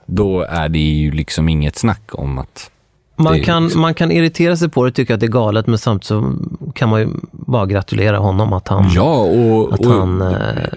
Då 0.07 0.43
är 0.43 0.69
det 0.69 0.79
ju 0.79 1.11
liksom 1.11 1.49
inget 1.49 1.77
snack 1.77 2.03
om 2.13 2.39
att 2.39 2.71
man 3.17 3.43
kan, 3.43 3.65
liksom- 3.65 3.81
man 3.81 3.95
kan 3.95 4.13
irritera 4.13 4.57
sig 4.57 4.69
på 4.69 4.85
det 4.85 4.89
och 4.89 4.95
tycka 4.95 5.15
att 5.15 5.21
det 5.21 5.27
är 5.27 5.31
galet, 5.31 5.67
men 5.67 5.79
samtidigt 5.79 6.07
så 6.07 6.35
kan 6.75 6.89
man 6.89 7.01
ju 7.01 7.09
bara 7.31 7.67
gratulera 7.67 8.19
honom 8.19 8.53
att 8.53 8.69
han... 8.69 8.91
Ja, 8.95 9.15
och, 9.15 9.75
Att 9.75 9.81
och 9.81 9.93
han, 9.93 10.23
eh, 10.23 10.37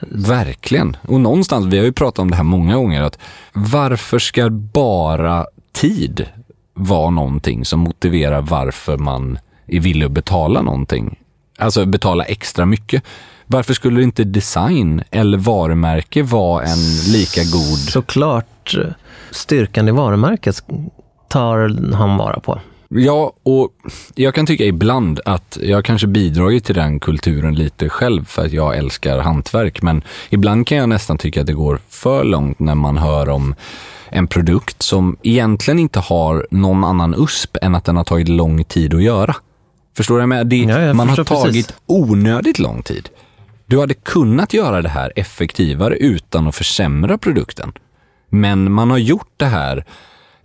verkligen. 0.09 0.97
Och 1.07 1.21
någonstans, 1.21 1.65
vi 1.65 1.77
har 1.77 1.85
ju 1.85 1.91
pratat 1.91 2.19
om 2.19 2.31
det 2.31 2.37
här 2.37 2.43
många 2.43 2.75
gånger, 2.75 3.01
att 3.01 3.17
varför 3.53 4.19
ska 4.19 4.49
bara 4.49 5.45
tid 5.71 6.25
vara 6.73 7.09
någonting 7.09 7.65
som 7.65 7.79
motiverar 7.79 8.41
varför 8.41 8.97
man 8.97 9.39
är 9.67 9.79
villig 9.79 10.05
att 10.05 10.11
betala 10.11 10.61
någonting? 10.61 11.19
Alltså 11.57 11.85
betala 11.85 12.23
extra 12.23 12.65
mycket. 12.65 13.03
Varför 13.45 13.73
skulle 13.73 14.03
inte 14.03 14.23
design 14.23 15.03
eller 15.11 15.37
varumärke 15.37 16.23
vara 16.23 16.63
en 16.63 17.11
lika 17.11 17.41
god... 17.43 17.77
Såklart, 17.77 18.75
eh, 18.77 18.91
styrkan 19.31 19.87
i 19.87 19.91
varumärket 19.91 20.63
tar 21.29 21.93
han 21.93 22.17
vara 22.17 22.39
på. 22.39 22.59
Ja, 22.91 23.33
och 23.43 23.69
jag 24.15 24.35
kan 24.35 24.45
tycka 24.45 24.63
ibland 24.63 25.19
att 25.25 25.57
jag 25.61 25.85
kanske 25.85 26.07
bidragit 26.07 26.65
till 26.65 26.75
den 26.75 26.99
kulturen 26.99 27.55
lite 27.55 27.89
själv 27.89 28.25
för 28.25 28.45
att 28.45 28.51
jag 28.53 28.77
älskar 28.77 29.19
hantverk. 29.19 29.81
Men 29.81 30.03
ibland 30.29 30.67
kan 30.67 30.77
jag 30.77 30.89
nästan 30.89 31.17
tycka 31.17 31.41
att 31.41 31.47
det 31.47 31.53
går 31.53 31.79
för 31.89 32.23
långt 32.23 32.59
när 32.59 32.75
man 32.75 32.97
hör 32.97 33.29
om 33.29 33.55
en 34.09 34.27
produkt 34.27 34.81
som 34.81 35.17
egentligen 35.23 35.79
inte 35.79 35.99
har 35.99 36.47
någon 36.51 36.83
annan 36.83 37.15
USP 37.17 37.57
än 37.61 37.75
att 37.75 37.85
den 37.85 37.97
har 37.97 38.03
tagit 38.03 38.27
lång 38.29 38.63
tid 38.63 38.93
att 38.93 39.03
göra. 39.03 39.35
Förstår 39.97 40.15
du? 40.15 40.17
vad 40.17 40.21
jag 40.21 40.29
menar? 40.29 40.43
Det, 40.43 40.57
Ja, 40.57 40.81
jag 40.81 40.95
man 40.95 41.09
har 41.09 41.23
tagit 41.23 41.43
precis. 41.53 41.73
onödigt 41.85 42.59
lång 42.59 42.83
tid. 42.83 43.09
Du 43.65 43.79
hade 43.79 43.93
kunnat 43.93 44.53
göra 44.53 44.81
det 44.81 44.89
här 44.89 45.13
effektivare 45.15 45.95
utan 45.95 46.47
att 46.47 46.55
försämra 46.55 47.17
produkten. 47.17 47.71
Men 48.29 48.71
man 48.71 48.91
har 48.91 48.97
gjort 48.97 49.31
det 49.37 49.45
här, 49.45 49.85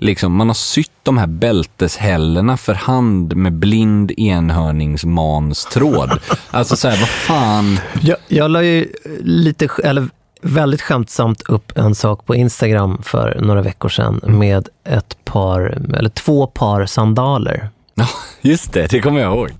liksom, 0.04 0.36
man 0.36 0.48
har 0.48 0.54
sytt 0.54 0.90
de 1.02 1.18
här 1.18 1.26
bälteshällorna 1.26 2.56
för 2.56 2.74
hand 2.74 3.36
med 3.36 3.52
blind 3.52 4.12
enhörningsmanstråd. 4.16 6.10
alltså 6.50 6.76
så 6.76 6.88
här, 6.88 7.00
vad 7.00 7.08
fan. 7.08 7.80
Jag, 8.00 8.16
jag 8.28 8.50
la 8.50 8.62
ju 8.62 8.92
lite, 9.20 9.68
eller 9.84 10.08
väldigt 10.42 10.82
skämtsamt 10.82 11.42
upp 11.42 11.78
en 11.78 11.94
sak 11.94 12.26
på 12.26 12.34
Instagram 12.34 13.02
för 13.02 13.40
några 13.40 13.62
veckor 13.62 13.88
sedan 13.88 14.20
med 14.24 14.68
ett 14.84 15.24
par, 15.24 15.60
eller 15.96 16.10
två 16.10 16.46
par 16.46 16.86
sandaler. 16.86 17.68
Ja, 17.94 18.08
just 18.40 18.72
det, 18.72 18.90
det 18.90 19.00
kommer 19.00 19.20
jag 19.20 19.32
ihåg. 19.32 19.50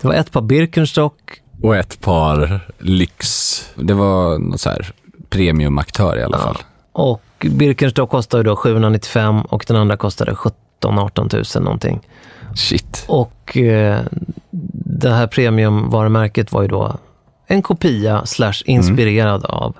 Det 0.00 0.06
var 0.08 0.14
ett 0.14 0.32
par 0.32 0.42
Birkenstock 0.42 1.14
Och 1.62 1.76
ett 1.76 2.00
par 2.00 2.60
lyx, 2.78 3.68
det 3.74 3.94
var 3.94 4.38
någon 4.38 4.58
så 4.58 4.70
här 4.70 4.92
premiumaktör 5.30 6.18
i 6.18 6.22
alla 6.22 6.38
fall. 6.38 6.58
och 6.92 7.22
Birkenstock 7.50 8.10
kostade 8.10 8.42
då 8.42 8.56
795 8.56 9.40
och 9.40 9.64
den 9.68 9.76
andra 9.76 9.96
kostade 9.96 10.34
17 10.34 10.98
18 10.98 11.28
000 11.32 11.44
någonting. 11.64 12.00
Shit. 12.54 13.04
Och 13.08 13.56
eh, 13.56 14.00
det 14.86 15.10
här 15.10 15.26
premiumvarumärket 15.26 16.52
var 16.52 16.62
ju 16.62 16.68
då 16.68 16.96
en 17.46 17.62
kopia 17.62 18.26
slash 18.26 18.54
inspirerad 18.64 19.44
av. 19.44 19.76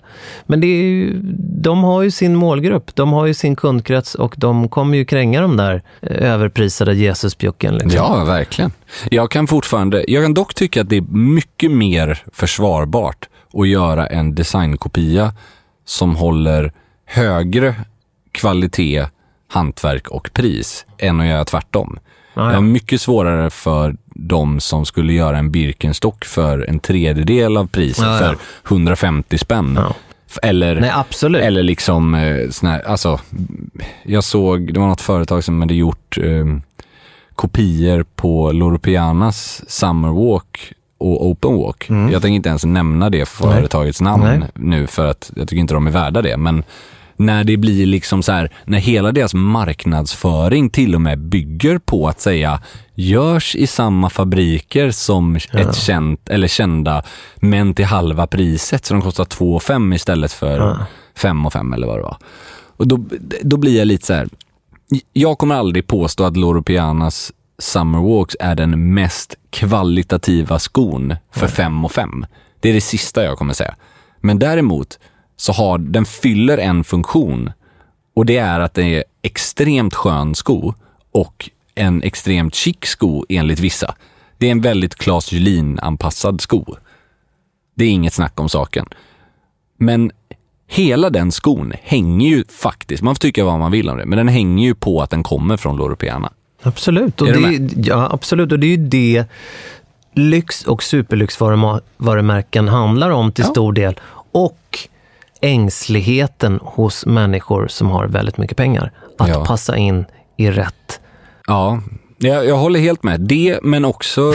Men 0.47 0.61
det 0.61 0.67
är 0.67 0.83
ju, 0.83 1.21
de 1.63 1.85
har 1.85 2.03
ju 2.03 2.11
sin 2.11 2.37
målgrupp, 2.37 2.95
de 2.95 3.13
har 3.13 3.27
ju 3.27 3.35
sin 3.35 3.57
kundkrets 3.57 4.15
och 4.15 4.35
de 4.37 4.69
kommer 4.69 4.99
ju 4.99 5.05
kränga 5.05 5.41
de 5.41 5.57
där 5.57 5.83
eh, 6.03 6.33
överprisade 6.33 6.95
Jesusbjucken. 6.95 7.75
Liksom. 7.75 7.91
Ja, 7.91 8.25
verkligen. 8.25 8.73
Jag 9.11 9.31
kan 9.31 9.47
fortfarande, 9.47 10.05
jag 10.09 10.25
kan 10.25 10.35
dock 10.35 10.55
tycka 10.55 10.81
att 10.81 10.89
det 10.89 10.97
är 10.97 11.05
mycket 11.17 11.71
mer 11.71 12.23
försvarbart 12.33 13.29
att 13.53 13.69
göra 13.69 14.07
en 14.07 14.35
designkopia 14.35 15.33
som 15.85 16.17
håller 16.17 16.73
högre 17.05 17.75
kvalitet, 18.33 19.07
hantverk 19.49 20.09
och 20.09 20.31
pris 20.33 20.87
än 20.99 21.21
att 21.21 21.27
göra 21.27 21.45
tvärtom. 21.45 21.99
Ah, 22.35 22.43
ja. 22.45 22.49
Det 22.51 22.57
är 22.57 22.61
mycket 22.61 23.01
svårare 23.01 23.51
för 23.51 23.97
de 24.15 24.61
som 24.61 24.87
skulle 24.87 25.13
göra 25.13 25.39
en 25.39 25.51
Birkenstock 25.51 26.25
för 26.25 26.67
en 26.69 26.79
tredjedel 26.79 27.57
av 27.57 27.67
priset, 27.67 28.05
ja. 28.05 28.19
för 28.19 28.37
150 28.69 29.39
spänn. 29.39 29.79
F- 30.31 30.39
Eller, 30.43 30.81
Nej, 30.81 30.91
absolut. 30.95 31.43
eller 31.43 31.63
liksom, 31.63 32.15
eh, 32.15 32.51
sån 32.51 32.69
här, 32.69 32.83
alltså, 32.83 33.21
jag 34.03 34.25
såg, 34.25 34.75
det 34.75 34.81
var 34.81 34.87
något 34.87 35.01
företag 35.01 35.45
som 35.45 35.61
hade 35.61 35.75
gjort 35.75 36.19
eh, 36.19 36.45
kopior 37.35 38.05
på 38.17 38.53
Loro 38.53 38.79
Pianas 38.79 39.71
Summer 39.71 40.09
Walk 40.09 40.73
och 40.99 41.27
Open 41.27 41.57
Walk. 41.57 41.87
Jag 41.89 42.23
tänker 42.23 42.29
inte 42.37 42.49
ens 42.49 42.65
nämna 42.65 43.11
det 43.11 43.17
Mm. 43.17 43.27
Nej. 43.41 43.61
företagets 43.61 44.01
namn 44.01 44.25
Nej. 44.25 44.49
nu 44.55 44.87
för 44.87 45.07
att 45.07 45.33
jag 45.37 45.49
tycker 45.49 45.61
inte 45.61 45.75
de 45.75 45.87
är 45.87 45.91
värda 45.91 46.23
det. 46.23 46.37
Men 46.37 46.65
när 47.17 47.45
det 47.45 47.57
blir 47.57 47.87
liksom 47.87 48.23
så 48.23 48.33
här, 48.33 48.51
när 48.65 48.79
hela 48.79 49.13
deras 49.13 49.35
marknadsföring 49.35 50.71
till 50.71 50.95
och 50.95 51.01
med 51.01 51.19
bygger 51.19 51.79
på 51.79 52.09
att 52.09 52.21
säga 52.21 52.61
görs 52.95 53.57
i 53.57 53.67
samma 53.67 54.11
fabriker 54.11 54.91
som 54.91 55.37
ett 55.37 55.75
känt, 55.77 56.29
eller 56.29 56.49
kända, 56.49 57.03
men 57.37 57.75
till 57.75 57.85
halva 57.85 58.27
priset. 58.27 58.85
Så 58.85 58.95
de 58.95 59.03
kostar 59.03 59.25
2 59.25 59.61
5 59.61 59.93
istället 59.93 60.33
för 60.33 60.77
5 61.17 61.47
och 61.47 61.53
5 61.53 61.73
eller 61.73 61.87
vad 61.87 61.99
det 61.99 62.03
var. 62.03 62.17
Och 62.77 62.89
då, 62.89 63.05
då 63.43 63.57
blir 63.57 63.79
jag 63.79 63.87
lite 63.87 64.07
så 64.07 64.15
här, 64.15 64.29
jag 65.13 65.39
kommer 65.39 65.55
aldrig 65.55 65.87
påstå 65.87 66.25
att 66.25 66.37
Loro 66.37 66.63
Pianas 66.63 67.33
Summer 67.59 67.99
Walks 67.99 68.37
är 68.41 68.55
den 68.55 68.95
mest 68.95 69.35
kvalitativa 69.51 70.59
skon 70.59 71.15
för 71.31 71.47
5 71.47 71.85
och 71.85 71.93
5. 71.93 72.27
Det 72.61 72.69
är 72.69 72.73
det 72.73 72.81
sista 72.81 73.25
jag 73.25 73.39
kommer 73.39 73.55
säga. 73.55 73.75
Men 74.21 74.39
däremot 74.39 74.99
så 75.37 75.53
har 75.53 75.79
den 75.79 76.05
fyller 76.05 76.59
en 76.59 76.85
funktion 76.85 77.53
och 78.17 78.27
det 78.27 78.37
är 78.37 78.61
att 78.61 78.75
det 78.75 78.83
är 78.83 79.05
extremt 79.23 79.95
skön 79.95 80.35
sko 80.35 80.75
och 81.13 81.51
en 81.75 82.03
extremt 82.03 82.55
chic 82.55 82.77
sko 82.83 83.25
enligt 83.29 83.61
vissa. 83.61 83.95
Det 84.39 84.47
är 84.47 84.51
en 84.51 84.61
väldigt 84.61 84.95
Clas 84.95 85.33
Julin-anpassad 85.33 86.41
sko. 86.41 86.65
Det 87.75 87.85
är 87.85 87.91
inget 87.91 88.13
snack 88.13 88.41
om 88.41 88.49
saken. 88.49 88.87
Men 89.79 90.13
hela 90.67 91.11
den 91.11 91.33
skon 91.33 91.73
hänger 91.83 92.29
ju 92.29 92.45
faktiskt, 92.45 93.03
man 93.03 93.15
får 93.15 93.21
tycka 93.21 93.45
vad 93.45 93.59
man 93.59 93.73
vill 93.73 93.89
om 93.89 93.99
det, 93.99 94.07
men 94.07 94.17
den 94.17 94.29
hänger 94.29 94.65
ju 94.65 94.75
på 94.75 95.03
att 95.03 95.11
den 95.11 95.23
kommer 95.23 95.57
från 95.57 95.77
Loro 95.77 95.97
Piana. 95.97 96.33
Absolut. 96.65 97.21
Och 97.21 97.29
Är 97.29 97.59
det, 97.59 97.89
ja, 97.89 98.09
absolut. 98.13 98.53
Och 98.53 98.59
det 98.59 98.67
är 98.67 98.77
ju 98.77 98.77
det 98.77 99.25
lyx 100.15 100.65
och 100.65 100.83
superlyxvarumärken 100.83 102.69
handlar 102.69 103.11
om 103.11 103.33
till 103.33 103.45
Ja. 103.45 103.51
stor 103.51 103.73
del. 103.73 104.01
Och 104.33 104.79
ängsligheten 105.41 106.59
hos 106.63 107.07
människor 107.07 107.69
som 107.69 107.91
har 107.91 108.07
väldigt 108.07 108.39
mycket 108.39 108.57
pengar. 108.57 108.93
Att 109.19 109.29
Ja. 109.29 109.45
passa 109.45 109.77
in 109.77 110.05
i 110.37 110.51
rätt. 110.51 111.01
Ja, 111.47 111.83
jag, 112.19 112.47
jag 112.47 112.57
håller 112.57 112.81
helt 112.81 113.03
med. 113.03 113.21
Det, 113.21 113.59
men 113.63 113.85
också, 113.85 114.35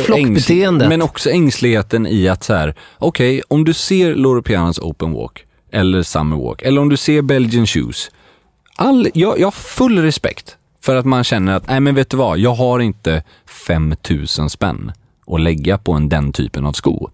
men 0.89 1.01
också 1.01 1.29
ängsligheten 1.29 2.07
i 2.07 2.27
att 2.27 2.43
så 2.43 2.53
här, 2.53 2.75
okej, 2.97 3.41
om 3.47 3.63
du 3.65 3.73
ser 3.73 4.15
Loro 4.15 4.41
Pianas 4.41 4.79
Open 4.79 5.13
Walk 5.13 5.43
eller 5.71 6.03
Summer 6.03 6.37
Walk, 6.37 6.61
eller 6.61 6.81
om 6.81 6.89
du 6.89 6.97
ser 6.97 7.21
Belgian 7.21 7.67
Shoes. 7.67 8.11
All, 8.75 9.07
jag, 9.13 9.39
jag 9.39 9.47
har 9.47 9.51
full 9.51 9.99
respekt 10.01 10.57
för 10.81 10.95
att 10.95 11.05
man 11.05 11.23
känner 11.23 11.55
att, 11.55 11.67
nej 11.67 11.79
men 11.79 11.95
vet 11.95 12.09
du 12.09 12.17
vad, 12.17 12.39
jag 12.39 12.53
har 12.53 12.79
inte 12.79 13.23
5000 13.67 14.49
spänn 14.49 14.91
att 15.27 15.41
lägga 15.41 15.77
på 15.77 15.93
en 15.93 16.09
den 16.09 16.33
typen 16.33 16.65
av 16.65 16.73
sko. 16.73 17.09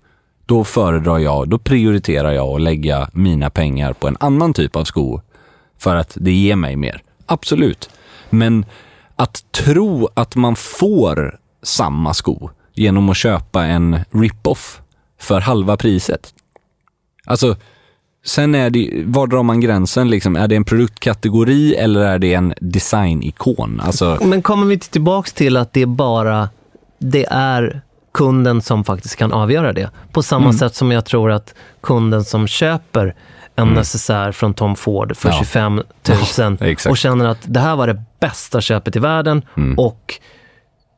Då 0.45 0.63
föredrar 0.63 1.19
jag, 1.19 1.49
då 1.49 1.57
prioriterar 1.57 2.31
jag 2.31 2.47
att 2.47 2.61
lägga 2.61 3.09
mina 3.13 3.49
pengar 3.49 3.93
på 3.93 4.07
en 4.07 4.17
annan 4.19 4.53
typ 4.53 4.75
av 4.75 4.83
sko 4.83 5.21
för 5.77 5.95
att 5.95 6.17
det 6.21 6.31
ger 6.31 6.55
mig 6.55 6.75
mer. 6.75 7.03
Absolut. 7.25 7.89
Men 8.29 8.65
att 9.15 9.51
tro 9.51 10.09
att 10.13 10.35
man 10.35 10.55
får 10.55 11.39
samma 11.63 12.13
sko 12.13 12.49
genom 12.73 13.09
att 13.09 13.17
köpa 13.17 13.65
en 13.65 13.99
rip-off 14.11 14.81
för 15.19 15.41
halva 15.41 15.77
priset. 15.77 16.33
Alltså, 17.25 17.55
sen 18.25 18.55
är 18.55 18.69
det, 18.69 18.89
var 19.05 19.27
drar 19.27 19.43
man 19.43 19.59
gränsen 19.61 20.09
liksom? 20.09 20.35
Är 20.35 20.47
det 20.47 20.55
en 20.55 20.63
produktkategori 20.63 21.75
eller 21.75 22.01
är 22.01 22.19
det 22.19 22.33
en 22.33 22.53
designikon? 22.61 23.81
Alltså, 23.83 24.17
Men 24.21 24.41
kommer 24.41 24.65
vi 24.67 24.79
tillbaks 24.79 25.33
till 25.33 25.57
att 25.57 25.73
det 25.73 25.81
är 25.81 25.85
bara 25.85 26.49
det 26.99 27.25
är 27.29 27.81
kunden 28.13 28.61
som 28.61 28.83
faktiskt 28.83 29.15
kan 29.15 29.33
avgöra 29.33 29.73
det. 29.73 29.89
På 30.11 30.23
samma 30.23 30.45
Mm. 30.45 30.57
sätt 30.57 30.75
som 30.75 30.91
jag 30.91 31.05
tror 31.05 31.31
att 31.31 31.53
kunden 31.81 32.23
som 32.23 32.47
köper 32.47 33.15
en 33.55 33.67
necessär 33.67 34.31
från 34.31 34.53
Tom 34.53 34.75
Ford 34.75 35.17
för 35.17 35.29
Ja. 35.29 35.35
25 35.39 35.75
000 36.39 36.57
Ja, 36.59 36.89
och 36.89 36.97
känner 36.97 37.25
att 37.25 37.37
det 37.45 37.59
här 37.59 37.75
var 37.75 37.87
det 37.87 38.03
bästa 38.19 38.61
köpet 38.61 38.95
i 38.95 38.99
världen 38.99 39.41
Mm. 39.57 39.79
och 39.79 40.13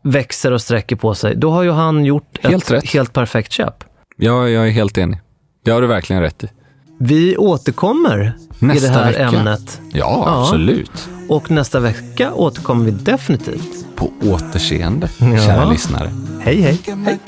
växer 0.04 0.52
och 0.52 0.62
sträcker 0.62 0.96
på 0.96 1.16
sig. 1.16 1.36
Då 1.36 1.52
har 1.52 1.64
ju 1.64 1.72
han 1.72 2.06
gjort 2.06 2.40
Helt 2.42 2.64
ett 2.64 2.72
rätt. 2.72 2.90
helt 2.94 3.14
perfekt 3.14 3.52
köp. 3.52 3.84
ja, 4.18 4.48
jag 4.50 4.68
är 4.68 4.72
helt 4.72 4.98
enig. 4.98 5.20
Det 5.66 5.72
har 5.72 5.82
du 5.82 5.88
verkligen 5.88 6.22
rätt 6.22 6.44
i. 6.44 6.48
Vi 7.00 7.38
återkommer 7.38 8.34
i 8.60 8.66
Nästa 8.66 8.88
det 8.88 8.94
här 8.94 9.06
vecka. 9.06 9.28
ämnet. 9.28 9.82
Ja, 9.92 10.24
Ja. 10.26 10.42
absolut. 10.44 11.10
Och 11.30 11.52
nästa 11.52 11.80
vecka 11.80 12.34
återkommer 12.34 12.86
vi 12.86 12.92
definitivt. 12.92 13.86
På 13.96 14.12
återseende, 14.24 15.10
Ja. 15.20 15.38
kära 15.38 15.70
lyssnare. 15.70 16.12
Hej 16.42 16.62
hej! 16.62 16.80
I 16.88 16.96
might 16.96 17.28